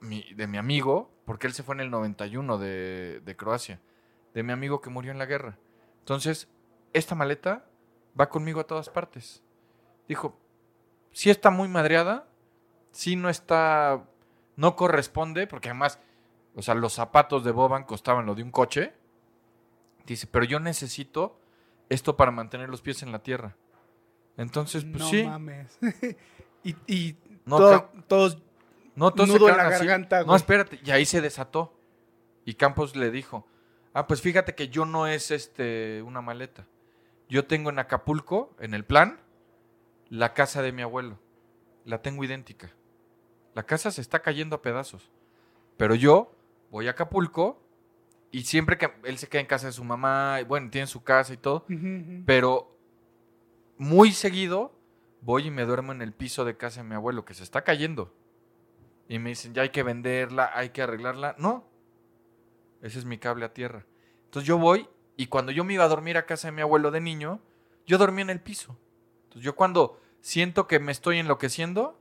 mi, 0.00 0.22
de 0.34 0.46
mi 0.46 0.58
amigo, 0.58 1.10
porque 1.24 1.46
él 1.46 1.52
se 1.52 1.62
fue 1.62 1.74
en 1.74 1.80
el 1.82 1.90
91 1.90 2.58
de, 2.58 3.20
de 3.24 3.36
Croacia, 3.36 3.80
de 4.34 4.42
mi 4.42 4.52
amigo 4.52 4.80
que 4.80 4.90
murió 4.90 5.12
en 5.12 5.18
la 5.18 5.26
guerra. 5.26 5.58
Entonces, 6.00 6.48
esta 6.92 7.14
maleta 7.14 7.66
va 8.18 8.28
conmigo 8.28 8.60
a 8.60 8.66
todas 8.66 8.88
partes. 8.88 9.42
Dijo, 10.08 10.38
sí 11.12 11.30
está 11.30 11.50
muy 11.50 11.68
madreada, 11.68 12.26
sí 12.90 13.16
no 13.16 13.28
está, 13.28 14.04
no 14.56 14.76
corresponde, 14.76 15.46
porque 15.46 15.70
además, 15.70 15.98
o 16.54 16.62
sea, 16.62 16.74
los 16.74 16.94
zapatos 16.94 17.44
de 17.44 17.52
Boban 17.52 17.84
costaban 17.84 18.26
lo 18.26 18.34
de 18.34 18.42
un 18.42 18.50
coche. 18.50 18.94
Dice, 20.06 20.26
pero 20.26 20.44
yo 20.44 20.58
necesito 20.58 21.38
esto 21.88 22.16
para 22.16 22.30
mantener 22.30 22.68
los 22.68 22.82
pies 22.82 23.02
en 23.02 23.12
la 23.12 23.22
tierra. 23.22 23.56
Entonces, 24.36 24.84
pues 24.84 24.98
no 25.02 25.08
sí. 25.08 25.24
mames. 25.24 25.78
y 26.64 26.76
y 26.86 27.16
No, 27.44 27.58
todo- 27.58 27.90
todos 28.06 28.38
No, 28.94 29.10
todos 29.12 29.28
se 29.30 29.34
nudo 29.38 29.48
en 29.48 29.54
quedaron 29.54 29.70
la 29.70 29.76
así. 29.76 29.86
garganta, 29.86 30.20
No, 30.20 30.26
güey. 30.26 30.36
espérate. 30.36 30.80
Y 30.84 30.90
ahí 30.90 31.04
se 31.06 31.20
desató. 31.20 31.74
Y 32.44 32.54
Campos 32.54 32.96
le 32.96 33.10
dijo, 33.10 33.46
ah, 33.94 34.06
pues 34.06 34.20
fíjate 34.20 34.54
que 34.54 34.68
yo 34.68 34.84
no 34.84 35.06
es 35.06 35.30
este 35.30 36.02
una 36.02 36.20
maleta. 36.20 36.66
Yo 37.28 37.46
tengo 37.46 37.70
en 37.70 37.78
Acapulco, 37.78 38.54
en 38.60 38.74
el 38.74 38.84
plan, 38.84 39.20
la 40.10 40.34
casa 40.34 40.60
de 40.62 40.72
mi 40.72 40.82
abuelo. 40.82 41.18
La 41.84 42.02
tengo 42.02 42.22
idéntica. 42.24 42.70
La 43.54 43.62
casa 43.64 43.90
se 43.90 44.00
está 44.00 44.20
cayendo 44.20 44.56
a 44.56 44.62
pedazos. 44.62 45.10
Pero 45.76 45.94
yo 45.94 46.34
voy 46.70 46.88
a 46.88 46.92
Acapulco 46.92 47.62
y 48.30 48.42
siempre 48.42 48.76
que 48.78 48.90
él 49.04 49.18
se 49.18 49.28
queda 49.28 49.40
en 49.40 49.46
casa 49.46 49.66
de 49.66 49.72
su 49.72 49.84
mamá, 49.84 50.38
y 50.40 50.44
bueno, 50.44 50.70
tiene 50.70 50.86
su 50.86 51.02
casa 51.02 51.32
y 51.34 51.36
todo, 51.36 51.66
pero 52.26 52.76
muy 53.82 54.12
seguido 54.12 54.72
voy 55.22 55.48
y 55.48 55.50
me 55.50 55.64
duermo 55.64 55.92
en 55.92 56.02
el 56.02 56.12
piso 56.12 56.44
de 56.44 56.56
casa 56.56 56.82
de 56.82 56.88
mi 56.88 56.94
abuelo, 56.94 57.24
que 57.24 57.34
se 57.34 57.42
está 57.42 57.62
cayendo. 57.62 58.14
Y 59.08 59.18
me 59.18 59.30
dicen, 59.30 59.54
ya 59.54 59.62
hay 59.62 59.70
que 59.70 59.82
venderla, 59.82 60.50
hay 60.54 60.70
que 60.70 60.82
arreglarla. 60.82 61.34
No, 61.38 61.64
ese 62.80 63.00
es 63.00 63.04
mi 63.04 63.18
cable 63.18 63.44
a 63.44 63.52
tierra. 63.52 63.84
Entonces 64.24 64.46
yo 64.46 64.56
voy 64.56 64.88
y 65.16 65.26
cuando 65.26 65.52
yo 65.52 65.64
me 65.64 65.74
iba 65.74 65.84
a 65.84 65.88
dormir 65.88 66.16
a 66.16 66.26
casa 66.26 66.48
de 66.48 66.52
mi 66.52 66.62
abuelo 66.62 66.90
de 66.90 67.00
niño, 67.00 67.40
yo 67.84 67.98
dormía 67.98 68.22
en 68.22 68.30
el 68.30 68.40
piso. 68.40 68.78
Entonces 69.24 69.42
yo 69.42 69.56
cuando 69.56 70.00
siento 70.20 70.68
que 70.68 70.78
me 70.78 70.92
estoy 70.92 71.18
enloqueciendo, 71.18 71.98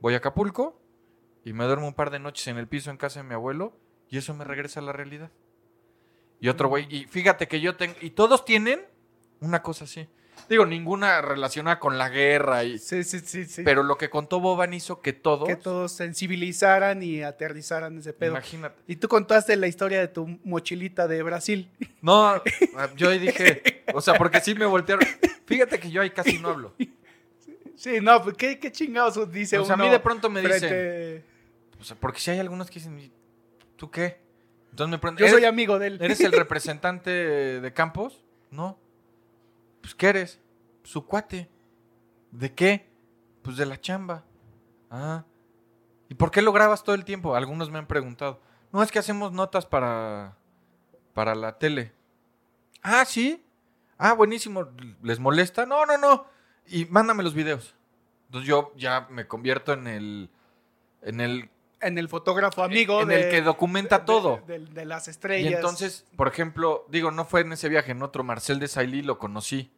voy 0.00 0.14
a 0.14 0.18
Acapulco 0.18 0.80
y 1.44 1.52
me 1.52 1.64
duermo 1.64 1.86
un 1.86 1.94
par 1.94 2.10
de 2.10 2.18
noches 2.18 2.46
en 2.48 2.58
el 2.58 2.66
piso 2.66 2.90
en 2.90 2.96
casa 2.96 3.22
de 3.22 3.28
mi 3.28 3.34
abuelo 3.34 3.72
y 4.08 4.18
eso 4.18 4.34
me 4.34 4.44
regresa 4.44 4.80
a 4.80 4.82
la 4.82 4.92
realidad. 4.92 5.30
Y 6.40 6.48
otro 6.48 6.68
güey, 6.68 6.86
y 6.92 7.04
fíjate 7.04 7.46
que 7.46 7.60
yo 7.60 7.76
tengo, 7.76 7.94
y 8.00 8.10
todos 8.10 8.44
tienen 8.44 8.84
una 9.40 9.62
cosa 9.62 9.84
así. 9.84 10.08
Digo, 10.48 10.66
ninguna 10.66 11.20
relacionada 11.22 11.78
con 11.78 11.98
la 11.98 12.08
guerra, 12.08 12.64
y, 12.64 12.78
Sí, 12.78 13.04
sí, 13.04 13.20
sí, 13.20 13.44
sí. 13.44 13.62
pero 13.64 13.82
lo 13.82 13.96
que 13.98 14.10
contó 14.10 14.40
Boban 14.40 14.74
hizo 14.74 15.00
que 15.00 15.12
todos, 15.12 15.46
que 15.48 15.56
todos 15.56 15.92
sensibilizaran 15.92 17.02
y 17.02 17.22
aterrizaran 17.22 17.98
ese 17.98 18.12
pedo. 18.12 18.30
imagínate. 18.32 18.80
Y 18.86 18.96
tú 18.96 19.08
contaste 19.08 19.56
la 19.56 19.66
historia 19.68 20.00
de 20.00 20.08
tu 20.08 20.26
mochilita 20.44 21.06
de 21.06 21.22
Brasil. 21.22 21.70
No, 22.02 22.42
yo 22.96 23.10
ahí 23.10 23.18
dije, 23.18 23.84
o 23.94 24.00
sea, 24.00 24.14
porque 24.14 24.40
sí 24.40 24.54
me 24.54 24.66
voltearon. 24.66 25.06
Fíjate 25.46 25.78
que 25.78 25.90
yo 25.90 26.02
ahí 26.02 26.10
casi 26.10 26.38
no 26.38 26.48
hablo. 26.50 26.74
Sí, 27.76 27.98
no, 28.02 28.22
pues 28.22 28.36
qué, 28.36 28.58
qué 28.58 28.70
chingados 28.70 29.32
dice 29.32 29.58
O 29.58 29.64
sea, 29.64 29.72
a 29.72 29.76
uno 29.76 29.84
mí 29.86 29.90
de 29.90 30.00
pronto 30.00 30.28
me 30.28 30.42
dicen, 30.42 30.58
frente- 30.68 31.24
o 31.80 31.84
sea, 31.84 31.96
porque 31.98 32.20
si 32.20 32.30
hay 32.30 32.38
algunos 32.38 32.68
que 32.68 32.74
dicen, 32.74 32.98
"¿Y 33.00 33.10
¿tú 33.76 33.90
qué? 33.90 34.18
Entonces 34.70 34.90
me 34.90 34.98
preguntan, 34.98 35.26
Yo 35.26 35.30
soy 35.32 35.38
"¿Eres- 35.44 35.48
amigo 35.48 35.78
de 35.78 35.86
él. 35.86 35.98
¿Eres 36.02 36.20
el 36.20 36.32
representante 36.46 37.08
de 37.10 37.72
Campos? 37.72 38.22
No. 38.50 38.78
Pues, 39.80 39.94
¿qué 39.94 40.08
eres? 40.08 40.40
Su 40.82 41.06
cuate. 41.06 41.50
¿De 42.30 42.54
qué? 42.54 42.88
Pues 43.42 43.56
de 43.56 43.66
la 43.66 43.80
chamba. 43.80 44.24
Ah. 44.90 45.24
¿Y 46.08 46.14
por 46.14 46.30
qué 46.30 46.42
lo 46.42 46.52
grabas 46.52 46.82
todo 46.82 46.94
el 46.94 47.04
tiempo? 47.04 47.34
Algunos 47.34 47.70
me 47.70 47.78
han 47.78 47.86
preguntado. 47.86 48.40
No, 48.72 48.82
es 48.82 48.90
que 48.90 48.98
hacemos 48.98 49.32
notas 49.32 49.66
para, 49.66 50.36
para 51.14 51.34
la 51.34 51.58
tele. 51.58 51.92
Ah, 52.82 53.04
sí. 53.04 53.44
Ah, 53.98 54.14
buenísimo. 54.14 54.68
¿Les 55.02 55.18
molesta? 55.18 55.66
No, 55.66 55.86
no, 55.86 55.98
no. 55.98 56.26
Y 56.66 56.86
mándame 56.86 57.22
los 57.22 57.34
videos. 57.34 57.74
Entonces 58.26 58.48
yo 58.48 58.72
ya 58.76 59.08
me 59.10 59.26
convierto 59.26 59.72
en 59.72 59.86
el, 59.86 60.30
en 61.02 61.20
el 61.20 61.50
en 61.80 61.98
el 61.98 62.08
fotógrafo 62.08 62.62
amigo 62.62 63.02
en 63.02 63.08
de, 63.08 63.22
el 63.24 63.30
que 63.30 63.42
documenta 63.42 64.00
de- 64.00 64.04
todo. 64.04 64.42
De, 64.46 64.58
de 64.58 64.84
las 64.84 65.06
Y 65.08 65.10
estrellas. 65.10 65.52
entonces, 65.54 66.04
por 66.16 66.28
ejemplo, 66.28 66.84
digo, 66.88 67.10
no 67.10 67.24
fue 67.24 67.40
en 67.40 67.52
ese 67.52 67.68
viaje, 67.68 67.92
en 67.92 68.02
otro, 68.02 68.22
Marcel 68.24 68.58
de 68.60 68.68
Sailly 68.68 69.02
lo 69.02 69.18
conocí. 69.18 69.70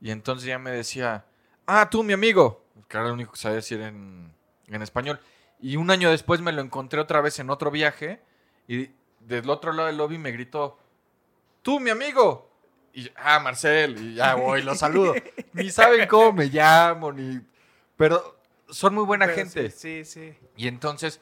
Y 0.00 0.10
entonces 0.10 0.46
ya 0.46 0.58
me 0.58 0.70
decía, 0.70 1.24
ah, 1.66 1.88
tú, 1.90 2.02
mi 2.02 2.12
amigo. 2.12 2.64
Que 2.88 2.98
era 2.98 3.06
lo 3.06 3.14
único 3.14 3.32
que 3.32 3.38
sabía 3.38 3.56
decir 3.56 3.80
en, 3.80 4.30
en 4.68 4.82
español. 4.82 5.18
Y 5.58 5.76
un 5.76 5.90
año 5.90 6.10
después 6.10 6.40
me 6.42 6.52
lo 6.52 6.60
encontré 6.60 7.00
otra 7.00 7.20
vez 7.22 7.38
en 7.38 7.48
otro 7.50 7.70
viaje. 7.70 8.20
Y 8.68 8.90
del 9.20 9.48
otro 9.48 9.72
lado 9.72 9.86
del 9.88 9.96
lobby 9.96 10.18
me 10.18 10.30
gritó, 10.32 10.78
tú, 11.62 11.80
mi 11.80 11.88
amigo. 11.90 12.50
Y 12.92 13.04
yo, 13.04 13.10
ah, 13.16 13.40
Marcel. 13.40 13.96
Y 13.98 14.14
ya 14.16 14.34
voy, 14.34 14.62
lo 14.62 14.74
saludo. 14.74 15.14
ni 15.54 15.70
saben 15.70 16.06
cómo 16.08 16.32
me 16.34 16.46
llamo, 16.46 17.10
ni. 17.10 17.40
Pero 17.96 18.35
son 18.76 18.94
muy 18.94 19.04
buena 19.04 19.26
Pero 19.26 19.38
gente. 19.38 19.70
Sí, 19.70 20.04
sí. 20.04 20.30
sí. 20.32 20.38
Y 20.56 20.68
entonces 20.68 21.20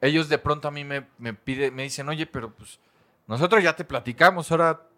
ellos 0.00 0.28
de 0.28 0.38
pronto 0.38 0.68
a 0.68 0.70
mí 0.70 0.84
me, 0.84 1.06
me 1.18 1.34
pide, 1.34 1.70
me 1.70 1.82
dicen, 1.82 2.08
oye, 2.08 2.26
pero 2.26 2.50
pues 2.54 2.80
nosotros 3.26 3.62
ya 3.62 3.76
te 3.76 3.84
platicamos, 3.84 4.50
ahora. 4.50 4.88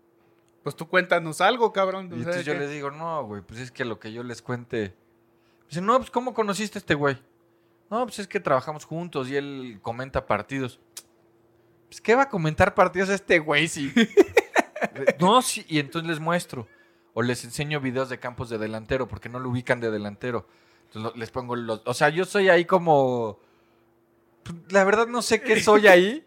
Pues 0.62 0.74
tú 0.74 0.88
cuéntanos 0.88 1.40
algo, 1.40 1.72
cabrón. 1.72 2.10
Y 2.12 2.18
entonces 2.18 2.44
yo 2.44 2.54
les 2.54 2.70
digo, 2.70 2.90
no, 2.90 3.24
güey, 3.24 3.40
pues 3.40 3.60
es 3.60 3.70
que 3.70 3.84
lo 3.84 4.00
que 4.00 4.12
yo 4.12 4.24
les 4.24 4.42
cuente. 4.42 4.96
Dicen, 5.68 5.86
no, 5.86 5.96
pues 5.98 6.10
¿cómo 6.10 6.34
conociste 6.34 6.78
a 6.78 6.80
este 6.80 6.94
güey? 6.94 7.16
No, 7.88 8.04
pues 8.04 8.18
es 8.18 8.26
que 8.26 8.40
trabajamos 8.40 8.84
juntos 8.84 9.28
y 9.28 9.36
él 9.36 9.78
comenta 9.80 10.26
partidos. 10.26 10.80
Pues 11.88 12.00
¿qué 12.00 12.16
va 12.16 12.22
a 12.22 12.28
comentar 12.28 12.74
partidos 12.74 13.10
este 13.10 13.38
güey 13.38 13.68
si? 13.68 13.92
no, 15.20 15.40
sí, 15.40 15.64
y 15.68 15.78
entonces 15.78 16.08
les 16.08 16.20
muestro. 16.20 16.66
O 17.14 17.22
les 17.22 17.44
enseño 17.44 17.80
videos 17.80 18.08
de 18.08 18.18
campos 18.18 18.50
de 18.50 18.58
delantero, 18.58 19.06
porque 19.06 19.28
no 19.28 19.38
lo 19.38 19.50
ubican 19.50 19.80
de 19.80 19.90
delantero. 19.92 20.48
Entonces 20.94 21.18
les 21.18 21.30
pongo 21.30 21.56
los. 21.56 21.82
O 21.84 21.94
sea, 21.94 22.08
yo 22.08 22.24
soy 22.24 22.48
ahí 22.48 22.64
como. 22.64 23.38
pues, 24.42 24.56
La 24.72 24.84
verdad 24.84 25.06
no 25.06 25.22
sé 25.22 25.40
qué 25.40 25.60
soy 25.60 25.86
ahí, 25.88 26.26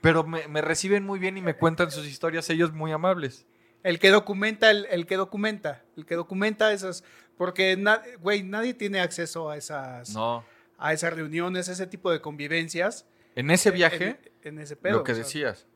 pero 0.00 0.24
me, 0.24 0.48
me 0.48 0.60
reciben 0.62 1.04
muy 1.04 1.18
bien 1.18 1.36
y 1.36 1.42
me 1.42 1.54
cuentan 1.56 1.90
sus 1.90 2.06
historias, 2.06 2.48
ellos 2.50 2.72
muy 2.72 2.92
amables. 2.92 3.46
El 3.82 3.98
que 3.98 4.10
documenta, 4.10 4.70
el, 4.70 4.86
el 4.90 5.06
que 5.06 5.16
documenta, 5.16 5.82
el 5.96 6.06
que 6.06 6.14
documenta 6.14 6.72
esas, 6.72 7.02
porque, 7.36 7.76
na- 7.76 8.00
güey, 8.20 8.42
nadie 8.44 8.74
tiene 8.74 9.00
acceso 9.00 9.50
a 9.50 9.56
esas, 9.56 10.10
No. 10.14 10.44
a 10.78 10.92
esas 10.92 11.12
reuniones, 11.12 11.66
ese 11.68 11.86
tipo 11.88 12.10
de 12.12 12.20
convivencias. 12.20 13.06
En 13.34 13.50
ese 13.50 13.70
viaje. 13.72 14.20
En, 14.44 14.54
en 14.56 14.58
ese 14.60 14.76
pedo. 14.76 14.98
lo 14.98 15.04
que 15.04 15.12
o 15.12 15.14
sea, 15.16 15.24
decías. 15.24 15.66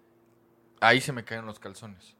Ahí 0.80 1.00
se 1.00 1.12
me 1.12 1.24
caen 1.24 1.46
los 1.46 1.58
calzones. 1.58 2.14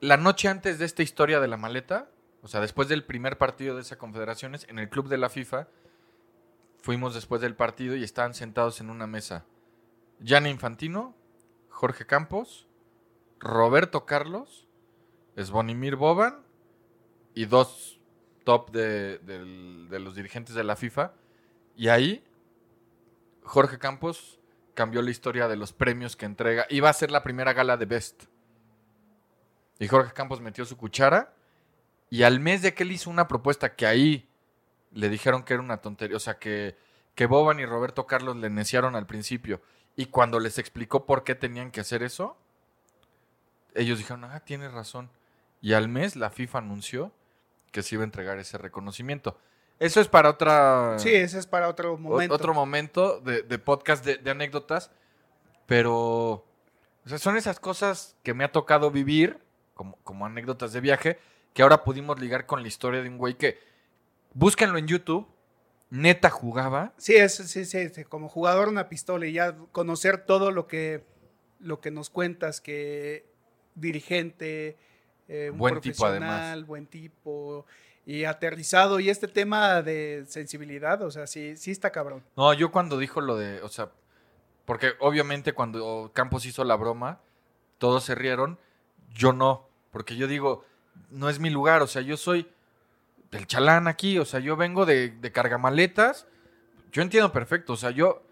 La 0.00 0.16
noche 0.18 0.48
antes 0.48 0.78
de 0.78 0.84
esta 0.84 1.02
historia 1.02 1.40
de 1.40 1.48
la 1.48 1.56
maleta, 1.56 2.10
o 2.42 2.48
sea, 2.48 2.60
después 2.60 2.88
del 2.88 3.04
primer 3.04 3.38
partido 3.38 3.76
de 3.76 3.82
esa 3.82 3.98
confederaciones, 3.98 4.66
en 4.68 4.78
el 4.78 4.88
club 4.88 5.08
de 5.08 5.18
la 5.18 5.28
FIFA, 5.28 5.68
fuimos 6.80 7.14
después 7.14 7.40
del 7.40 7.54
partido 7.54 7.96
y 7.96 8.02
estaban 8.02 8.34
sentados 8.34 8.80
en 8.80 8.90
una 8.90 9.06
mesa. 9.06 9.44
Gianni 10.20 10.50
Infantino, 10.50 11.14
Jorge 11.68 12.04
Campos, 12.04 12.66
Roberto 13.38 14.06
Carlos, 14.06 14.66
Svonimir 15.36 15.96
Boban 15.96 16.44
y 17.34 17.46
dos 17.46 18.00
top 18.44 18.70
de, 18.72 19.18
de 19.18 19.98
los 20.00 20.14
dirigentes 20.14 20.54
de 20.54 20.64
la 20.64 20.76
FIFA. 20.76 21.12
Y 21.76 21.88
ahí, 21.88 22.24
Jorge 23.44 23.78
Campos 23.78 24.40
cambió 24.74 25.02
la 25.02 25.10
historia 25.10 25.48
de 25.48 25.56
los 25.56 25.72
premios 25.72 26.16
que 26.16 26.26
entrega. 26.26 26.66
Iba 26.70 26.88
a 26.88 26.92
ser 26.92 27.10
la 27.10 27.22
primera 27.22 27.52
gala 27.52 27.76
de 27.76 27.86
Best. 27.86 28.24
Y 29.78 29.88
Jorge 29.88 30.12
Campos 30.12 30.40
metió 30.40 30.64
su 30.64 30.76
cuchara. 30.76 31.34
Y 32.12 32.24
al 32.24 32.40
mes 32.40 32.60
de 32.60 32.74
que 32.74 32.82
él 32.82 32.92
hizo 32.92 33.08
una 33.08 33.26
propuesta 33.26 33.74
que 33.74 33.86
ahí 33.86 34.28
le 34.90 35.08
dijeron 35.08 35.44
que 35.44 35.54
era 35.54 35.62
una 35.62 35.78
tontería, 35.78 36.14
o 36.14 36.20
sea, 36.20 36.38
que, 36.38 36.76
que 37.14 37.24
Boban 37.24 37.58
y 37.58 37.64
Roberto 37.64 38.06
Carlos 38.06 38.36
le 38.36 38.50
neciaron 38.50 38.96
al 38.96 39.06
principio. 39.06 39.62
Y 39.96 40.04
cuando 40.04 40.38
les 40.38 40.58
explicó 40.58 41.06
por 41.06 41.24
qué 41.24 41.34
tenían 41.34 41.70
que 41.70 41.80
hacer 41.80 42.02
eso, 42.02 42.36
ellos 43.74 43.96
dijeron, 43.96 44.24
ah, 44.24 44.40
tienes 44.40 44.72
razón. 44.72 45.08
Y 45.62 45.72
al 45.72 45.88
mes 45.88 46.14
la 46.14 46.28
FIFA 46.28 46.58
anunció 46.58 47.12
que 47.70 47.82
se 47.82 47.94
iba 47.94 48.02
a 48.02 48.04
entregar 48.04 48.38
ese 48.38 48.58
reconocimiento. 48.58 49.38
Eso 49.78 50.02
es 50.02 50.08
para 50.08 50.28
otra... 50.28 50.98
Sí, 50.98 51.08
ese 51.14 51.38
es 51.38 51.46
para 51.46 51.66
otro 51.66 51.96
momento. 51.96 52.34
Otro 52.34 52.52
momento 52.52 53.20
de, 53.20 53.40
de 53.40 53.58
podcast 53.58 54.04
de, 54.04 54.18
de 54.18 54.30
anécdotas. 54.30 54.90
Pero 55.64 55.94
o 55.94 56.44
sea, 57.06 57.16
son 57.16 57.38
esas 57.38 57.58
cosas 57.58 58.16
que 58.22 58.34
me 58.34 58.44
ha 58.44 58.52
tocado 58.52 58.90
vivir 58.90 59.38
como, 59.72 59.96
como 60.04 60.26
anécdotas 60.26 60.74
de 60.74 60.82
viaje 60.82 61.18
que 61.52 61.62
ahora 61.62 61.84
pudimos 61.84 62.18
ligar 62.20 62.46
con 62.46 62.62
la 62.62 62.68
historia 62.68 63.02
de 63.02 63.08
un 63.08 63.18
güey 63.18 63.34
que 63.34 63.58
búsquenlo 64.34 64.78
en 64.78 64.86
YouTube. 64.86 65.26
Neta 65.90 66.30
jugaba. 66.30 66.94
Sí, 66.96 67.14
es, 67.14 67.34
sí, 67.34 67.66
sí, 67.66 67.88
sí, 67.90 68.04
como 68.04 68.30
jugador 68.30 68.68
una 68.68 68.88
pistola 68.88 69.26
y 69.26 69.34
ya 69.34 69.54
conocer 69.72 70.24
todo 70.24 70.50
lo 70.50 70.66
que, 70.66 71.04
lo 71.60 71.80
que 71.80 71.90
nos 71.90 72.08
cuentas, 72.08 72.62
que 72.62 73.26
dirigente, 73.74 74.78
eh, 75.28 75.50
un 75.50 75.58
Buen 75.58 75.80
tipo, 75.80 75.98
profesional, 75.98 76.64
buen 76.64 76.86
tipo 76.86 77.66
y 78.06 78.24
aterrizado. 78.24 79.00
Y 79.00 79.10
este 79.10 79.28
tema 79.28 79.82
de 79.82 80.24
sensibilidad, 80.28 81.02
o 81.02 81.10
sea, 81.10 81.26
sí, 81.26 81.56
sí 81.56 81.70
está 81.70 81.90
cabrón. 81.90 82.24
No, 82.36 82.52
yo 82.54 82.72
cuando 82.72 82.98
dijo 82.98 83.20
lo 83.20 83.36
de, 83.36 83.60
o 83.62 83.68
sea, 83.68 83.90
porque 84.64 84.92
obviamente 84.98 85.52
cuando 85.52 86.10
Campos 86.14 86.46
hizo 86.46 86.64
la 86.64 86.76
broma, 86.76 87.20
todos 87.78 88.04
se 88.04 88.14
rieron, 88.14 88.58
yo 89.10 89.32
no, 89.32 89.68
porque 89.90 90.16
yo 90.16 90.26
digo, 90.26 90.64
no 91.12 91.28
es 91.28 91.38
mi 91.38 91.50
lugar, 91.50 91.82
o 91.82 91.86
sea, 91.86 92.02
yo 92.02 92.16
soy 92.16 92.48
del 93.30 93.46
chalán 93.46 93.86
aquí, 93.88 94.18
o 94.18 94.24
sea, 94.24 94.40
yo 94.40 94.56
vengo 94.56 94.84
de, 94.86 95.10
de 95.10 95.32
cargamaletas, 95.32 96.26
yo 96.90 97.02
entiendo 97.02 97.32
perfecto, 97.32 97.74
o 97.74 97.76
sea, 97.76 97.90
yo, 97.90 98.22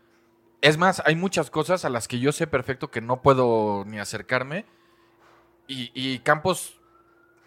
es 0.61 0.77
más, 0.77 1.03
hay 1.07 1.17
muchas 1.17 1.51
cosas 1.51 1.85
a 1.85 1.91
las 1.91 2.09
que 2.09 2.19
yo 2.19 2.33
sé 2.33 2.47
perfecto 2.47 2.91
que 2.91 3.01
no 3.01 3.23
puedo 3.23 3.85
ni 3.87 3.99
acercarme, 3.99 4.67
y, 5.67 5.91
y 5.95 6.19
Campos 6.21 6.81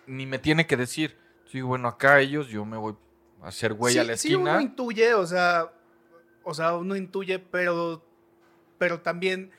ni 0.08 0.26
me 0.26 0.40
tiene 0.40 0.66
que 0.66 0.78
decir, 0.78 1.18
sí, 1.46 1.62
bueno, 1.62 1.88
acá 1.88 2.20
ellos, 2.20 2.48
yo 2.48 2.66
me 2.66 2.78
voy 2.78 2.96
a 3.42 3.48
hacer 3.50 3.74
güey 3.74 3.94
sí, 3.94 4.00
a 4.00 4.04
la 4.04 4.18
sí, 4.18 4.36
uno 4.36 4.52
esquina. 4.52 4.62
intuye, 4.62 5.14
o 5.14 5.26
sea, 5.26 5.72
o 6.44 6.54
sea, 6.54 6.76
uno 6.76 6.96
intuye, 6.96 7.40
pero, 7.40 8.04
pero 8.78 9.02
también, 9.02 9.52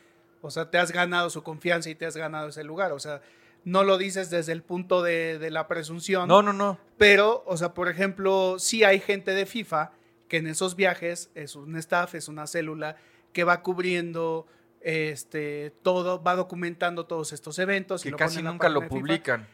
o 0.42 0.50
sea, 0.50 0.70
te 0.70 0.78
has 0.78 0.90
ganado 0.92 1.30
su 1.30 1.42
confianza 1.42 1.90
y 1.90 1.94
te 1.94 2.06
has 2.06 2.16
ganado 2.16 2.48
ese 2.48 2.64
lugar, 2.64 2.92
o 2.92 2.98
sea, 2.98 3.22
no 3.64 3.82
lo 3.84 3.98
dices 3.98 4.30
desde 4.30 4.52
el 4.52 4.62
punto 4.62 5.02
de, 5.02 5.38
de 5.38 5.50
la 5.50 5.66
presunción. 5.68 6.28
no, 6.28 6.42
no, 6.42 6.52
no. 6.52 6.78
Pero, 6.98 7.42
o 7.46 7.56
sea, 7.56 7.74
por 7.74 7.88
ejemplo, 7.88 8.56
sí 8.58 8.84
hay 8.84 9.00
gente 9.00 9.32
de 9.32 9.46
FIFA 9.46 9.92
que 10.28 10.36
en 10.38 10.46
esos 10.46 10.76
viajes 10.76 11.30
es 11.34 11.56
un 11.56 11.76
staff, 11.76 12.14
es 12.14 12.28
una 12.28 12.46
célula 12.46 12.96
que 13.32 13.44
va 13.44 13.62
cubriendo 13.62 14.46
este 14.80 15.72
todo, 15.82 16.22
va 16.22 16.34
documentando 16.36 17.06
todos 17.06 17.32
estos 17.32 17.58
eventos. 17.58 18.02
y 18.02 18.04
Que 18.04 18.10
lo 18.12 18.16
casi 18.16 18.42
nunca 18.42 18.68
lo 18.68 18.86
publican. 18.86 19.46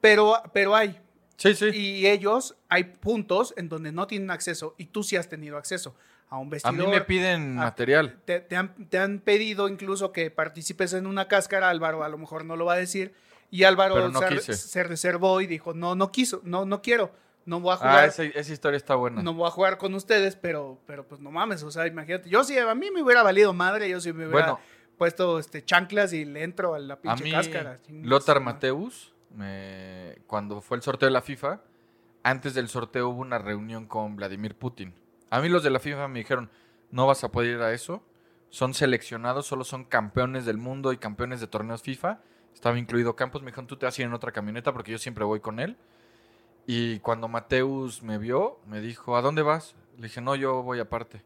Pero, 0.00 0.34
pero 0.52 0.76
hay. 0.76 1.00
Sí, 1.36 1.54
sí. 1.54 1.66
Y 1.72 2.06
ellos, 2.06 2.56
hay 2.68 2.84
puntos 2.84 3.54
en 3.56 3.68
donde 3.68 3.92
no 3.92 4.06
tienen 4.06 4.30
acceso 4.30 4.74
y 4.76 4.86
tú 4.86 5.02
sí 5.02 5.16
has 5.16 5.28
tenido 5.28 5.56
acceso 5.56 5.96
a 6.28 6.38
un 6.38 6.48
A 6.48 6.50
vestidor. 6.50 6.76
mí 6.76 6.86
me 6.86 7.00
piden 7.00 7.58
a- 7.58 7.62
material. 7.62 8.18
Te, 8.24 8.40
te 8.40 8.56
han, 8.56 8.88
te 8.88 8.98
han 8.98 9.20
pedido 9.20 9.68
incluso 9.68 10.12
que 10.12 10.30
participes 10.30 10.92
en 10.92 11.06
una 11.06 11.26
cáscara, 11.28 11.70
Álvaro 11.70 12.02
a 12.04 12.08
lo 12.08 12.18
mejor 12.18 12.44
no 12.44 12.56
lo 12.56 12.64
va 12.66 12.74
a 12.74 12.76
decir, 12.76 13.14
y 13.50 13.64
Álvaro 13.64 14.08
no 14.10 14.20
se, 14.40 14.82
reservó 14.84 15.40
y 15.40 15.46
dijo, 15.46 15.74
no, 15.74 15.94
no 15.94 16.10
quiso, 16.12 16.40
no, 16.44 16.64
no 16.66 16.82
quiero, 16.82 17.12
no 17.46 17.60
voy 17.60 17.70
a 17.72 17.74
Ah, 17.74 17.78
jugar, 17.78 18.08
esa, 18.08 18.24
esa 18.24 18.52
historia 18.52 18.76
está 18.76 18.94
buena. 18.94 19.22
no 19.22 19.32
voy 19.34 19.46
a 19.48 19.50
jugar 19.50 19.78
con 19.78 19.94
ustedes, 19.94 20.36
pero, 20.36 20.78
pero 20.86 21.06
pues 21.06 21.20
no 21.20 21.30
mames, 21.30 21.62
o 21.62 21.70
sea, 21.70 21.86
imagínate, 21.86 22.28
yo 22.28 22.44
sí, 22.44 22.58
a 22.58 22.74
mí 22.74 22.90
me 22.90 23.02
hubiera 23.02 23.22
valido 23.22 23.52
madre, 23.54 23.88
yo 23.88 24.00
sí 24.00 24.12
me 24.12 24.26
hubiera 24.26 24.52
Bueno. 24.52 24.60
puesto 24.98 25.38
este, 25.38 25.64
chanclas 25.64 26.12
y 26.12 26.24
le 26.24 26.42
entro 26.42 26.74
a 26.74 26.78
la 26.78 26.94
a 26.94 27.00
pinche 27.00 27.24
mí, 27.24 27.30
cáscara. 27.32 27.78
Lothar. 27.88 28.40
Mateus, 28.40 29.14
me- 29.30 30.18
cuando 30.26 30.60
fue 30.60 30.76
el 30.76 30.82
sorteo 30.82 31.06
de 31.06 31.12
la 31.12 31.22
FIFA, 31.22 31.60
antes 32.22 32.52
del 32.54 32.68
sorteo 32.68 33.08
hubo 33.08 33.20
una 33.22 33.38
reunión 33.38 33.86
con 33.86 34.16
Vladimir 34.16 34.54
Putin. 34.56 34.94
A 35.30 35.40
mí 35.40 35.48
los 35.48 35.62
de 35.62 35.70
la 35.70 35.78
FIFA 35.78 36.08
me 36.08 36.18
dijeron, 36.18 36.50
no 36.90 37.06
vas 37.06 37.22
a 37.24 37.30
poder 37.30 37.56
ir 37.56 37.60
a 37.62 37.72
eso. 37.72 38.02
Son 38.50 38.72
seleccionados, 38.74 39.46
solo 39.46 39.62
son 39.64 39.84
campeones 39.84 40.44
del 40.46 40.56
mundo 40.58 40.92
y 40.92 40.96
campeones 40.98 41.40
de 41.40 41.46
torneos 41.46 41.82
FIFA. 41.82 42.20
Estaba 42.58 42.76
incluido 42.76 43.14
Campos. 43.14 43.40
Me 43.40 43.52
dijeron, 43.52 43.68
tú 43.68 43.76
te 43.76 43.86
vas 43.86 43.96
a 43.96 44.02
ir 44.02 44.08
en 44.08 44.14
otra 44.14 44.32
camioneta 44.32 44.72
porque 44.72 44.90
yo 44.90 44.98
siempre 44.98 45.22
voy 45.22 45.38
con 45.38 45.60
él. 45.60 45.76
Y 46.66 46.98
cuando 46.98 47.28
Mateus 47.28 48.02
me 48.02 48.18
vio, 48.18 48.58
me 48.66 48.80
dijo, 48.80 49.16
¿a 49.16 49.22
dónde 49.22 49.42
vas? 49.42 49.76
Le 49.96 50.08
dije, 50.08 50.20
no, 50.20 50.34
yo 50.34 50.64
voy 50.64 50.80
aparte. 50.80 51.22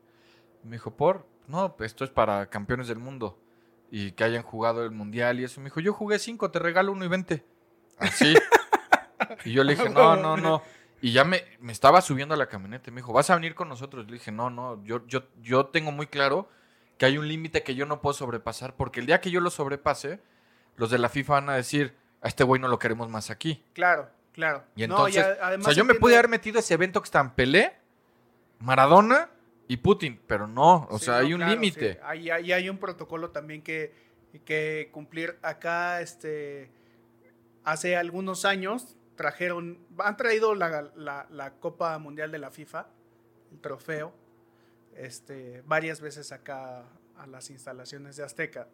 Me 0.63 0.73
dijo, 0.73 0.95
¿por? 0.95 1.27
No, 1.47 1.75
pues 1.75 1.93
esto 1.93 2.05
es 2.05 2.11
para 2.11 2.51
campeones 2.51 2.87
del 2.87 2.99
mundo. 2.99 3.39
Y 3.91 4.13
que 4.13 4.25
hayan 4.25 4.43
jugado 4.43 4.85
el 4.85 4.91
mundial 4.91 5.41
y 5.41 5.45
eso. 5.45 5.63
Me 5.63 5.71
dijo, 5.71 5.81
yo 5.81 5.95
jugué 5.95 6.19
cinco, 6.19 6.51
te 6.51 6.59
regalo 6.59 6.93
uno 6.93 7.07
y 7.07 7.09
vente. 7.09 7.47
Así. 7.97 8.35
y 9.47 9.53
yo 9.53 9.65
le 9.65 9.75
dije, 9.75 9.89
no, 9.89 10.17
no, 10.17 10.37
no. 10.37 10.63
Y 11.01 11.13
ya 11.13 11.25
me, 11.25 11.45
me 11.61 11.73
estaba 11.73 12.03
subiendo 12.03 12.35
a 12.35 12.37
la 12.37 12.51
camioneta. 12.51 12.91
Me 12.91 13.01
dijo, 13.01 13.15
¿vas 13.15 13.31
a 13.31 13.37
venir 13.37 13.55
con 13.55 13.71
nosotros? 13.71 14.05
Le 14.05 14.13
dije, 14.13 14.33
no, 14.33 14.51
no, 14.51 14.85
yo, 14.85 15.07
yo, 15.07 15.23
yo 15.41 15.65
tengo 15.65 15.93
muy 15.93 16.09
claro 16.09 16.51
que 16.99 17.07
hay 17.07 17.17
un 17.17 17.27
límite 17.27 17.63
que 17.63 17.75
yo 17.75 17.87
no 17.87 18.03
puedo 18.03 18.13
sobrepasar. 18.13 18.77
Porque 18.77 19.01
el 19.01 19.07
día 19.07 19.23
que 19.23 19.31
yo 19.31 19.41
lo 19.41 19.49
sobrepase, 19.49 20.21
los 20.77 20.91
de 20.91 20.99
la 20.99 21.09
FIFA 21.09 21.33
van 21.35 21.51
a 21.51 21.55
decir, 21.57 21.95
a 22.21 22.29
este 22.29 22.45
güey 22.45 22.61
no 22.61 22.69
lo 22.69 22.79
queremos 22.79 23.09
más 23.09 23.31
aquí. 23.31 23.65
Claro, 23.73 24.09
claro. 24.33 24.65
Y 24.77 24.87
No, 24.87 25.07
entonces, 25.07 25.25
o 25.59 25.63
sea, 25.63 25.73
yo 25.73 25.85
me 25.85 25.95
pude 25.95 26.15
haber 26.15 26.29
metido 26.29 26.59
ese 26.59 26.75
evento 26.75 27.01
que 27.01 27.07
están 27.07 27.35
Pelé, 27.35 27.75
Maradona 28.61 29.29
y 29.69 29.77
Putin, 29.79 30.21
pero 30.27 30.47
no, 30.47 30.87
o 30.91 30.99
Sí, 30.99 31.07
sea, 31.07 31.15
no, 31.15 31.21
hay 31.27 31.33
un 31.35 31.39
claro, 31.41 31.53
límite. 31.53 31.95
sí. 31.95 31.99
Hay, 32.03 32.31
hay, 32.31 32.53
hay 32.53 32.69
un 32.69 32.79
protocolo 32.79 33.31
también 33.31 33.63
que, 33.63 33.93
que 34.45 34.89
cumplir. 34.93 35.39
Acá, 35.43 36.01
este, 36.01 36.71
hace 37.65 37.97
algunos 37.97 38.45
años 38.45 38.97
trajeron, 39.17 39.79
han 39.99 40.17
traído 40.17 40.55
la, 40.55 40.91
la- 40.97 41.27
la 41.31 41.53
Copa 41.55 41.99
Mundial 41.99 42.31
de 42.33 42.39
la 42.39 42.51
FIFA, 42.51 42.87
el 43.53 43.61
trofeo, 43.61 44.13
este, 44.97 45.63
varias 45.67 46.01
veces 46.01 46.33
acá 46.33 46.85
a 47.17 47.27
las 47.27 47.51
instalaciones 47.51 48.17
de 48.17 48.25
Azteca. 48.25 48.69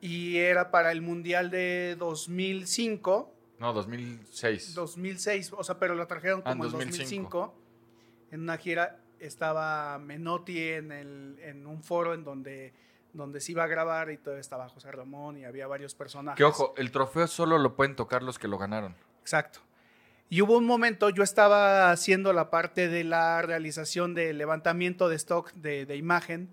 Y 0.00 0.36
era 0.38 0.70
para 0.70 0.92
el 0.92 1.02
Mundial 1.02 1.50
de 1.50 1.96
2005, 1.98 3.34
No, 3.58 3.72
2006. 3.72 4.74
2006, 4.74 5.52
o 5.56 5.64
sea, 5.64 5.78
pero 5.78 5.94
lo 5.94 6.06
trajeron 6.06 6.42
Ah, 6.44 6.52
en 6.52 6.58
como 6.58 6.64
en 6.66 6.72
2005. 6.72 7.38
2005. 7.38 7.54
En 8.30 8.40
una 8.42 8.56
gira 8.58 9.00
estaba 9.18 9.98
Menotti 9.98 10.58
en, 10.62 10.92
el, 10.92 11.38
en 11.42 11.66
un 11.66 11.82
foro 11.82 12.14
en 12.14 12.22
donde, 12.22 12.72
donde 13.12 13.40
se 13.40 13.52
iba 13.52 13.64
a 13.64 13.66
grabar 13.66 14.10
y 14.10 14.18
todo 14.18 14.36
estaba 14.38 14.68
José 14.68 14.92
Ramón 14.92 15.38
y 15.38 15.44
había 15.44 15.66
varios 15.66 15.94
personajes. 15.94 16.36
Que 16.36 16.44
ojo, 16.44 16.74
el 16.76 16.90
trofeo 16.92 17.26
solo 17.26 17.58
lo 17.58 17.74
pueden 17.74 17.96
tocar 17.96 18.22
los 18.22 18.38
que 18.38 18.46
lo 18.46 18.58
ganaron. 18.58 18.94
Exacto. 19.20 19.60
Y 20.30 20.42
hubo 20.42 20.58
un 20.58 20.66
momento, 20.66 21.08
yo 21.08 21.22
estaba 21.22 21.90
haciendo 21.90 22.32
la 22.34 22.50
parte 22.50 22.88
de 22.88 23.02
la 23.02 23.40
realización 23.42 24.14
del 24.14 24.36
levantamiento 24.38 25.08
de 25.08 25.16
stock 25.16 25.52
de, 25.54 25.86
de 25.86 25.96
imagen, 25.96 26.50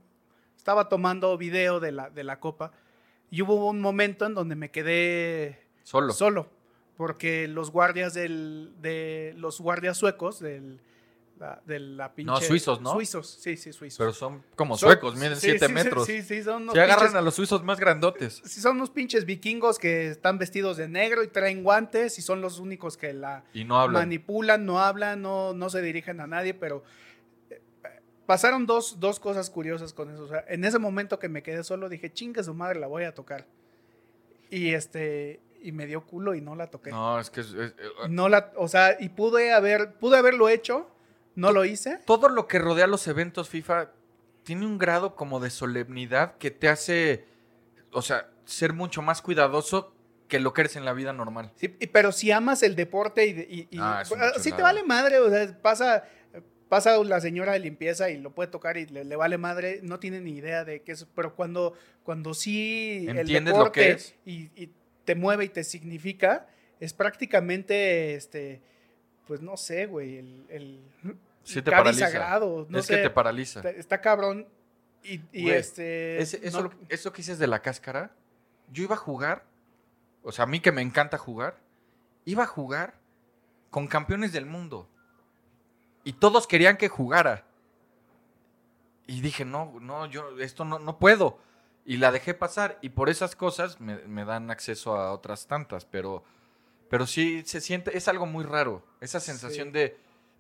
estaba 0.56 0.88
tomando 0.90 1.38
video 1.38 1.80
de 1.82 1.92
la, 1.92 2.10
de 2.10 2.24
la 2.24 2.40
copa, 2.40 2.72
y 3.32 3.42
hubo 3.42 3.70
un 3.70 3.82
momento 3.82 4.26
en 4.26 4.34
donde 4.34 4.56
me 4.56 4.72
quedé 4.72 5.60
Solo. 5.84 6.14
solo, 6.14 6.50
porque 6.98 7.48
los 7.48 7.72
guardias 7.72 8.14
del, 8.14 8.72
de 8.82 9.34
los 9.38 9.60
guardias 9.60 9.98
suecos 9.98 10.40
del, 10.40 10.80
la, 11.40 11.62
de 11.66 11.80
la 11.80 12.14
pinche... 12.16 12.32
No, 12.32 12.40
suizos, 12.40 12.80
¿no? 12.82 12.94
Suizos, 12.94 13.28
sí, 13.42 13.58
sí, 13.58 13.74
suizos. 13.74 13.98
Pero 13.98 14.14
son 14.14 14.42
como 14.56 14.78
Son- 14.78 14.90
suecos, 14.90 15.16
miden 15.16 15.36
sí, 15.36 15.50
7 15.52 15.60
sí, 15.60 15.66
sí, 15.68 15.74
metros. 15.74 16.06
Sí, 16.06 16.22
sí, 16.24 16.44
son 16.44 16.64
unos 16.64 16.74
Se 16.76 16.82
agarran 16.82 17.10
pinches- 17.10 17.18
a 17.18 17.22
los 17.22 17.36
suizos 17.36 17.64
más 17.64 17.80
grandotes. 17.80 18.42
si 18.46 18.62
son 18.62 18.78
unos 18.78 18.90
pinches 18.90 19.26
vikingos 19.26 19.78
que 19.80 20.08
están 20.10 20.38
vestidos 20.38 20.78
de 20.78 20.88
negro 20.88 21.24
y 21.24 21.28
traen 21.28 21.62
guantes 21.64 22.18
y 22.20 22.22
son 22.22 22.40
los 22.42 22.60
únicos 22.60 22.96
que 22.96 23.14
la 23.14 23.44
Y 23.54 23.66
no 23.66 23.80
hablan. 23.82 24.04
manipulan, 24.04 24.66
no 24.66 24.80
hablan, 24.80 25.22
no, 25.22 25.54
no 25.54 25.70
se 25.70 25.82
dirigen 25.82 26.22
a 26.22 26.28
nadie, 26.28 26.54
pero 26.54 26.84
pasaron 28.26 28.66
dos, 28.66 29.00
dos 29.00 29.20
cosas 29.20 29.50
curiosas 29.50 29.94
con 29.94 30.10
eso. 30.12 30.24
O 30.24 30.28
sea, 30.28 30.44
en 30.48 30.64
ese 30.66 30.80
momento 30.80 31.20
que 31.20 31.30
me 31.30 31.44
quedé 31.44 31.64
solo 31.64 31.90
dije, 31.90 32.12
chinga 32.12 32.44
su 32.44 32.54
madre, 32.54 32.80
la 32.80 32.88
voy 32.88 33.04
a 33.04 33.14
tocar. 33.14 33.46
Y 34.50 34.74
este, 34.74 35.40
y 35.62 35.72
me 35.72 35.86
dio 35.86 36.06
culo 36.06 36.36
y 36.36 36.42
no 36.42 36.56
la 36.56 36.68
toqué. 36.68 36.92
No, 36.92 37.14
No, 37.16 37.20
es 37.20 37.30
que 37.30 37.42
es- 37.42 37.54
es- 37.54 37.72
eh, 37.78 38.08
la, 38.10 38.52
o 38.58 38.68
sea, 38.68 38.98
y 39.00 39.10
pude 39.10 39.52
haber, 39.54 39.94
pude 39.96 40.18
haberlo 40.18 40.50
hecho, 40.50 40.90
no 41.36 41.52
lo 41.52 41.66
hice. 41.66 42.00
todo 42.06 42.30
lo 42.30 42.48
que 42.48 42.60
rodea 42.60 42.88
los 42.88 43.08
eventos 43.08 43.50
FIFA 43.50 43.92
tiene 44.44 44.66
un 44.66 44.78
grado 44.78 45.16
como 45.16 45.40
de 45.40 45.50
solemnidad 45.50 46.38
que 46.38 46.52
te 46.52 46.70
hace, 46.70 47.26
o 47.92 48.02
sea, 48.02 48.30
ser 48.46 48.74
mucho 48.74 49.02
más 49.02 49.22
cuidadoso 49.24 49.92
que 50.28 50.40
lo 50.40 50.54
que 50.54 50.62
eres 50.62 50.76
en 50.76 50.86
la 50.86 50.94
vida 50.94 51.14
normal. 51.14 51.52
Sí, 51.56 51.68
pero 51.68 52.12
si 52.12 52.32
amas 52.32 52.62
el 52.64 52.76
deporte 52.76 53.26
y, 53.26 53.32
y, 53.32 53.68
y- 53.76 53.80
Ah, 53.80 54.04
una 54.12 54.34
sí 54.36 54.52
te 54.52 54.62
vale 54.62 54.84
madre, 54.84 55.20
o 55.20 55.30
sea, 55.30 55.60
pasa, 55.62 56.04
pasa 56.70 57.02
la 57.04 57.22
señora 57.22 57.54
de 57.54 57.60
limpieza 57.60 58.10
y 58.10 58.18
lo 58.18 58.32
puede 58.32 58.50
tocar 58.50 58.78
y 58.78 58.86
le, 58.88 59.04
le 59.06 59.16
vale 59.16 59.38
madre, 59.38 59.80
no 59.84 60.00
tiene 60.00 60.20
ni 60.22 60.32
idea 60.38 60.66
de 60.66 60.82
qué 60.82 60.94
es, 60.94 61.06
pero 61.16 61.36
cuando, 61.36 61.74
cuando 62.04 62.34
sí 62.34 63.06
el 63.10 63.20
¿Entiendes 63.20 63.54
lo 63.54 63.60
deporte 63.60 63.80
que 63.82 63.92
es? 63.92 64.16
Y, 64.26 64.50
y 64.56 64.72
te 65.06 65.16
mueve 65.16 65.46
y 65.46 65.50
te 65.50 65.64
significa, 65.64 66.48
es 66.80 66.94
prácticamente, 66.94 68.16
este, 68.16 68.62
pues 69.28 69.42
no 69.42 69.58
sé, 69.58 69.86
güey, 69.86 70.18
el, 70.18 70.46
el 70.50 70.80
Sí 71.44 71.62
te 71.62 71.70
paraliza. 71.72 72.08
sagrado, 72.10 72.66
no 72.70 72.80
es 72.80 72.86
sé, 72.88 72.96
que 72.96 73.02
te 73.04 73.10
paraliza. 73.12 73.60
está, 73.60 73.70
está 73.72 74.02
cabrón 74.02 74.48
y, 75.04 75.22
y 75.32 75.44
Güey, 75.44 75.56
este... 75.58 76.20
Eso, 76.20 76.64
no- 76.64 76.72
eso 76.90 77.12
que 77.14 77.18
dices 77.18 77.38
de 77.38 77.46
la 77.48 77.62
cáscara, 77.62 78.12
yo 78.72 78.84
iba 78.84 78.96
a 78.96 78.98
jugar, 78.98 79.44
o 80.24 80.32
sea, 80.32 80.44
a 80.44 80.48
mí 80.48 80.60
que 80.60 80.72
me 80.72 80.82
encanta 80.82 81.20
jugar, 81.20 81.58
iba 82.26 82.44
a 82.44 82.48
jugar 82.48 82.96
con 83.70 83.86
campeones 83.88 84.32
del 84.34 84.48
mundo. 84.48 84.90
Y 86.06 86.14
todos 86.14 86.48
querían 86.48 86.78
que 86.78 86.88
jugara. 86.88 87.44
Y 89.08 89.20
dije, 89.22 89.44
no, 89.44 89.74
no, 89.82 90.06
yo 90.06 90.40
esto 90.40 90.64
no, 90.64 90.80
no 90.80 90.98
puedo. 90.98 91.38
Y 91.86 91.98
la 91.98 92.12
dejé 92.12 92.34
pasar. 92.34 92.78
Y 92.82 92.90
por 92.90 93.10
esas 93.10 93.36
cosas 93.36 93.82
me, 93.82 93.98
me 94.08 94.24
dan 94.24 94.50
acceso 94.50 94.96
a 94.96 95.12
otras 95.12 95.48
tantas. 95.48 95.84
Pero, 95.86 96.24
pero 96.90 97.06
sí 97.06 97.44
se 97.46 97.60
siente, 97.60 97.98
es 97.98 98.08
algo 98.08 98.26
muy 98.26 98.46
raro. 98.46 98.82
Esa 99.02 99.20
sensación 99.20 99.68
Sí. 99.68 99.74
de, 99.74 99.98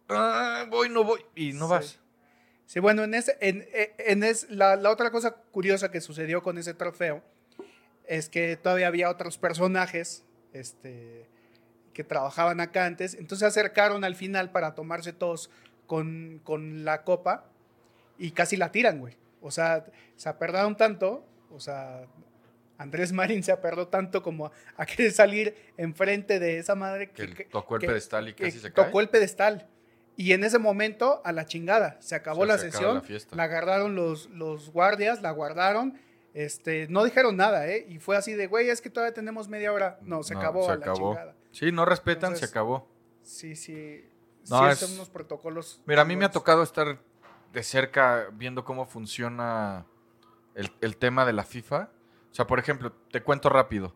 "Ah, 0.09 0.65
voy, 0.69 0.87
no 0.89 1.03
voy. 1.03 1.23
Y 1.35 1.51
no 1.53 1.65
Sí. 1.65 1.71
vas. 1.71 1.99
Sí, 2.67 2.79
bueno, 2.79 3.03
en 3.03 3.13
ese, 3.13 3.37
en, 3.41 3.67
en 3.99 4.23
es, 4.23 4.49
la, 4.49 4.75
la 4.75 4.89
otra 4.89 5.11
cosa 5.11 5.35
curiosa 5.51 5.91
que 5.91 6.01
sucedió 6.01 6.41
con 6.41 6.57
ese 6.57 6.73
trofeo 6.73 7.21
es 8.07 8.27
que 8.29 8.57
todavía 8.57 8.87
había 8.87 9.09
otros 9.11 9.37
personajes, 9.37 10.23
este, 10.53 11.27
que 11.95 12.03
trabajaban 12.03 12.59
acá 12.59 12.85
antes. 12.85 13.15
Entonces 13.15 13.39
se 13.39 13.45
acercaron 13.59 14.03
al 14.03 14.15
final 14.15 14.51
para 14.51 14.75
tomarse 14.75 15.13
todos 15.13 15.49
con, 15.87 16.39
con 16.43 16.85
la 16.85 17.03
copa 17.03 17.45
y 18.19 18.31
casi 18.31 18.57
la 18.57 18.71
tiran, 18.71 18.99
güey. 18.99 19.15
O 19.41 19.49
sea, 19.49 19.85
se 20.15 20.29
aperdaron 20.29 20.75
tanto, 20.77 21.25
o 21.51 21.59
sea, 21.59 22.03
Andrés 22.77 23.13
Marín 23.13 23.41
se 23.43 23.51
aperdó 23.53 23.87
tanto 23.87 24.21
como 24.21 24.51
a, 24.77 24.85
querer 24.85 25.11
salir 25.13 25.55
enfrente 25.77 26.39
de 26.39 26.59
esa 26.59 26.75
madre 26.75 27.09
Que 27.11 27.33
que, 27.33 27.45
tocó 27.45 27.75
el 27.75 27.81
que- 27.81 27.87
pedestal 27.87 28.27
y 28.27 28.33
que 28.33 28.43
casi 28.43 28.59
se 28.59 28.71
cae. 28.73 28.85
tocó 28.85 28.99
el 28.99 29.09
pedestal. 29.09 29.67
Y 30.17 30.33
en 30.33 30.43
ese 30.43 30.59
momento, 30.59 31.21
a 31.25 31.31
la 31.31 31.45
chingada, 31.45 31.97
se 32.01 32.15
acabó 32.15 32.45
la 32.45 32.57
se 32.57 32.71
sesión, 32.71 33.01
la 33.07 33.37
la 33.37 33.43
agarraron 33.43 33.95
los, 33.95 34.29
los 34.29 34.69
guardias, 34.71 35.21
la 35.21 35.31
guardaron, 35.31 35.97
este, 36.33 36.87
no 36.89 37.03
dijeron 37.05 37.35
nada, 37.37 37.67
¿eh? 37.67 37.85
Y 37.89 37.99
fue 37.99 38.15
así 38.17 38.33
de, 38.33 38.47
güey, 38.47 38.69
es 38.69 38.81
que 38.81 38.89
todavía 38.89 39.13
tenemos 39.13 39.47
media 39.49 39.71
hora. 39.73 39.97
No, 40.01 40.23
se 40.23 40.33
No, 40.33 40.39
acabó 40.41 40.65
se 40.65 40.71
a 40.71 40.75
la 40.75 40.81
acabó. 40.81 41.11
chingada. 41.13 41.35
Sí, 41.55 41.71
no 41.71 41.85
respetan, 41.85 42.31
Entonces, 42.31 42.49
se 42.49 42.53
acabó. 42.53 42.89
Sí, 43.21 43.55
sí. 43.55 44.09
No, 44.49 44.59
sí, 44.59 44.65
es- 44.65 44.79
son 44.79 44.91
unos 44.91 45.09
protocolos. 45.09 45.81
Mira, 45.85 46.01
a 46.01 46.05
mí 46.05 46.17
me 46.17 46.25
ha 46.25 46.31
tocado 46.31 46.63
estar 46.63 46.99
de 47.53 47.63
cerca 47.63 48.27
viendo 48.33 48.65
cómo 48.65 48.85
funciona 48.85 49.85
el, 50.53 50.69
el 50.81 50.97
tema 50.97 51.25
de 51.25 51.31
la 51.31 51.43
FIFA. 51.43 51.89
O 52.29 52.35
sea, 52.35 52.45
por 52.45 52.59
ejemplo, 52.59 52.91
te 53.09 53.23
cuento 53.23 53.47
rápido. 53.47 53.95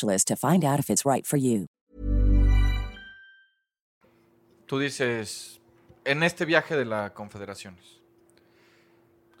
to 0.00 0.36
find 0.36 0.64
out 0.64 0.78
if 0.80 0.90
it's 0.90 1.04
right 1.04 1.24
for 1.26 1.38
you. 1.38 1.66
Tú 4.66 4.78
dices, 4.78 5.60
en 6.04 6.22
este 6.22 6.44
viaje 6.44 6.76
de 6.76 6.84
la 6.84 7.12
Confederaciones, 7.14 8.00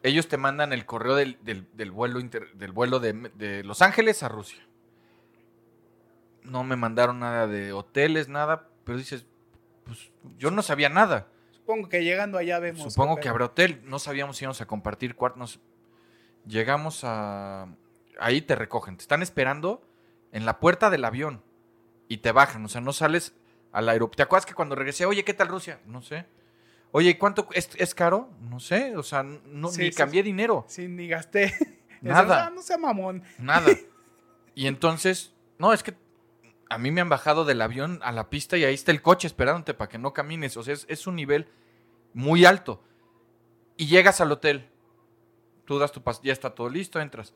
ellos 0.02 0.28
te 0.28 0.36
mandan 0.36 0.72
el 0.72 0.84
correo 0.84 1.14
del, 1.16 1.38
del- 1.42 1.66
del 1.72 1.90
vuelo, 1.90 2.20
inter- 2.20 2.52
del 2.54 2.72
vuelo 2.72 3.00
de, 3.00 3.14
de 3.34 3.64
Los 3.64 3.80
Ángeles 3.80 4.22
a 4.22 4.28
Rusia. 4.28 4.60
No 6.42 6.62
me 6.62 6.76
mandaron 6.76 7.20
nada 7.20 7.46
de 7.46 7.72
hoteles, 7.72 8.28
nada, 8.28 8.68
pero 8.84 8.98
dices, 8.98 9.24
pues 9.84 10.10
yo 10.38 10.50
no 10.50 10.60
sabía 10.60 10.90
nada. 10.90 11.28
Supongo 11.52 11.88
que 11.88 12.04
llegando 12.04 12.36
allá 12.36 12.58
vemos. 12.58 12.92
Supongo 12.92 13.16
que 13.16 13.30
habrá 13.30 13.46
hotel. 13.46 13.80
No 13.84 13.98
sabíamos 13.98 14.36
si 14.36 14.44
íbamos 14.44 14.60
a 14.60 14.66
compartir 14.66 15.14
cuartos. 15.16 15.58
Llegamos 16.46 17.00
a... 17.04 17.66
Ahí 18.20 18.42
te 18.42 18.54
recogen. 18.54 18.98
Te 18.98 19.02
están 19.02 19.22
esperando 19.22 19.82
en 20.34 20.44
la 20.44 20.60
puerta 20.60 20.90
del 20.90 21.04
avión. 21.06 21.42
Y 22.08 22.18
te 22.18 22.32
bajan. 22.32 22.62
O 22.66 22.68
sea, 22.68 22.82
no 22.82 22.92
sales 22.92 23.34
al 23.72 23.88
aeropuerto. 23.88 24.16
¿Te 24.16 24.22
acuerdas 24.24 24.44
que 24.44 24.52
cuando 24.52 24.74
regresé, 24.74 25.06
oye, 25.06 25.24
¿qué 25.24 25.32
tal 25.32 25.48
Rusia? 25.48 25.80
No 25.86 26.02
sé. 26.02 26.26
Oye, 26.90 27.10
¿y 27.10 27.14
¿cuánto 27.14 27.48
es, 27.52 27.70
es 27.76 27.94
caro? 27.94 28.28
No 28.40 28.60
sé. 28.60 28.96
O 28.96 29.02
sea, 29.02 29.22
no, 29.22 29.68
Sí, 29.68 29.80
ni 29.80 29.90
sí, 29.90 29.96
cambié 29.96 30.20
sí. 30.22 30.26
dinero. 30.26 30.64
Sí, 30.68 30.86
ni 30.88 31.08
gasté. 31.08 31.54
Nada. 32.02 32.46
Ah, 32.46 32.50
no 32.50 32.60
sea 32.60 32.76
mamón. 32.76 33.22
Nada. 33.38 33.70
Y 34.56 34.68
entonces, 34.68 35.34
no, 35.58 35.72
es 35.72 35.82
que 35.82 35.96
a 36.70 36.78
mí 36.78 36.92
me 36.92 37.00
han 37.00 37.08
bajado 37.08 37.44
del 37.44 37.60
avión 37.60 37.98
a 38.04 38.12
la 38.12 38.30
pista 38.30 38.56
y 38.56 38.62
ahí 38.62 38.74
está 38.74 38.92
el 38.92 39.02
coche 39.02 39.26
esperándote 39.26 39.74
para 39.74 39.88
que 39.88 39.98
no 39.98 40.12
camines. 40.12 40.56
O 40.56 40.62
sea, 40.62 40.74
es, 40.74 40.86
es 40.88 41.08
un 41.08 41.16
nivel 41.16 41.48
muy 42.12 42.44
alto. 42.44 42.80
Y 43.76 43.86
llegas 43.86 44.20
al 44.20 44.30
hotel. 44.30 44.70
Tú 45.64 45.80
das 45.80 45.90
tu 45.90 46.02
pas, 46.04 46.20
ya 46.22 46.32
está 46.32 46.54
todo 46.54 46.68
listo, 46.68 47.00
entras. 47.00 47.34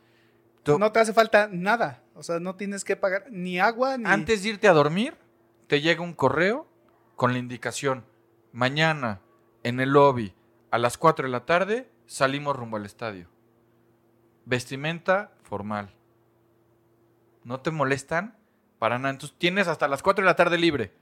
Tú- 0.75 0.79
No 0.79 0.93
te 0.93 1.01
hace 1.01 1.12
falta 1.12 1.49
nada. 1.51 2.03
O 2.14 2.23
sea, 2.23 2.41
no 2.41 2.55
tienes 2.57 2.85
que 2.85 2.97
pagar 2.97 3.25
ni 3.31 3.59
agua 3.59 3.97
ni. 3.99 4.05
Antes 4.07 4.43
de 4.43 4.51
irte 4.51 4.69
a 4.69 4.73
dormir, 4.73 5.16
te 5.66 5.81
llega 5.81 6.03
un 6.03 6.14
correo 6.14 6.66
con 7.16 7.33
la 7.33 7.39
indicación. 7.39 8.05
Mañana, 8.53 9.21
en 9.62 9.81
el 9.81 9.91
lobby, 9.91 10.35
a 10.71 10.79
las 10.79 10.97
4 10.99 11.27
de 11.27 11.33
la 11.33 11.45
tarde, 11.47 11.91
salimos 12.07 12.57
rumbo 12.57 12.77
al 12.77 12.87
estadio. 12.87 13.29
Vestimenta 14.45 15.33
formal. 15.43 15.91
No 17.45 17.61
te 17.61 17.71
molestan 17.71 18.37
para 18.79 18.99
nada. 18.99 19.11
Entonces 19.11 19.37
tienes 19.39 19.69
hasta 19.69 19.89
las 19.89 20.03
4 20.03 20.23
de 20.23 20.27
la 20.27 20.37
tarde 20.37 20.59
libre. 20.59 20.93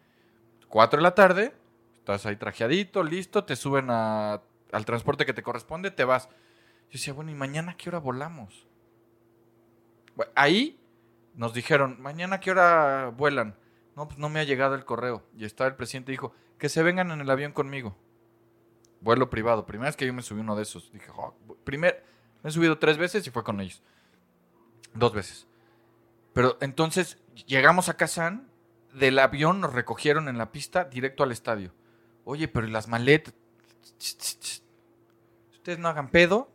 4 0.68 0.98
de 0.98 1.02
la 1.02 1.14
tarde, 1.14 1.54
estás 1.98 2.26
ahí 2.26 2.36
trajeadito, 2.36 3.02
listo, 3.04 3.44
te 3.44 3.54
suben 3.56 3.86
a- 3.90 4.42
al 4.72 4.84
transporte 4.84 5.24
que 5.26 5.32
te 5.32 5.42
corresponde, 5.42 5.90
te 5.90 6.04
vas. 6.04 6.28
Yo 6.28 6.92
decía, 6.92 7.12
bueno, 7.12 7.30
¿y 7.30 7.34
mañana 7.34 7.72
a 7.72 7.76
qué 7.76 7.88
hora 7.88 7.98
volamos? 7.98 8.65
Ahí 10.34 10.78
nos 11.34 11.52
dijeron, 11.54 12.00
mañana 12.00 12.36
a 12.36 12.40
qué 12.40 12.50
hora 12.50 13.12
vuelan. 13.16 13.56
No, 13.94 14.08
pues 14.08 14.18
no 14.18 14.28
me 14.28 14.40
ha 14.40 14.44
llegado 14.44 14.74
el 14.74 14.84
correo. 14.84 15.22
Y 15.36 15.44
estaba 15.44 15.68
el 15.68 15.76
presidente 15.76 16.12
y 16.12 16.14
dijo, 16.14 16.34
que 16.58 16.68
se 16.68 16.82
vengan 16.82 17.10
en 17.10 17.20
el 17.20 17.30
avión 17.30 17.52
conmigo. 17.52 17.96
Vuelo 19.00 19.30
privado. 19.30 19.66
Primera 19.66 19.88
vez 19.88 19.96
que 19.96 20.06
yo 20.06 20.12
me 20.12 20.22
subí 20.22 20.40
uno 20.40 20.56
de 20.56 20.62
esos. 20.62 20.90
Dije, 20.92 21.06
"Oh, 21.14 21.34
primer, 21.64 22.04
me 22.42 22.50
he 22.50 22.52
subido 22.52 22.78
tres 22.78 22.98
veces 22.98 23.26
y 23.26 23.30
fue 23.30 23.44
con 23.44 23.60
ellos. 23.60 23.82
Dos 24.94 25.12
veces. 25.12 25.46
Pero 26.32 26.56
entonces 26.60 27.18
llegamos 27.46 27.88
a 27.88 27.96
Kazán, 27.96 28.48
del 28.94 29.18
avión 29.18 29.60
nos 29.60 29.74
recogieron 29.74 30.28
en 30.28 30.38
la 30.38 30.52
pista 30.52 30.84
directo 30.84 31.22
al 31.22 31.32
estadio. 31.32 31.72
Oye, 32.24 32.48
pero 32.48 32.66
¿y 32.66 32.70
las 32.70 32.88
maletas? 32.88 33.34
Ustedes 35.52 35.78
no 35.78 35.88
hagan 35.88 36.08
pedo, 36.08 36.50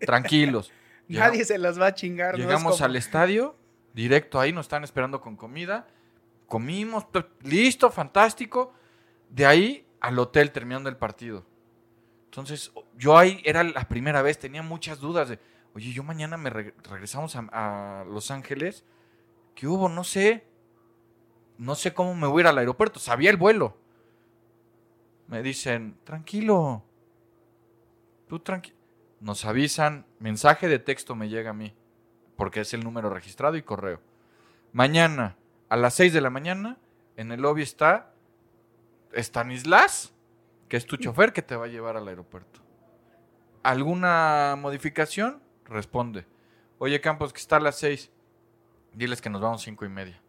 tranquilos. 0.00 0.72
Nadie 1.20 1.44
se 1.44 1.58
las 1.58 1.80
va 1.80 1.86
a 1.86 1.94
chingar. 1.94 2.36
Llegamos 2.36 2.74
como- 2.74 2.84
al 2.84 2.96
estadio, 2.96 3.56
directo 3.94 4.38
ahí, 4.40 4.52
nos 4.52 4.66
están 4.66 4.84
esperando 4.84 5.20
con 5.20 5.36
comida. 5.36 5.86
Comimos, 6.46 7.06
listo, 7.42 7.90
fantástico. 7.90 8.74
De 9.30 9.46
ahí 9.46 9.86
al 10.00 10.18
hotel 10.18 10.50
terminando 10.52 10.88
el 10.88 10.96
partido. 10.96 11.44
Entonces, 12.26 12.72
yo 12.96 13.16
ahí 13.18 13.40
era 13.44 13.62
la 13.62 13.88
primera 13.88 14.22
vez, 14.22 14.38
tenía 14.38 14.62
muchas 14.62 14.98
dudas 15.00 15.28
de, 15.28 15.38
oye, 15.74 15.92
yo 15.92 16.02
mañana 16.02 16.36
me 16.36 16.50
reg- 16.50 16.74
regresamos 16.88 17.36
a, 17.36 18.00
a 18.00 18.04
Los 18.04 18.30
Ángeles. 18.30 18.84
¿Qué 19.54 19.66
hubo? 19.66 19.88
No 19.88 20.04
sé. 20.04 20.46
No 21.58 21.74
sé 21.74 21.92
cómo 21.94 22.14
me 22.14 22.26
voy 22.26 22.40
a 22.40 22.44
ir 22.44 22.46
al 22.48 22.58
aeropuerto. 22.58 22.98
Sabía 22.98 23.30
el 23.30 23.36
vuelo. 23.36 23.76
Me 25.28 25.42
dicen, 25.42 25.96
tranquilo. 26.04 26.82
Tú 28.28 28.38
tranquilo. 28.38 28.76
Nos 29.22 29.44
avisan, 29.44 30.04
mensaje 30.18 30.66
de 30.66 30.80
texto 30.80 31.14
me 31.14 31.28
llega 31.28 31.50
a 31.50 31.54
mí, 31.54 31.72
porque 32.36 32.60
es 32.62 32.74
el 32.74 32.82
número 32.82 33.08
registrado 33.08 33.56
y 33.56 33.62
correo. 33.62 34.00
Mañana, 34.72 35.36
a 35.68 35.76
las 35.76 35.94
6 35.94 36.12
de 36.12 36.20
la 36.20 36.28
mañana, 36.28 36.76
en 37.16 37.30
el 37.30 37.40
lobby 37.40 37.62
está 37.62 38.12
Stanislas, 39.14 40.12
que 40.68 40.76
es 40.76 40.86
tu 40.86 40.96
chofer 40.96 41.32
que 41.32 41.40
te 41.40 41.54
va 41.54 41.66
a 41.66 41.68
llevar 41.68 41.96
al 41.96 42.08
aeropuerto. 42.08 42.60
¿Alguna 43.62 44.56
modificación? 44.58 45.40
Responde. 45.66 46.26
Oye, 46.78 47.00
Campos, 47.00 47.32
que 47.32 47.38
está 47.38 47.58
a 47.58 47.60
las 47.60 47.78
6. 47.78 48.10
Diles 48.92 49.22
que 49.22 49.30
nos 49.30 49.40
vamos 49.40 49.62
cinco 49.62 49.84
y 49.84 49.88
media. 49.88 50.20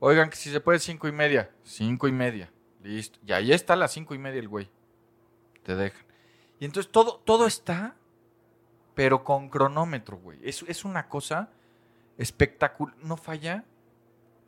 Oigan, 0.00 0.30
que 0.30 0.36
si 0.36 0.50
se 0.50 0.60
puede 0.60 0.78
cinco 0.78 1.08
y 1.08 1.12
media. 1.12 1.50
Cinco 1.62 2.08
y 2.08 2.12
media. 2.12 2.50
Listo. 2.82 3.18
Y 3.26 3.32
ahí 3.32 3.52
está 3.52 3.74
a 3.74 3.76
las 3.76 3.92
cinco 3.92 4.14
y 4.14 4.18
media 4.18 4.40
el 4.40 4.48
güey. 4.48 4.70
Te 5.62 5.76
dejan. 5.76 6.06
Y 6.58 6.64
entonces 6.64 6.90
todo, 6.90 7.20
todo 7.24 7.46
está, 7.46 7.96
pero 8.94 9.24
con 9.24 9.48
cronómetro, 9.48 10.18
güey. 10.18 10.38
Es, 10.42 10.64
es 10.68 10.84
una 10.84 11.08
cosa 11.08 11.50
espectacular. 12.16 12.96
No 13.02 13.16
falla 13.16 13.64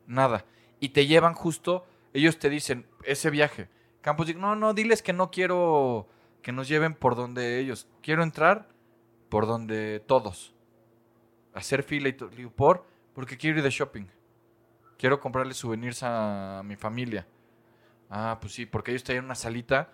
nada. 0.05 0.45
Y 0.79 0.89
te 0.89 1.05
llevan 1.05 1.33
justo, 1.33 1.85
ellos 2.13 2.39
te 2.39 2.49
dicen, 2.49 2.85
ese 3.03 3.29
viaje. 3.29 3.69
Campos, 4.01 4.27
dice, 4.27 4.39
no, 4.39 4.55
no, 4.55 4.73
diles 4.73 5.01
que 5.01 5.13
no 5.13 5.31
quiero 5.31 6.07
que 6.41 6.51
nos 6.51 6.67
lleven 6.67 6.93
por 6.93 7.15
donde 7.15 7.59
ellos. 7.59 7.87
Quiero 8.01 8.23
entrar 8.23 8.69
por 9.29 9.47
donde 9.47 10.01
todos. 10.05 10.53
Hacer 11.53 11.83
fila 11.83 12.09
y 12.09 12.13
todo. 12.13 12.29
¿por? 12.55 12.85
Porque 13.13 13.37
quiero 13.37 13.57
ir 13.57 13.63
de 13.63 13.69
shopping. 13.69 14.05
quiero 14.97 15.19
comprarle 15.19 15.53
souvenirs 15.53 16.03
a 16.03 16.61
mi 16.63 16.75
familia. 16.75 17.27
Ah, 18.09 18.37
pues 18.39 18.53
sí, 18.53 18.65
porque 18.65 18.91
ellos 18.91 19.03
tenían 19.03 19.25
una 19.25 19.35
salita 19.35 19.89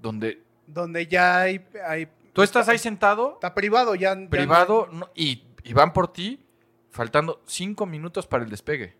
donde 0.00 0.42
Donde 0.66 1.06
ya 1.06 1.40
hay... 1.40 1.66
hay 1.86 2.08
tú 2.32 2.42
estás 2.42 2.68
ahí 2.68 2.78
sentado, 2.78 3.34
Está 3.34 3.54
privado, 3.54 3.94
ya... 3.94 4.14
ya 4.18 4.28
privado, 4.28 4.88
no- 4.92 5.10
y, 5.14 5.44
y 5.64 5.72
van 5.72 5.92
por 5.92 6.12
ti, 6.12 6.44
faltando 6.90 7.42
cinco 7.46 7.86
minutos 7.86 8.26
para 8.26 8.44
el 8.44 8.50
despegue. 8.50 8.96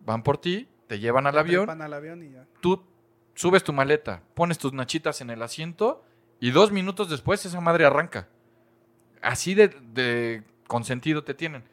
Van 0.00 0.22
por 0.22 0.38
ti, 0.38 0.68
te 0.86 0.98
llevan 0.98 1.26
al 1.26 1.36
avión, 1.38 1.68
al 1.68 1.92
avión 1.92 2.22
y 2.22 2.30
ya. 2.32 2.46
tú 2.60 2.82
subes 3.34 3.62
tu 3.62 3.72
maleta, 3.72 4.22
pones 4.34 4.58
tus 4.58 4.72
nachitas 4.72 5.20
en 5.20 5.30
el 5.30 5.42
asiento 5.42 6.02
y 6.40 6.50
dos 6.50 6.72
minutos 6.72 7.10
después 7.10 7.44
esa 7.46 7.60
madre 7.60 7.84
arranca. 7.84 8.28
Así 9.22 9.54
de, 9.54 9.68
de 9.68 10.44
consentido 10.66 11.24
te 11.24 11.34
tienen. 11.34 11.64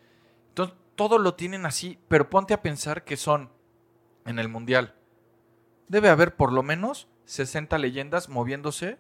Entonces, 0.50 0.76
todo 0.96 1.18
lo 1.20 1.36
tienen 1.36 1.66
así, 1.66 2.00
pero 2.08 2.30
ponte 2.30 2.54
a 2.54 2.62
pensar 2.62 3.04
que 3.04 3.18
son 3.18 3.50
en 4.26 4.40
el 4.40 4.50
mundial. 4.50 4.96
Debe 5.88 6.10
haber 6.10 6.36
por 6.36 6.52
lo 6.52 6.64
menos 6.64 7.08
60 7.26 7.78
leyendas 7.78 8.30
moviéndose 8.30 8.98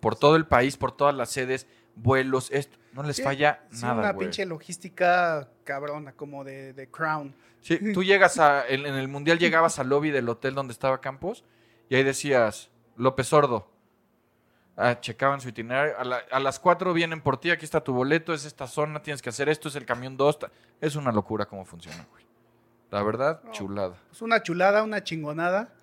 por 0.00 0.16
todo 0.16 0.36
el 0.36 0.46
país, 0.46 0.76
por 0.76 0.92
todas 0.92 1.14
las 1.14 1.30
sedes, 1.30 1.66
vuelos, 1.94 2.50
esto. 2.52 2.78
No 2.92 3.02
les 3.02 3.16
Sí, 3.16 3.22
falla 3.22 3.60
sí, 3.70 3.82
nada, 3.82 4.00
una 4.00 4.16
pinche 4.16 4.46
logística 4.46 5.48
cabrona, 5.64 6.12
como 6.12 6.44
de, 6.44 6.72
de 6.72 6.88
Crown. 6.90 7.34
Sí, 7.60 7.92
tú 7.92 8.02
llegas 8.04 8.38
a, 8.38 8.66
en, 8.66 8.86
en 8.86 8.94
el 8.94 9.08
mundial 9.08 9.38
llegabas 9.38 9.78
al 9.78 9.88
lobby 9.88 10.10
del 10.10 10.28
hotel 10.28 10.54
donde 10.54 10.72
estaba 10.72 11.00
Campos 11.00 11.44
y 11.88 11.96
ahí 11.96 12.02
decías, 12.04 12.70
López 12.96 13.28
Sordo. 13.28 13.70
Ah, 14.76 15.00
checaban 15.00 15.40
su 15.40 15.48
itinerario. 15.48 15.98
A, 15.98 16.04
la- 16.04 16.22
a 16.30 16.38
las 16.38 16.60
4 16.60 16.92
vienen 16.92 17.20
por 17.20 17.38
ti, 17.40 17.50
aquí 17.50 17.64
está 17.64 17.82
tu 17.82 17.92
boleto, 17.92 18.32
es 18.32 18.44
esta 18.44 18.68
zona, 18.68 19.02
tienes 19.02 19.20
que 19.22 19.30
hacer 19.30 19.48
esto, 19.48 19.68
es 19.68 19.74
el 19.74 19.84
camión 19.84 20.16
2. 20.16 20.38
Es 20.80 20.94
una 20.94 21.10
locura 21.10 21.46
cómo 21.46 21.64
funciona, 21.64 22.06
güey. 22.12 22.24
La 22.90 23.02
verdad, 23.02 23.42
chulada. 23.50 23.96
Es 24.12 24.22
una 24.22 24.40
chulada, 24.42 24.82
una 24.84 25.02
chingonada. 25.02 25.74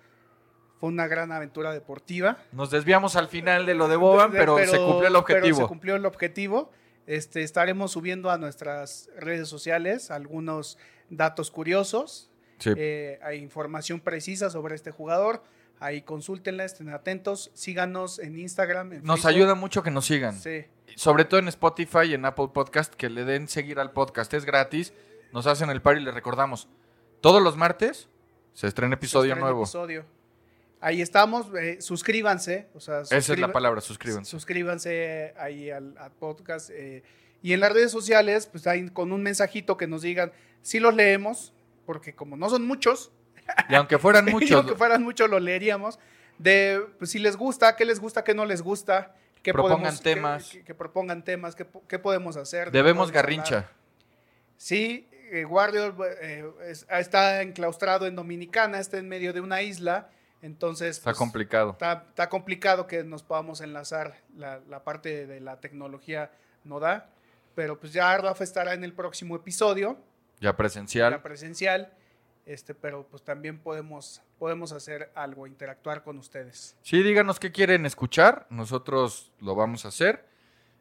Fue 0.78 0.88
una 0.90 1.06
gran 1.06 1.32
aventura 1.32 1.72
deportiva. 1.72 2.38
Nos 2.52 2.70
desviamos 2.70 3.16
al 3.16 3.28
final 3.28 3.64
de 3.66 3.74
lo 3.74 3.88
de 3.88 3.96
Boban, 3.96 4.30
pero, 4.30 4.58
se 4.58 4.76
cumplió 4.78 4.98
el 5.00 5.06
pero 5.06 5.18
objetivo. 5.18 5.56
se 5.56 5.66
cumplió 5.66 5.96
el 5.96 6.04
objetivo. 6.06 6.70
Este, 7.06 7.42
estaremos 7.42 7.92
subiendo 7.92 8.30
a 8.30 8.36
nuestras 8.38 9.08
redes 9.16 9.48
sociales 9.48 10.10
algunos 10.10 10.76
datos 11.08 11.50
curiosos. 11.50 12.30
Sí. 12.58 12.70
Eh, 12.76 13.18
hay 13.22 13.38
información 13.38 14.00
precisa 14.00 14.50
sobre 14.50 14.74
este 14.74 14.90
jugador. 14.90 15.42
Ahí 15.78 16.02
consúltenla, 16.02 16.64
estén 16.64 16.88
atentos. 16.88 17.50
Síganos 17.54 18.18
en 18.18 18.38
Instagram. 18.38 18.94
en 18.94 19.02
Nos 19.04 19.20
Facebook. 19.20 19.28
ayuda 19.36 19.54
mucho 19.54 19.82
que 19.82 19.90
nos 19.90 20.06
sigan. 20.06 20.34
Sí. 20.38 20.64
Sobre 20.96 21.24
todo 21.24 21.38
en 21.40 21.48
Spotify 21.48 22.06
y 22.08 22.14
en 22.14 22.24
Apple 22.24 22.48
Podcast, 22.52 22.94
que 22.94 23.10
le 23.10 23.24
den 23.24 23.48
seguir 23.48 23.78
al 23.78 23.92
podcast. 23.92 24.32
Es 24.34 24.44
gratis. 24.44 24.92
Nos 25.32 25.46
hacen 25.46 25.68
el 25.70 25.82
par 25.82 25.96
y 25.98 26.00
les 26.00 26.14
recordamos. 26.14 26.68
Todos 27.20 27.42
los 27.42 27.56
martes 27.56 28.08
se 28.54 28.66
estrena 28.66 28.94
episodio 28.94 29.36
nuevo. 29.36 29.62
episodio. 29.62 30.15
Ahí 30.86 31.02
estamos. 31.02 31.48
eh, 31.60 31.78
suscríbanse. 31.80 32.68
O 32.72 32.78
sea, 32.80 33.00
Esa 33.00 33.16
es 33.32 33.38
la 33.40 33.50
palabra, 33.50 33.80
suscríbanse. 33.80 34.30
Suscríbanse 34.30 35.34
ahí 35.36 35.68
al, 35.68 35.98
al 35.98 36.12
podcast. 36.12 36.70
eh, 36.72 37.02
y 37.42 37.52
en 37.54 37.60
las 37.60 37.72
redes 37.72 37.90
sociales, 37.90 38.46
pues 38.46 38.66
ahí 38.68 38.88
con 38.90 39.10
un 39.12 39.20
mensajito 39.22 39.76
que 39.76 39.88
nos 39.88 40.02
digan 40.02 40.30
si 40.62 40.78
los 40.78 40.94
leemos, 40.94 41.52
porque 41.86 42.14
como 42.14 42.36
no 42.36 42.48
son 42.50 42.64
muchos, 42.66 43.10
Y 43.68 43.74
aunque 43.74 43.98
fueran 43.98 44.28
y 44.28 44.32
muchos, 44.32 44.52
aunque 44.52 44.76
fueran 44.76 45.02
muchos, 45.02 45.28
lo 45.28 45.40
leeríamos. 45.40 45.98
De 46.38 46.80
pues, 46.98 47.10
si 47.10 47.18
les 47.18 47.36
gusta, 47.36 47.74
qué 47.74 47.84
les 47.84 47.98
gusta, 47.98 48.22
qué 48.22 48.34
no 48.34 48.44
les 48.44 48.62
gusta. 48.62 49.14
qué 49.42 49.52
Propongan 49.52 49.96
podemos- 49.96 50.02
temas. 50.02 50.48
Que, 50.50 50.58
que- 50.58 50.64
que 50.66 50.74
propongan 50.74 51.24
temas, 51.24 51.56
qué, 51.56 51.66
qué 51.88 51.98
podemos 51.98 52.36
hacer. 52.36 52.70
debemos 52.70 53.10
garrincha. 53.10 53.56
hablar. 53.56 53.72
Sí, 54.56 55.08
eh, 55.32 55.46
eh, 56.22 56.44
es- 56.68 56.86
está 56.88 57.42
enclaustrado 57.42 58.06
en 58.06 58.14
Dominicana, 58.14 58.78
está 58.78 58.98
en 58.98 59.08
medio 59.08 59.32
de 59.32 59.40
una 59.40 59.62
isla. 59.62 60.10
Entonces, 60.46 60.98
Está 60.98 61.10
pues, 61.10 61.18
complicado. 61.18 61.72
Está, 61.72 62.06
está 62.08 62.28
complicado 62.28 62.86
que 62.86 63.02
nos 63.04 63.22
podamos 63.22 63.60
enlazar. 63.60 64.22
La, 64.36 64.60
la 64.68 64.84
parte 64.84 65.26
de 65.26 65.40
la 65.40 65.60
tecnología 65.60 66.30
no 66.64 66.78
da. 66.80 67.10
Pero 67.54 67.80
pues 67.80 67.92
ya 67.92 68.10
Ardaf 68.12 68.40
estará 68.42 68.74
en 68.74 68.84
el 68.84 68.92
próximo 68.92 69.34
episodio, 69.34 69.98
Ya 70.40 70.56
presencial. 70.56 71.10
la 71.10 71.22
presencial. 71.22 71.92
Este, 72.44 72.74
pero 72.74 73.04
pues 73.08 73.24
también 73.24 73.58
podemos, 73.58 74.22
podemos 74.38 74.70
hacer 74.70 75.10
algo, 75.16 75.48
interactuar 75.48 76.04
con 76.04 76.16
ustedes. 76.18 76.76
Sí, 76.82 77.02
díganos 77.02 77.40
qué 77.40 77.50
quieren 77.50 77.84
escuchar. 77.86 78.46
Nosotros 78.50 79.32
lo 79.40 79.56
vamos 79.56 79.84
a 79.84 79.88
hacer. 79.88 80.24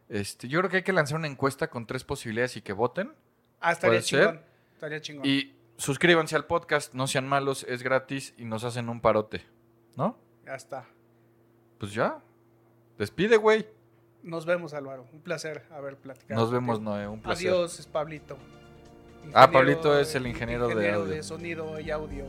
Este, 0.10 0.48
yo 0.48 0.60
creo 0.60 0.70
que 0.70 0.78
hay 0.78 0.84
que 0.84 0.94
lanzar 0.94 1.18
una 1.18 1.28
encuesta 1.28 1.70
con 1.72 1.88
tres 1.88 2.04
posibilidades 2.04 2.56
y 2.58 2.62
que 2.62 2.74
voten. 2.74 3.14
Ah, 3.62 3.72
estaría 3.72 4.00
Puede 4.00 4.02
ser. 4.04 4.44
Estaría 4.74 5.02
chingón. 5.02 5.26
Y 5.26 5.56
suscríbanse 5.78 6.36
al 6.36 6.46
podcast, 6.46 6.94
no 6.94 7.08
sean 7.08 7.28
malos, 7.28 7.66
es 7.68 7.82
gratis 7.82 8.36
y 8.38 8.46
nos 8.46 8.64
hacen 8.64 8.88
un 8.90 9.02
parote. 9.02 9.44
¿No? 9.96 10.18
Ya 10.46 10.56
está. 10.56 10.86
Pues 11.80 11.94
ya. 11.94 12.20
Despide, 12.98 13.38
güey. 13.38 13.68
Nos 14.24 14.46
vemos, 14.46 14.74
Álvaro. 14.74 15.06
Un 15.14 15.22
placer 15.22 15.66
haber 15.72 15.98
platicado. 15.98 16.40
Nos 16.40 16.52
vemos. 16.52 16.82
Noé. 16.82 17.08
Un 17.08 17.22
placer. 17.22 17.50
Adiós, 17.50 17.80
es 17.80 17.88
Pablito. 17.88 18.38
Ah, 19.34 19.50
Pablito 19.50 19.98
es 20.00 20.14
el 20.16 20.28
ingeniero 20.28 20.68
de 20.68 20.92
audio. 20.92 21.06
de 21.06 21.24
sonido 21.24 21.80
y 21.80 21.90
audio, 21.90 22.26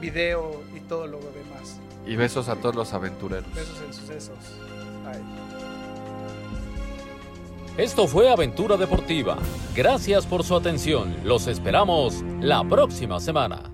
video 0.00 0.62
y 0.74 0.80
todo 0.80 1.06
lo 1.06 1.18
demás. 1.18 1.78
Y 2.06 2.16
besos 2.16 2.48
a 2.48 2.56
todos 2.56 2.74
los 2.74 2.92
aventureros. 2.94 3.52
Besos 3.54 3.80
en 3.82 3.92
sucesos. 3.92 4.38
Bye. 5.04 5.22
Esto 7.76 8.06
fue 8.06 8.30
Aventura 8.30 8.76
Deportiva. 8.76 9.36
Gracias 9.74 10.26
por 10.26 10.44
su 10.44 10.54
atención. 10.54 11.14
Los 11.24 11.48
esperamos 11.48 12.22
la 12.40 12.62
próxima 12.62 13.18
semana. 13.18 13.73